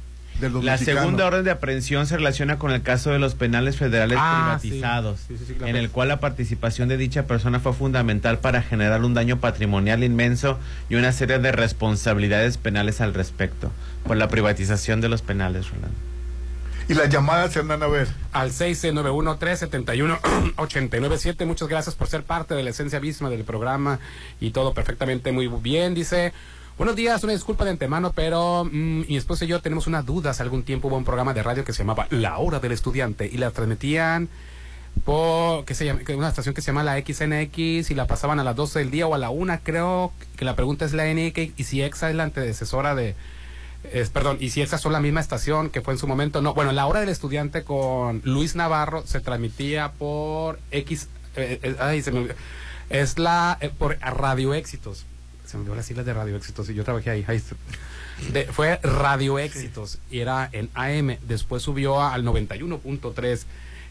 de 0.41 0.51
los 0.51 0.65
La 0.65 0.73
mexicanos. 0.73 1.03
segunda 1.03 1.27
orden 1.27 1.45
de 1.45 1.51
aprehensión 1.53 2.07
se 2.07 2.17
relaciona 2.17 2.59
con 2.59 2.73
el 2.73 2.81
caso 2.83 3.11
de 3.11 3.19
los 3.21 3.35
penales 3.37 3.77
federales 3.77 4.17
Ah, 4.21 4.57
privatizados, 4.59 5.21
sí. 5.21 5.37
Sí, 5.37 5.45
sí, 5.47 5.53
sí, 5.53 5.59
la 5.61 5.69
en 5.69 5.77
el 5.77 5.91
cual 5.91 6.09
la 6.09 6.19
participación 6.21 6.89
de 6.89 6.97
dicha 6.97 7.27
persona 7.27 7.61
fue 7.61 7.73
fundamental 7.75 8.39
para 8.39 8.63
generar 8.63 9.05
un 9.05 9.13
daño 9.15 9.39
patrimonial 9.39 10.03
inmenso 10.03 10.59
y 10.89 10.95
una 10.97 11.13
serie 11.13 11.39
de 11.39 11.53
responsabilidades 11.53 12.57
penales 12.57 13.01
al 13.03 13.13
respecto, 13.15 13.71
por 14.07 14.17
la 14.17 14.29
privatización 14.29 15.01
de 15.03 15.09
los 15.11 15.21
penales, 15.23 15.69
Rolando. 15.71 15.95
Y 16.89 16.95
las 16.95 17.09
llamadas 17.09 17.53
se 17.53 17.61
andan 17.61 17.83
a 17.85 17.87
ver. 17.87 18.09
al 18.33 18.51
691-371-897. 18.51 21.47
Muchas 21.47 21.69
gracias 21.69 21.95
por 21.95 22.09
ser 22.09 22.23
parte 22.25 22.55
de 22.55 22.63
la 22.65 22.71
esencia 22.71 23.01
misma 23.01 23.31
del 23.31 23.45
programa 23.45 23.99
y 24.41 24.51
todo 24.51 24.75
perfectamente 24.75 25.31
muy 25.33 25.47
bien. 25.49 25.95
Dice, 25.95 26.33
buenos 26.81 26.97
días, 26.97 27.23
una 27.25 27.35
disculpa 27.35 27.67
de 27.67 27.73
antemano, 27.73 28.11
pero 28.15 28.65
mm, 28.65 29.03
mi 29.07 29.19
esposa 29.19 29.45
y 29.45 29.49
yo 29.49 29.61
tenemos 29.61 29.87
una 29.87 30.01
duda. 30.01 30.31
Hace 30.31 30.43
algún 30.43 30.63
tiempo 30.63 30.89
hubo 30.89 30.97
un 30.97 31.05
programa 31.05 31.35
de 31.35 31.43
radio 31.43 31.63
que 31.63 31.75
se 31.75 31.81
llamaba 31.81 32.07
La 32.09 32.39
Hora 32.39 32.59
del 32.59 32.73
Estudiante 32.73 33.29
y 33.31 33.37
la 33.37 33.51
transmitían 33.51 34.31
por 35.05 35.67
que 35.67 35.75
se 35.75 35.85
llama, 35.85 36.01
una 36.17 36.31
estación 36.31 36.55
que 36.55 36.63
se 36.63 36.69
llama 36.69 36.83
la 36.83 36.97
XNX 36.99 37.91
y 37.91 37.95
la 37.95 38.07
pasaban 38.07 38.41
a 38.41 38.45
las 38.45 38.57
12 38.57 38.79
del 38.79 38.91
día 38.91 39.07
o 39.07 39.15
a 39.15 39.19
la 39.19 39.29
1, 39.29 39.59
creo 39.63 40.15
que 40.37 40.47
la 40.47 40.57
pregunta 40.57 40.87
es 40.87 40.95
la 40.95 41.05
NX 41.05 41.53
y 41.59 41.65
si 41.65 41.83
EXA 41.83 42.09
es 42.09 42.17
la 42.17 42.23
antecesora 42.23 42.95
de 42.95 43.15
es, 43.93 44.09
perdón, 44.09 44.39
y 44.41 44.49
si 44.49 44.63
EXA 44.63 44.79
son 44.79 44.95
la 44.95 45.01
misma 45.01 45.21
estación 45.21 45.69
que 45.69 45.83
fue 45.83 45.93
en 45.93 45.99
su 45.99 46.07
momento, 46.07 46.41
no, 46.41 46.55
bueno, 46.55 46.73
la 46.73 46.87
hora 46.87 47.01
del 47.01 47.11
estudiante 47.11 47.63
con 47.63 48.23
Luis 48.25 48.57
Navarro 48.57 49.07
se 49.07 49.21
transmitía 49.21 49.93
por 49.93 50.59
X, 50.71 51.09
eh, 51.37 51.61
eh, 51.63 51.77
ay, 51.79 52.01
se 52.01 52.11
me 52.11 52.29
es 52.89 53.19
la, 53.19 53.59
eh, 53.61 53.71
por 53.77 53.99
Radio 54.01 54.55
Éxitos, 54.55 55.05
se 55.51 55.57
me 55.57 55.63
olvidó 55.63 55.77
las 55.77 55.87
siglas 55.87 56.07
de 56.07 56.15
Radio 56.15 56.37
Éxitos 56.37 56.69
y 56.71 56.75
yo 56.75 56.85
trabajé 56.85 57.11
ahí, 57.11 57.25
ahí 57.29 57.37
está. 57.37 57.57
De- 58.33 58.45
fue 58.47 58.79
Radio 58.83 59.39
Éxitos 59.39 59.99
y 60.11 60.21
era 60.21 60.49
en 60.53 60.69
AM, 60.75 61.19
después 61.27 61.63
subió 61.63 62.01
a- 62.01 62.15
al 62.15 62.25
91.3 62.25 63.47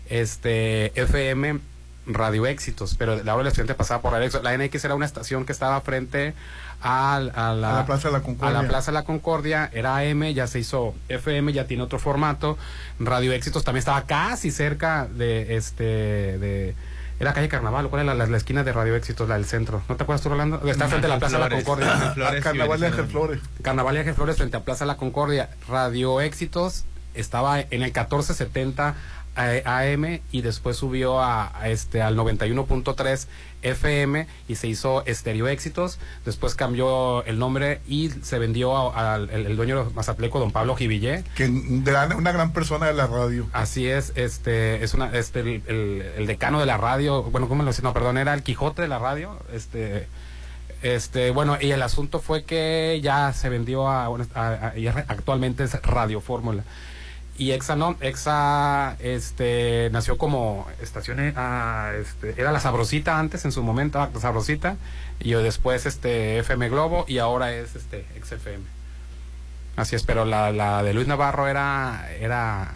este 0.09 0.91
FM 0.99 1.59
Radio 2.07 2.47
Éxitos, 2.47 2.95
pero 2.97 3.21
la 3.23 3.33
hora 3.35 3.43
del 3.43 3.47
estudiante 3.49 3.75
pasaba 3.75 4.01
por 4.01 4.11
Radio. 4.13 4.29
La 4.41 4.57
NX 4.57 4.85
era 4.85 4.95
una 4.95 5.05
estación 5.05 5.45
que 5.45 5.51
estaba 5.51 5.79
frente 5.81 6.33
al- 6.81 7.31
a, 7.35 7.53
la, 7.53 7.71
A 7.71 7.79
la 7.81 7.85
Plaza 7.85 8.07
de 8.07 8.13
la 8.13 8.21
Concordia. 8.21 8.57
a 8.59 8.61
la 8.63 8.67
Plaza 8.67 8.91
de 8.91 8.95
la 8.95 9.03
Concordia, 9.03 9.69
era 9.73 9.97
AM, 9.97 10.33
ya 10.33 10.47
se 10.47 10.59
hizo 10.59 10.95
FM, 11.07 11.53
ya 11.53 11.65
tiene 11.67 11.83
otro 11.83 11.99
formato. 11.99 12.57
Radio 12.99 13.31
Éxitos 13.33 13.63
también 13.63 13.79
estaba 13.79 14.05
casi 14.05 14.49
cerca 14.49 15.07
de 15.07 15.55
este 15.55 15.83
de 15.83 16.75
era 17.19 17.33
calle 17.33 17.49
Carnaval, 17.49 17.89
¿cuál 17.89 18.03
era 18.03 18.13
la, 18.15 18.25
la- 18.25 18.31
la 18.31 18.37
esquina 18.37 18.63
de 18.63 18.71
Radio 18.73 18.95
Éxitos, 18.95 19.27
la 19.27 19.35
del 19.35 19.45
centro? 19.45 19.81
¿No 19.89 19.95
te 19.97 20.03
acuerdas 20.03 20.21
tú, 20.21 20.29
Rolando? 20.29 20.61
Está 20.69 20.87
frente 20.87 21.07
a 21.07 21.09
la 21.09 21.19
Plaza 21.19 21.37
de 21.37 21.49
la. 21.49 21.55
Concordia. 21.55 22.11
Flores, 22.13 22.43
Carnaval 22.43 22.79
de 22.79 22.87
Ángel 22.87 23.05
Flores. 23.07 23.39
Carnaval 23.61 23.95
y 23.95 23.99
Ángel 23.99 24.13
Flores 24.15 24.37
frente 24.37 24.57
a 24.57 24.61
Plaza 24.63 24.85
La 24.85 24.97
Concordia. 24.97 25.49
Radio 25.67 26.21
Éxitos 26.21 26.85
estaba 27.13 27.59
en 27.59 27.67
el 27.71 27.91
1470 27.91 28.89
eh, 28.89 28.93
AM 29.43 30.19
y 30.31 30.41
después 30.41 30.77
subió 30.77 31.19
a, 31.19 31.51
a 31.59 31.69
este 31.69 32.01
al 32.01 32.15
91.3 32.17 33.27
FM 33.61 34.25
y 34.47 34.55
se 34.55 34.67
hizo 34.67 35.05
Estéreo 35.05 35.47
Éxitos. 35.47 35.99
Después 36.25 36.55
cambió 36.55 37.23
el 37.25 37.39
nombre 37.39 37.81
y 37.87 38.09
se 38.09 38.39
vendió 38.39 38.95
al 38.95 39.29
el, 39.29 39.45
el 39.47 39.55
dueño 39.57 39.83
de 39.85 39.93
Mazatleco, 39.93 40.39
don 40.39 40.51
Pablo 40.51 40.75
Givillé. 40.75 41.23
Que 41.35 41.49
gran- 41.51 42.13
una 42.15 42.31
gran 42.31 42.53
persona 42.53 42.87
de 42.87 42.93
la 42.93 43.07
radio. 43.07 43.47
Así 43.51 43.87
es, 43.87 44.13
este 44.15 44.83
es 44.83 44.93
una 44.93 45.11
este 45.17 45.41
el, 45.41 45.61
el- 45.67 46.01
el 46.17 46.27
decano 46.27 46.59
de 46.59 46.65
la 46.65 46.77
radio, 46.77 47.23
bueno, 47.23 47.47
¿cómo 47.49 47.63
lo 47.63 47.67
decía? 47.69 47.83
No, 47.83 47.93
perdón, 47.93 48.17
era 48.17 48.33
el 48.33 48.43
Quijote 48.43 48.81
de 48.81 48.87
la 48.87 48.99
radio, 48.99 49.37
este 49.53 50.07
este, 50.81 51.31
bueno, 51.31 51.57
y 51.59 51.71
el 51.71 51.81
asunto 51.81 52.19
fue 52.19 52.45
que 52.45 53.01
ya 53.03 53.33
se 53.33 53.49
vendió 53.49 53.89
a, 53.89 54.05
a- 54.05 54.09
a- 54.35 54.73
actualmente 55.09 55.63
es 55.65 55.73
Radio 55.81 56.21
Fórmula. 56.21 56.63
Y 57.39 57.53
Exa 57.53 57.75
no, 57.75 57.95
Exa 58.01 58.97
este 58.99 59.89
nació 59.91 60.17
como 60.17 60.67
estación 60.81 61.33
ah, 61.37 61.93
este, 61.99 62.39
era 62.39 62.51
la 62.51 62.59
Sabrosita 62.59 63.17
antes 63.17 63.45
en 63.45 63.51
su 63.51 63.63
momento, 63.63 64.07
la 64.13 64.19
Sabrosita 64.19 64.75
y 65.19 65.31
después 65.31 65.85
este 65.85 66.39
FM 66.39 66.69
Globo 66.69 67.05
y 67.07 67.17
ahora 67.17 67.53
es 67.53 67.75
este 67.75 68.05
XFM. 68.21 68.63
Así 69.77 69.95
es, 69.95 70.03
pero 70.03 70.25
la, 70.25 70.51
la 70.51 70.83
de 70.83 70.93
Luis 70.93 71.07
Navarro 71.07 71.47
era 71.47 72.09
era 72.19 72.75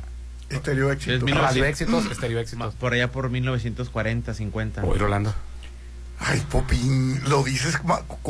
Estereo 0.50 0.92
éxito. 0.92 1.26
Radio 1.28 1.66
éxitos, 1.66 2.06
estereo 2.06 2.40
éxitos. 2.40 2.74
Por 2.76 2.94
allá 2.94 3.12
por 3.12 3.30
1940, 3.30 4.34
50. 4.34 4.86
Uy, 4.86 4.98
Rolando. 4.98 5.34
Ay, 6.26 6.42
Popín, 6.50 7.20
lo 7.28 7.44
dices 7.44 7.78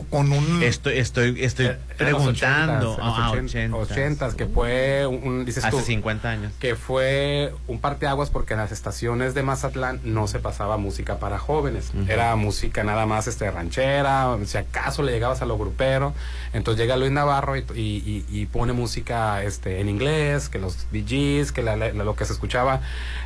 con 0.10 0.32
un... 0.32 0.64
Estoy, 0.64 0.98
estoy, 0.98 1.44
estoy 1.44 1.68
los 1.68 1.76
preguntando. 1.98 2.98
80s, 2.98 3.00
Ah, 3.02 3.32
los 3.36 3.54
80s, 3.54 3.70
80s, 3.70 4.34
que 4.36 4.46
fue 4.48 5.06
un, 5.06 5.46
dices 5.46 5.64
Hace 5.64 5.78
tú, 5.78 5.84
50 5.84 6.28
años. 6.30 6.54
que 6.60 6.76
fue 6.76 7.54
un 7.68 7.80
parteaguas 7.80 8.32
porque 8.32 8.54
en 8.54 8.60
las 8.62 8.72
estaciones 8.72 9.36
de 9.36 9.44
Mazatlán 9.44 10.00
no 10.04 10.28
se 10.28 10.40
pasaba 10.40 10.78
música 10.78 11.20
para 11.20 11.38
jóvenes, 11.38 11.92
era 12.08 12.36
música 12.36 12.84
nada 12.84 13.06
más 13.06 13.28
este 13.28 13.50
ranchera, 13.52 14.38
si 14.46 14.58
acaso 14.58 15.04
le 15.04 15.12
llegabas 15.12 15.42
a 15.44 15.46
lo 15.46 15.58
grupero, 15.58 16.14
entonces 16.54 16.82
llega 16.82 16.98
Luis 16.98 17.12
Navarro 17.12 17.56
y, 17.56 17.60
y- 17.76 18.26
y- 18.30 18.42
y 18.42 18.46
pone 18.48 18.74
música 18.74 19.44
este 19.44 19.80
en 19.82 19.90
inglés, 19.90 20.50
que 20.50 20.58
los 20.58 20.88
DJs, 20.92 21.52
que 21.52 21.62
la- 21.62 21.76
la- 21.76 21.94
lo 21.94 22.16
que 22.16 22.26
se 22.26 22.34
escuchaba 22.34 22.82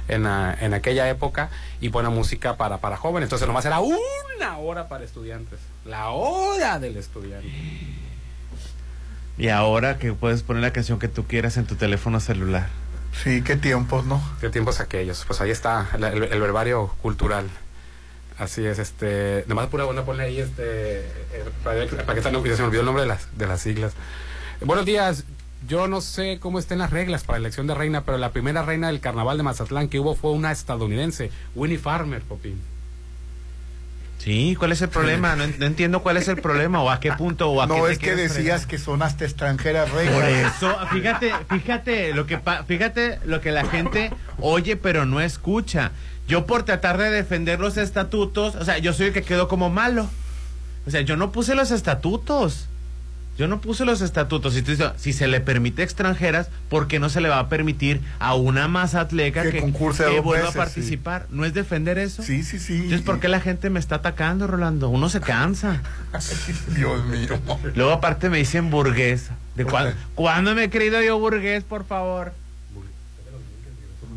en, 0.09 0.25
en 0.25 0.73
aquella 0.73 1.07
época 1.09 1.49
y 1.81 1.89
pone 1.89 2.09
música 2.09 2.57
para, 2.57 2.77
para 2.79 2.97
jóvenes, 2.97 3.27
entonces 3.27 3.47
nomás 3.47 3.65
era 3.65 3.79
una 3.79 4.57
hora 4.57 4.87
para 4.87 5.03
estudiantes, 5.03 5.59
la 5.85 6.09
hora 6.09 6.79
del 6.79 6.97
estudiante. 6.97 7.47
Y 9.37 9.49
ahora 9.49 9.97
que 9.99 10.13
puedes 10.13 10.41
poner 10.43 10.63
la 10.63 10.73
canción 10.73 10.97
que 10.99 11.07
tú 11.07 11.25
quieras 11.25 11.57
en 11.57 11.65
tu 11.65 11.75
teléfono 11.75 12.19
celular. 12.19 12.67
Sí, 13.23 13.41
qué 13.43 13.55
tiempos, 13.55 14.05
¿no? 14.05 14.21
¿Qué 14.41 14.49
tiempos 14.49 14.79
aquellos? 14.79 15.23
Pues 15.25 15.41
ahí 15.41 15.51
está 15.51 15.87
el, 15.93 16.03
el- 16.03 16.23
el 16.23 16.41
verbario 16.41 16.87
cultural. 17.01 17.47
Así 18.39 18.65
es, 18.65 18.77
este. 18.79 19.43
Nomás 19.47 19.67
pura 19.67 19.83
buena 19.85 20.03
pone 20.05 20.23
ahí 20.23 20.39
este. 20.39 20.99
eh, 21.01 21.43
para, 21.63 21.85
para 21.87 22.13
que 22.13 22.19
está- 22.19 22.31
no, 22.31 22.43
se 22.43 22.49
me 22.61 22.63
olvidó 22.67 22.81
el 22.81 22.85
nombre 22.85 23.03
de 23.03 23.07
las, 23.09 23.35
de 23.37 23.47
las 23.47 23.61
siglas. 23.61 23.93
Buenos 24.61 24.85
días. 24.85 25.23
Yo 25.67 25.87
no 25.87 26.01
sé 26.01 26.39
cómo 26.39 26.59
estén 26.59 26.77
las 26.79 26.91
reglas 26.91 27.23
para 27.23 27.39
elección 27.39 27.65
de 27.67 27.73
reina, 27.75 28.03
pero 28.03 28.17
la 28.17 28.31
primera 28.31 28.61
reina 28.63 28.87
del 28.87 28.99
carnaval 28.99 29.37
de 29.37 29.43
Mazatlán 29.43 29.87
que 29.89 29.99
hubo 29.99 30.15
fue 30.15 30.31
una 30.31 30.51
estadounidense, 30.51 31.31
Winnie 31.55 31.77
Farmer, 31.79 32.21
Popín. 32.21 32.61
Sí, 34.19 34.55
¿cuál 34.57 34.71
es 34.71 34.81
el 34.81 34.89
problema? 34.89 35.35
No, 35.35 35.43
en- 35.43 35.59
no 35.59 35.65
entiendo 35.65 36.01
cuál 36.01 36.17
es 36.17 36.27
el 36.27 36.37
problema 36.41 36.81
o 36.81 36.89
a 36.89 36.99
qué 36.99 37.11
punto 37.13 37.49
o 37.49 37.61
a 37.61 37.67
qué 37.67 37.73
No 37.73 37.87
es 37.87 37.99
que 37.99 38.15
decías 38.15 38.65
que 38.65 38.77
son 38.77 39.01
hasta 39.03 39.25
extranjeras 39.25 39.89
Por 39.89 40.03
eso, 40.03 40.75
fíjate, 40.91 41.31
fíjate 41.49 42.13
lo 42.13 42.25
que 42.25 42.37
pa- 42.37 42.63
fíjate 42.63 43.19
lo 43.25 43.41
que 43.41 43.51
la 43.51 43.65
gente 43.65 44.11
oye 44.39 44.75
pero 44.75 45.05
no 45.05 45.21
escucha. 45.21 45.91
Yo 46.27 46.45
por 46.45 46.63
tratar 46.63 46.97
de 46.97 47.09
defender 47.11 47.59
los 47.59 47.77
estatutos, 47.77 48.55
o 48.55 48.65
sea, 48.65 48.79
yo 48.79 48.91
soy 48.91 49.07
el 49.07 49.13
que 49.13 49.23
quedó 49.23 49.47
como 49.47 49.69
malo. 49.69 50.09
O 50.85 50.91
sea, 50.91 51.01
yo 51.01 51.15
no 51.15 51.31
puse 51.31 51.55
los 51.55 51.71
estatutos. 51.71 52.67
Yo 53.37 53.47
no 53.47 53.61
puse 53.61 53.85
los 53.85 54.01
estatutos. 54.01 54.55
Si, 54.55 54.63
si 54.97 55.13
se 55.13 55.27
le 55.27 55.39
permite 55.41 55.83
extranjeras, 55.83 56.49
¿por 56.69 56.87
qué 56.87 56.99
no 56.99 57.07
se 57.09 57.21
le 57.21 57.29
va 57.29 57.37
a 57.37 57.49
permitir 57.49 58.01
a 58.17 58.33
una 58.33 58.67
mazatleca 58.67 59.43
Que 59.43 59.51
que, 59.51 59.59
concurse 59.61 60.05
que 60.05 60.15
dos 60.15 60.23
vuelva 60.23 60.45
veces, 60.47 60.55
a 60.55 60.59
participar? 60.59 61.27
¿No 61.29 61.45
es 61.45 61.53
defender 61.53 61.99
eso? 61.99 62.23
Sí, 62.23 62.41
sí, 62.43 62.57
sí. 62.57 62.73
Entonces, 62.75 63.01
¿por 63.01 63.19
qué 63.19 63.27
la 63.27 63.39
gente 63.39 63.69
me 63.69 63.79
está 63.79 63.95
atacando, 63.95 64.47
Rolando? 64.47 64.89
Uno 64.89 65.07
se 65.09 65.21
cansa. 65.21 65.81
Dios 66.75 67.05
mío. 67.05 67.39
Luego 67.75 67.91
aparte 67.91 68.29
me 68.29 68.39
dicen 68.39 68.71
burgués. 68.71 69.29
¿De 69.55 69.65
cuán- 69.65 69.93
¿Cuándo 70.15 70.55
me 70.55 70.63
he 70.65 70.69
creído 70.71 71.01
yo 71.03 71.19
burgués, 71.19 71.63
por 71.63 71.85
favor? 71.85 72.33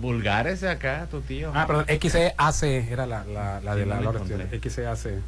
Vulgar 0.00 0.46
ese 0.46 0.68
acá, 0.68 1.06
tu 1.10 1.20
tío. 1.20 1.52
Ah, 1.54 1.66
perdón, 1.66 1.84
XEAC 1.86 2.90
era 2.90 3.04
la, 3.06 3.22
la, 3.26 3.60
la 3.60 3.74
de 3.74 3.82
Sí, 3.82 3.88
la 3.88 4.00
la 4.00 4.10
encontré. 4.10 4.60
XEAC. 4.60 5.18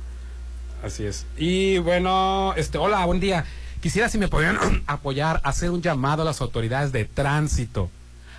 Así 0.82 1.05
es. 1.05 1.26
Y 1.36 1.76
bueno, 1.78 2.55
este, 2.57 2.78
hola, 2.78 3.05
buen 3.05 3.20
día. 3.20 3.45
Quisiera 3.82 4.08
si 4.08 4.16
me 4.16 4.28
podrían 4.28 4.58
apoyar, 4.86 5.40
hacer 5.44 5.70
un 5.70 5.82
llamado 5.82 6.22
a 6.22 6.24
las 6.24 6.40
autoridades 6.40 6.92
de 6.92 7.04
tránsito. 7.04 7.90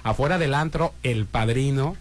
Afuera 0.03 0.37
del 0.39 0.53
antro 0.55 0.93
El 1.03 1.25
Padrino, 1.25 1.95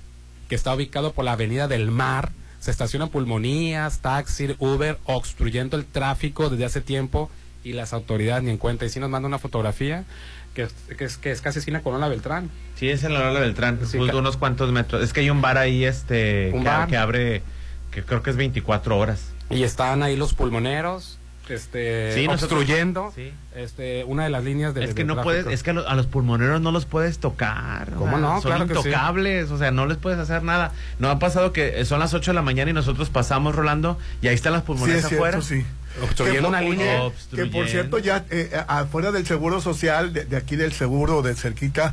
que 0.48 0.54
está 0.54 0.74
ubicado 0.74 1.12
por 1.12 1.24
la 1.24 1.32
Avenida 1.32 1.68
del 1.68 1.90
Mar, 1.90 2.30
se 2.60 2.70
estacionan 2.70 3.08
pulmonías, 3.10 3.98
taxi, 3.98 4.54
Uber, 4.58 4.98
obstruyendo 5.04 5.76
el 5.76 5.84
tráfico 5.84 6.48
desde 6.48 6.64
hace 6.64 6.80
tiempo 6.80 7.30
y 7.64 7.72
las 7.74 7.92
autoridades 7.92 8.42
ni 8.44 8.50
en 8.50 8.58
cuenta. 8.58 8.84
Y 8.84 8.88
si 8.88 9.00
nos 9.00 9.10
manda 9.10 9.26
una 9.28 9.38
fotografía, 9.38 10.04
que, 10.54 10.62
es- 10.64 10.74
que 10.96 11.04
es, 11.04 11.16
que 11.16 11.30
es 11.32 11.40
casi 11.40 11.58
esquina 11.60 11.80
con 11.82 12.00
la 12.00 12.08
Beltrán. 12.08 12.50
Sí, 12.76 12.88
es 12.88 13.02
en 13.04 13.14
la 13.14 13.20
Lola 13.20 13.40
Beltrán, 13.40 13.78
Sí, 13.86 13.98
justo 13.98 14.18
unos 14.18 14.36
cuantos 14.36 14.70
metros. 14.72 15.02
Es 15.02 15.12
que 15.12 15.20
hay 15.20 15.30
un 15.30 15.40
bar 15.40 15.58
ahí, 15.58 15.84
este, 15.84 16.50
Un 16.54 16.62
que, 16.62 16.68
bar. 16.68 16.88
que 16.88 16.96
abre, 16.96 17.42
que 17.90 18.04
creo 18.04 18.22
que 18.22 18.30
es 18.30 18.36
24 18.36 18.96
horas. 18.98 19.28
Y 19.50 19.62
están 19.64 20.02
ahí 20.02 20.16
los 20.16 20.34
pulmoneros, 20.34 21.18
este, 21.48 22.12
Sí, 22.14 22.26
nosotros- 22.26 22.60
obstruyendo, 22.60 23.12
sí. 23.14 23.32
este, 23.54 24.04
una 24.04 24.24
de 24.24 24.30
las 24.30 24.44
líneas 24.44 24.74
de 24.74 24.84
es 24.84 24.94
que 24.94 25.04
no 25.04 25.14
tráfico. 25.14 25.24
puedes, 25.42 25.46
es 25.46 25.62
que 25.62 25.70
a, 25.70 25.72
lo- 25.74 25.88
a 25.88 25.94
los 25.94 26.06
pulmoneros 26.06 26.60
no 26.60 26.70
los 26.72 26.86
puedes 26.86 27.18
tocar. 27.18 27.92
o 27.94 27.98
¿Cómo 27.98 28.12
sea, 28.12 28.20
no? 28.20 28.32
Son 28.40 28.50
Claro 28.52 28.66
que 28.66 28.74
sí. 28.74 28.88
intocables, 28.88 29.50
o 29.50 29.58
sea, 29.58 29.70
no 29.70 29.86
les 29.86 29.98
puedes 29.98 30.18
hacer 30.18 30.42
nada. 30.42 30.72
No 30.98 31.10
ha 31.10 31.18
pasado 31.18 31.52
que 31.52 31.80
eh, 31.80 31.84
son 31.84 32.00
las 32.00 32.14
8 32.14 32.30
de 32.30 32.34
la 32.36 32.42
mañana 32.42 32.70
y 32.70 32.74
nosotros 32.74 33.10
pasamos 33.10 33.54
rolando 33.54 33.98
y 34.22 34.28
ahí 34.28 34.34
están 34.34 34.52
las 34.52 34.62
Sí, 34.62 34.66
pulmoneras 34.66 35.02
es 35.02 35.08
cierto, 35.08 35.24
afuera. 35.26 35.42
sí. 35.42 35.64
Obstruyendo 36.02 36.42
Que, 36.42 36.48
una 36.48 36.60
línea. 36.62 37.02
Que 37.34 37.44
por 37.46 37.68
cierto, 37.68 37.98
ya 37.98 38.24
eh, 38.30 38.50
afuera 38.66 39.12
del 39.12 39.26
seguro 39.26 39.60
social, 39.60 40.14
de, 40.14 40.24
de 40.24 40.36
aquí 40.38 40.56
del 40.56 40.72
seguro, 40.72 41.20
de 41.20 41.34
cerquita, 41.34 41.92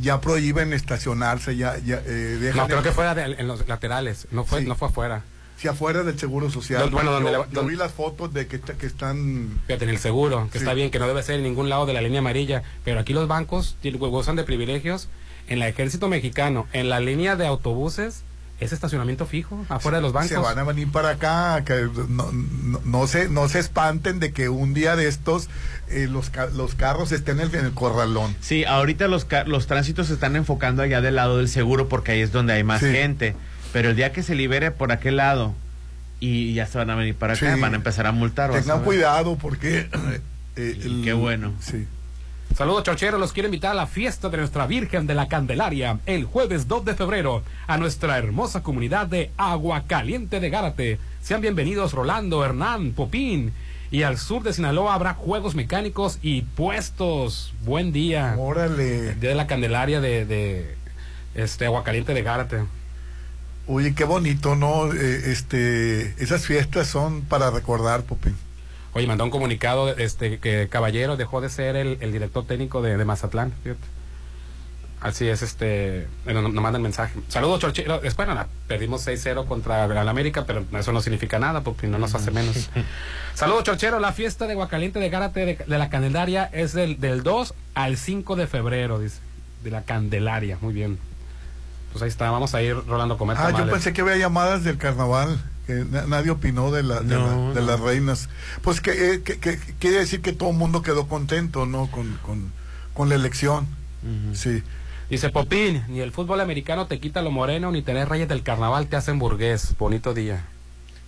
ya 0.00 0.22
prohíben 0.22 0.72
estacionarse, 0.72 1.54
ya, 1.54 1.76
ya 1.84 1.96
eh, 2.06 2.38
dejan. 2.40 2.62
No, 2.62 2.66
creo 2.68 2.82
que 2.82 2.92
fuera 2.92 3.14
de- 3.14 3.24
en 3.38 3.46
los 3.46 3.68
laterales, 3.68 4.28
no 4.30 4.44
fue, 4.44 4.60
Sí. 4.62 4.66
no 4.66 4.76
fue 4.76 4.88
afuera. 4.88 5.22
Sí, 5.56 5.68
afuera 5.68 6.02
del 6.02 6.18
seguro 6.18 6.50
social. 6.50 6.86
No, 6.86 6.90
bueno, 6.96 7.12
donde 7.12 7.30
yo, 7.32 7.44
le- 7.46 7.54
yo 7.54 7.64
vi 7.64 7.76
las 7.76 7.92
fotos 7.92 8.34
de 8.34 8.46
que, 8.46 8.60
que 8.60 8.86
están. 8.86 9.60
Fíjate, 9.66 9.84
en 9.84 9.90
el 9.90 9.98
seguro, 9.98 10.46
que 10.52 10.58
Sí. 10.58 10.64
está 10.64 10.74
bien, 10.74 10.90
que 10.90 10.98
no 10.98 11.06
debe 11.06 11.22
ser 11.22 11.36
en 11.36 11.44
ningún 11.44 11.68
lado 11.68 11.86
de 11.86 11.92
la 11.94 12.00
línea 12.00 12.18
amarilla, 12.20 12.62
pero 12.84 12.98
aquí 13.00 13.12
los 13.12 13.28
bancos 13.28 13.76
tienen- 13.80 14.00
gozan 14.00 14.36
de 14.36 14.44
privilegios. 14.44 15.08
En 15.46 15.62
el 15.62 15.68
ejército 15.68 16.08
mexicano, 16.08 16.66
en 16.72 16.88
la 16.88 17.00
línea 17.00 17.36
de 17.36 17.46
autobuses, 17.46 18.22
es 18.60 18.72
estacionamiento 18.72 19.26
fijo, 19.26 19.64
afuera 19.68 19.98
de 19.98 20.02
los 20.02 20.12
bancos. 20.12 20.30
Se 20.30 20.36
van 20.38 20.58
a 20.58 20.62
venir 20.64 20.90
para 20.90 21.10
acá, 21.10 21.62
que 21.64 21.88
no, 22.08 22.30
no, 22.32 22.80
no 22.84 23.06
se, 23.06 23.28
no 23.28 23.48
se 23.48 23.58
espanten 23.58 24.20
de 24.20 24.32
que 24.32 24.48
un 24.48 24.74
día 24.74 24.96
de 24.96 25.06
estos 25.08 25.48
eh, 25.90 26.06
los, 26.10 26.30
ca- 26.30 26.46
los 26.46 26.74
carros 26.74 27.12
estén 27.12 27.40
en 27.40 27.48
el, 27.50 27.54
en 27.56 27.64
el 27.66 27.72
corralón. 27.74 28.34
Sí, 28.40 28.64
ahorita 28.64 29.06
los, 29.08 29.24
ca- 29.24 29.44
los 29.44 29.66
tránsitos 29.66 30.06
se 30.06 30.14
están 30.14 30.34
enfocando 30.36 30.82
allá 30.82 31.00
del 31.00 31.16
lado 31.16 31.36
del 31.38 31.48
seguro 31.48 31.88
porque 31.88 32.12
ahí 32.12 32.20
es 32.20 32.32
donde 32.32 32.54
hay 32.54 32.64
más 32.64 32.80
Sí. 32.80 32.86
gente. 32.90 33.34
Pero 33.74 33.90
el 33.90 33.96
día 33.96 34.10
que 34.12 34.22
se 34.22 34.34
libere 34.34 34.70
por 34.70 34.90
aquel 34.92 35.16
lado 35.16 35.52
y 36.20 36.54
ya 36.54 36.64
se 36.66 36.78
van 36.78 36.88
a 36.90 36.94
venir 36.94 37.14
para 37.14 37.34
acá, 37.34 37.54
Sí. 37.54 37.60
van 37.60 37.74
a 37.74 37.76
empezar 37.76 38.06
a 38.06 38.12
multar. 38.12 38.50
Tengan 38.52 38.82
cuidado 38.84 39.36
porque. 39.36 39.88
eh, 40.56 40.78
el- 40.82 41.02
Qué 41.04 41.12
bueno. 41.12 41.52
Sí. 41.60 41.86
Saludos, 42.56 42.84
chorcheros. 42.84 43.18
Los 43.18 43.32
quiero 43.32 43.48
invitar 43.48 43.72
a 43.72 43.74
la 43.74 43.86
fiesta 43.88 44.28
de 44.28 44.36
nuestra 44.36 44.66
Virgen 44.68 45.08
de 45.08 45.14
la 45.16 45.26
Candelaria 45.26 45.98
el 46.06 46.24
jueves 46.24 46.68
2 46.68 46.84
de 46.84 46.94
febrero 46.94 47.42
a 47.66 47.76
nuestra 47.78 48.16
hermosa 48.16 48.62
comunidad 48.62 49.08
de 49.08 49.32
Agua 49.36 49.82
Caliente 49.88 50.38
de 50.38 50.50
Gárate. 50.50 50.98
Sean 51.20 51.40
bienvenidos 51.40 51.92
Rolando, 51.92 52.44
Hernán, 52.44 52.92
Popín. 52.92 53.52
Y 53.90 54.02
al 54.04 54.18
sur 54.18 54.42
de 54.44 54.52
Sinaloa 54.52 54.94
habrá 54.94 55.14
juegos 55.14 55.54
mecánicos 55.56 56.18
y 56.22 56.42
puestos. 56.42 57.52
Buen 57.64 57.92
día. 57.92 58.34
Órale. 58.38 59.14
Día 59.16 59.30
de 59.30 59.34
la 59.34 59.46
Candelaria 59.48 60.00
de, 60.00 60.24
de 60.24 60.74
este 61.34 61.66
Agua 61.66 61.82
Caliente 61.82 62.14
de 62.14 62.22
Gárate. 62.22 62.58
Oye, 63.66 63.94
qué 63.94 64.04
bonito, 64.04 64.56
¿no? 64.56 64.92
Eh, 64.92 65.32
este, 65.32 66.14
esas 66.22 66.46
fiestas 66.46 66.86
son 66.86 67.22
para 67.22 67.50
recordar, 67.50 68.02
Popín. 68.02 68.36
Oye, 68.92 69.06
mandó 69.06 69.24
un 69.24 69.30
comunicado 69.30 69.88
este 69.96 70.38
que 70.38 70.68
Caballero 70.68 71.16
dejó 71.16 71.40
de 71.40 71.48
ser 71.48 71.74
el, 71.74 71.98
el 72.00 72.12
director 72.12 72.46
técnico 72.46 72.82
de, 72.82 72.96
de 72.96 73.04
Mazatlán. 73.04 73.52
fíjate. 73.62 73.80
Así 75.00 75.28
es, 75.28 75.42
este, 75.42 76.06
nos, 76.24 76.42
nos 76.44 76.62
mandan 76.62 76.80
mensaje. 76.80 77.20
Saludos, 77.28 77.60
Chorchero. 77.60 78.00
Bueno, 78.16 78.46
perdimos 78.66 79.06
6-0 79.06 79.46
contra 79.46 79.84
el 79.84 80.08
América, 80.08 80.44
pero 80.46 80.64
eso 80.78 80.92
no 80.92 81.02
significa 81.02 81.38
nada, 81.38 81.60
porque 81.60 81.86
no 81.88 81.98
nos 81.98 82.14
hace 82.14 82.30
menos. 82.30 82.70
Saludos, 83.34 83.64
Chorchero. 83.64 84.00
La 84.00 84.12
fiesta 84.12 84.46
de 84.46 84.54
Guacaliente 84.54 85.00
de 85.00 85.10
Gárate 85.10 85.44
de, 85.44 85.56
de 85.56 85.78
la 85.78 85.90
Candelaria 85.90 86.48
es 86.54 86.72
del, 86.72 87.00
del 87.00 87.22
2 87.22 87.52
al 87.74 87.98
5 87.98 88.36
de 88.36 88.46
febrero, 88.46 88.98
dice. 88.98 89.18
De 89.62 89.70
la 89.70 89.82
Candelaria, 89.82 90.56
muy 90.62 90.72
bien. 90.72 90.98
Pues 91.94 92.02
ahí 92.02 92.08
está, 92.08 92.28
vamos 92.30 92.52
a 92.56 92.60
ir 92.60 92.74
rolando 92.88 93.16
comer 93.16 93.36
Ah, 93.38 93.52
yo 93.56 93.70
pensé 93.70 93.92
que 93.92 94.00
había 94.02 94.16
llamadas 94.16 94.64
del 94.64 94.76
carnaval. 94.78 95.40
Que 95.66 95.84
na- 95.90 96.06
nadie 96.06 96.30
opinó 96.30 96.70
de, 96.72 96.82
la, 96.82 97.00
de, 97.00 97.14
No, 97.14 97.26
la- 97.26 97.54
de 97.54 97.60
no. 97.60 97.66
las 97.68 97.80
reinas. 97.80 98.28
Pues 98.62 98.80
que, 98.82 99.14
eh, 99.14 99.22
que- 99.22 99.38
que- 99.38 99.58
quiere 99.78 99.98
decir 99.98 100.20
que 100.20 100.32
todo 100.32 100.50
el 100.50 100.56
mundo 100.56 100.82
quedó 100.82 101.06
contento, 101.06 101.64
¿no? 101.66 101.86
Con, 101.90 102.18
con, 102.22 102.52
con 102.94 103.08
la 103.08 103.14
elección. 103.14 103.66
Sí. 104.34 104.62
Dice 105.08 105.30
Popín, 105.30 105.84
ni 105.88 106.00
el 106.00 106.10
fútbol 106.12 106.40
americano 106.40 106.86
te 106.86 106.98
quita 106.98 107.22
lo 107.22 107.30
moreno, 107.30 107.70
ni 107.70 107.80
tener 107.80 108.08
reyes 108.08 108.28
del 108.28 108.42
carnaval 108.42 108.88
te 108.88 108.96
hacen 108.96 109.18
burgués. 109.20 109.74
Bonito 109.78 110.12
día. 110.12 110.44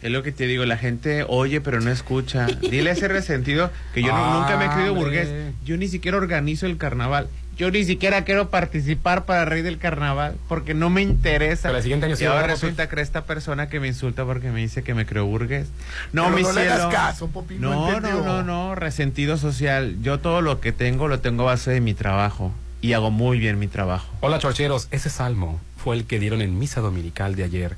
Es 0.06 0.12
lo 0.12 0.22
que 0.22 0.30
te 0.30 0.46
digo, 0.46 0.64
la 0.66 0.76
gente 0.76 1.24
oye 1.26 1.60
pero 1.60 1.80
no 1.80 1.90
escucha. 1.90 2.46
Dile 2.46 2.90
a 2.90 2.92
ese 2.92 3.08
resentido 3.08 3.72
que 3.92 4.02
yo 4.02 4.12
no- 4.12 4.38
nunca 4.40 4.56
me 4.56 4.66
he 4.66 4.68
creído 4.70 4.94
burgués. 4.94 5.28
Yo 5.64 5.76
ni 5.76 5.88
siquiera 5.88 6.16
organizo 6.16 6.66
el 6.66 6.76
carnaval. 6.76 7.28
Yo 7.56 7.70
ni 7.72 7.84
siquiera 7.84 8.22
quiero 8.24 8.50
participar 8.50 9.24
para 9.24 9.46
Rey 9.46 9.62
del 9.62 9.78
Carnaval 9.78 10.36
porque 10.46 10.74
no 10.74 10.90
me 10.90 11.00
interesa. 11.02 11.68
Pero 11.70 11.78
el 11.78 11.82
siguiente 11.82 12.04
año 12.06 12.14
y 12.20 12.24
ahora 12.24 12.46
resulta 12.46 12.86
que 12.88 13.00
esta 13.00 13.24
persona 13.24 13.68
que 13.70 13.80
me 13.80 13.88
insulta 13.88 14.24
porque 14.26 14.50
me 14.50 14.60
dice 14.60 14.82
que 14.82 14.92
me 14.94 15.06
creo 15.06 15.24
burgués. 15.26 15.66
No, 16.12 16.24
Pero 16.24 16.36
mi 16.36 16.42
no 16.42 16.52
le 16.52 16.60
hagas 16.60 16.76
cielo. 16.76 16.90
caso, 16.90 17.28
Popi, 17.28 17.54
no 17.56 17.90
no, 17.92 18.00
no, 18.00 18.22
no, 18.22 18.42
no, 18.42 18.74
resentido 18.74 19.38
social. 19.38 19.96
Yo 20.02 20.20
todo 20.20 20.40
lo 20.42 20.60
que 20.60 20.70
tengo 20.72 21.08
lo 21.08 21.18
tengo 21.20 21.44
a 21.44 21.46
base 21.46 21.70
de 21.70 21.80
mi 21.80 21.94
trabajo 21.94 22.52
y 22.82 22.92
hago 22.92 23.10
muy 23.10 23.38
bien 23.38 23.58
mi 23.58 23.68
trabajo. 23.68 24.06
Hola, 24.20 24.38
chorcheros. 24.38 24.86
Ese 24.90 25.08
salmo 25.08 25.58
fue 25.82 25.96
el 25.96 26.04
que 26.04 26.20
dieron 26.20 26.42
en 26.42 26.58
misa 26.58 26.80
dominical 26.82 27.34
de 27.36 27.44
ayer. 27.44 27.76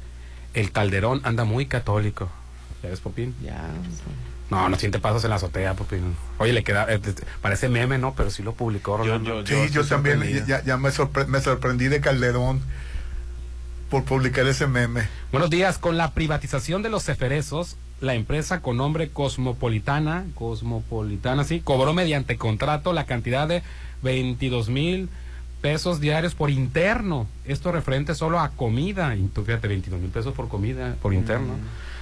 El 0.58 0.72
Calderón 0.72 1.20
anda 1.24 1.44
muy 1.44 1.66
católico. 1.66 2.28
¿Ya 2.82 2.90
ves, 2.90 3.00
Popín? 3.00 3.34
Ya. 3.42 3.68
No, 4.50 4.68
no 4.68 4.76
siente 4.76 4.98
pasos 4.98 5.22
en 5.24 5.30
la 5.30 5.36
azotea, 5.36 5.74
Popín. 5.74 6.16
Oye, 6.38 6.52
le 6.52 6.64
queda. 6.64 6.86
eh, 6.88 7.00
parece 7.42 7.68
meme, 7.68 7.98
¿no? 7.98 8.14
Pero 8.14 8.30
sí 8.30 8.42
lo 8.42 8.54
publicó, 8.54 8.96
Rolando. 8.96 9.46
sí, 9.46 9.54
yo, 9.70 9.84
también 9.86 10.22
ya, 10.46 10.64
ya 10.64 10.76
me, 10.76 10.88
sorpre- 10.90 11.26
me 11.26 11.40
sorprendí 11.40 11.88
de 11.88 12.00
Calderón 12.00 12.60
por 13.90 14.04
publicar 14.04 14.46
ese 14.46 14.66
meme. 14.66 15.08
Buenos 15.32 15.50
días. 15.50 15.78
Con 15.78 15.96
la 15.96 16.12
privatización 16.12 16.82
de 16.82 16.88
los 16.90 17.04
ceferezos, 17.04 17.76
la 18.00 18.14
empresa 18.14 18.60
con 18.60 18.76
nombre 18.78 19.10
Cosmopolitana, 19.10 20.24
Cosmopolitana, 20.34 21.44
sí, 21.44 21.60
cobró 21.60 21.92
mediante 21.94 22.36
contrato 22.36 22.92
la 22.92 23.06
cantidad 23.06 23.46
de 23.48 23.62
22 24.02 24.68
mil 24.70 25.08
pesos 25.60 26.00
diarios 26.00 26.34
por 26.34 26.50
interno. 26.50 27.26
Esto 27.44 27.72
referente 27.72 28.14
solo 28.14 28.40
a 28.40 28.50
comida. 28.50 29.14
Y 29.16 29.26
tú 29.26 29.44
fíjate, 29.44 29.68
22 29.68 30.00
mil 30.00 30.10
pesos 30.10 30.34
por 30.34 30.48
comida, 30.48 30.96
por 31.02 31.14
interno. 31.14 31.54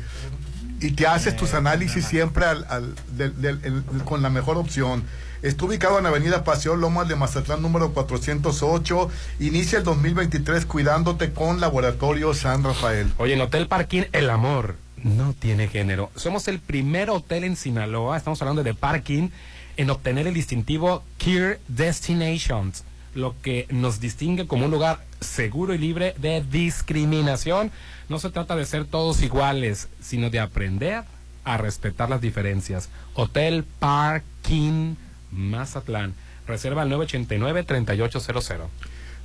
y 0.81 0.91
te 0.91 1.07
haces 1.07 1.35
tus 1.37 1.53
análisis 1.53 2.05
siempre 2.05 2.45
al- 2.45 2.65
al- 2.69 2.93
del- 3.17 3.41
del- 3.41 3.59
el- 3.63 3.83
con 4.03 4.21
la 4.21 4.29
mejor 4.29 4.57
opción. 4.57 5.03
Está 5.41 5.65
ubicado 5.65 5.97
en 5.99 6.05
Avenida 6.05 6.43
Paseo 6.43 6.75
Lomas 6.75 7.07
de 7.07 7.15
Mazatlán 7.15 7.61
número 7.61 7.91
408. 7.93 9.09
Inicia 9.39 9.79
el 9.79 9.83
2023 9.83 10.65
cuidándote 10.65 11.33
con 11.33 11.59
Laboratorio 11.59 12.33
San 12.33 12.63
Rafael. 12.63 13.11
Oye, 13.17 13.33
en 13.33 13.41
Hotel 13.41 13.67
Parking 13.67 14.03
El 14.13 14.29
Amor 14.29 14.75
no 15.03 15.33
tiene 15.33 15.67
género. 15.67 16.11
Somos 16.15 16.47
el 16.47 16.59
primer 16.59 17.09
hotel 17.09 17.43
en 17.43 17.55
Sinaloa, 17.55 18.17
estamos 18.17 18.41
hablando 18.41 18.63
de 18.63 18.73
parking, 18.73 19.29
en 19.77 19.89
obtener 19.89 20.27
el 20.27 20.33
distintivo 20.33 21.03
Care 21.17 21.59
Destinations, 21.67 22.83
lo 23.15 23.35
que 23.41 23.67
nos 23.69 23.99
distingue 23.99 24.47
como 24.47 24.65
un 24.65 24.71
lugar 24.71 25.03
seguro 25.19 25.73
y 25.73 25.77
libre 25.77 26.15
de 26.17 26.41
discriminación. 26.41 27.71
No 28.09 28.19
se 28.19 28.29
trata 28.29 28.55
de 28.55 28.65
ser 28.65 28.85
todos 28.85 29.21
iguales, 29.21 29.87
sino 30.01 30.29
de 30.29 30.39
aprender 30.39 31.03
a 31.43 31.57
respetar 31.57 32.09
las 32.09 32.21
diferencias. 32.21 32.89
Hotel 33.13 33.65
Parking 33.79 34.95
Mazatlán. 35.31 36.13
Reserva 36.47 36.81
al 36.81 36.91
989-3800. 36.91 38.67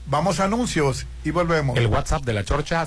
Vamos 0.07 0.41
a 0.41 0.45
anuncios 0.45 1.07
y 1.25 1.31
volvemos. 1.31 1.77
El 1.77 1.89
WhatsApp 1.89 2.25
de 2.25 2.33
la 2.33 2.45
Chorcha 2.45 2.87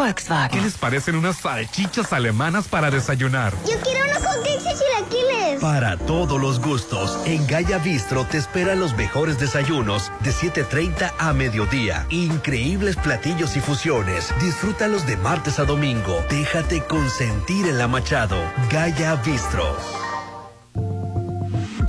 Volkswagen. 0.00 0.58
¿Qué 0.58 0.64
les 0.64 0.78
parecen 0.78 1.14
unas 1.14 1.36
salchichas 1.36 2.10
alemanas 2.14 2.66
para 2.66 2.90
desayunar? 2.90 3.52
Yo 3.68 3.78
quiero 3.82 4.02
unos 4.06 4.24
hotcakes 4.24 4.64
y 4.64 4.78
chilaquiles. 4.78 5.60
Para 5.60 5.98
todos 5.98 6.40
los 6.40 6.58
gustos, 6.58 7.20
en 7.26 7.46
Gaya 7.46 7.76
Bistro 7.76 8.24
te 8.24 8.38
esperan 8.38 8.80
los 8.80 8.96
mejores 8.96 9.38
desayunos 9.38 10.10
de 10.20 10.30
7.30 10.30 11.12
a 11.18 11.34
mediodía. 11.34 12.06
Increíbles 12.08 12.96
platillos 12.96 13.58
y 13.58 13.60
fusiones. 13.60 14.32
Disfrútalos 14.40 15.06
de 15.06 15.18
martes 15.18 15.58
a 15.58 15.66
domingo. 15.66 16.24
Déjate 16.30 16.82
consentir 16.84 17.66
en 17.66 17.76
la 17.76 17.86
Machado. 17.86 18.38
Gaya 18.70 19.20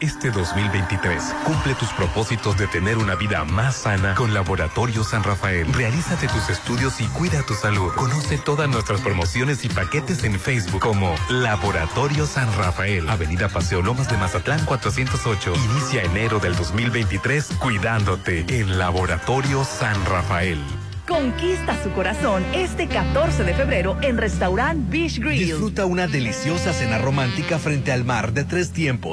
Este 0.00 0.30
2023 0.30 1.22
cumple 1.44 1.74
tus 1.74 1.90
propósitos 1.90 2.56
de 2.56 2.66
tener 2.68 2.96
una 2.96 3.16
vida 3.16 3.44
más 3.44 3.76
sana 3.76 4.14
con 4.14 4.32
Laboratorio 4.32 5.04
San 5.04 5.22
Rafael. 5.22 5.70
Realízate 5.74 6.26
tus 6.26 6.48
estudios 6.48 7.02
y 7.02 7.06
cuida 7.08 7.42
tu 7.42 7.52
salud. 7.52 7.92
Conoce 7.96 8.38
todas 8.38 8.66
nuestras 8.70 9.02
promociones 9.02 9.62
y 9.62 9.68
paquetes 9.68 10.24
en 10.24 10.40
Facebook 10.40 10.80
como 10.80 11.14
Laboratorio 11.28 12.24
San 12.26 12.50
Rafael. 12.56 13.10
Avenida 13.10 13.50
Paseo 13.50 13.82
Lomas 13.82 14.08
de 14.08 14.16
Mazatlán 14.16 14.64
408. 14.64 15.52
Inicia 15.70 16.02
enero 16.02 16.38
del 16.38 16.56
2023 16.56 17.48
cuidándote 17.60 18.46
en 18.48 18.78
Laboratorio 18.78 19.64
San 19.64 20.02
Rafael. 20.06 20.60
Conquista 21.10 21.76
su 21.82 21.90
corazón 21.90 22.44
este 22.54 22.86
14 22.86 23.42
de 23.42 23.52
febrero 23.52 23.96
en 24.00 24.16
Restaurant 24.16 24.88
Beach 24.88 25.18
Grill. 25.18 25.44
Disfruta 25.44 25.84
una 25.84 26.06
deliciosa 26.06 26.72
cena 26.72 26.98
romántica 26.98 27.58
frente 27.58 27.90
al 27.90 28.04
mar 28.04 28.32
de 28.32 28.44
tres 28.44 28.70
tiempos. 28.70 29.08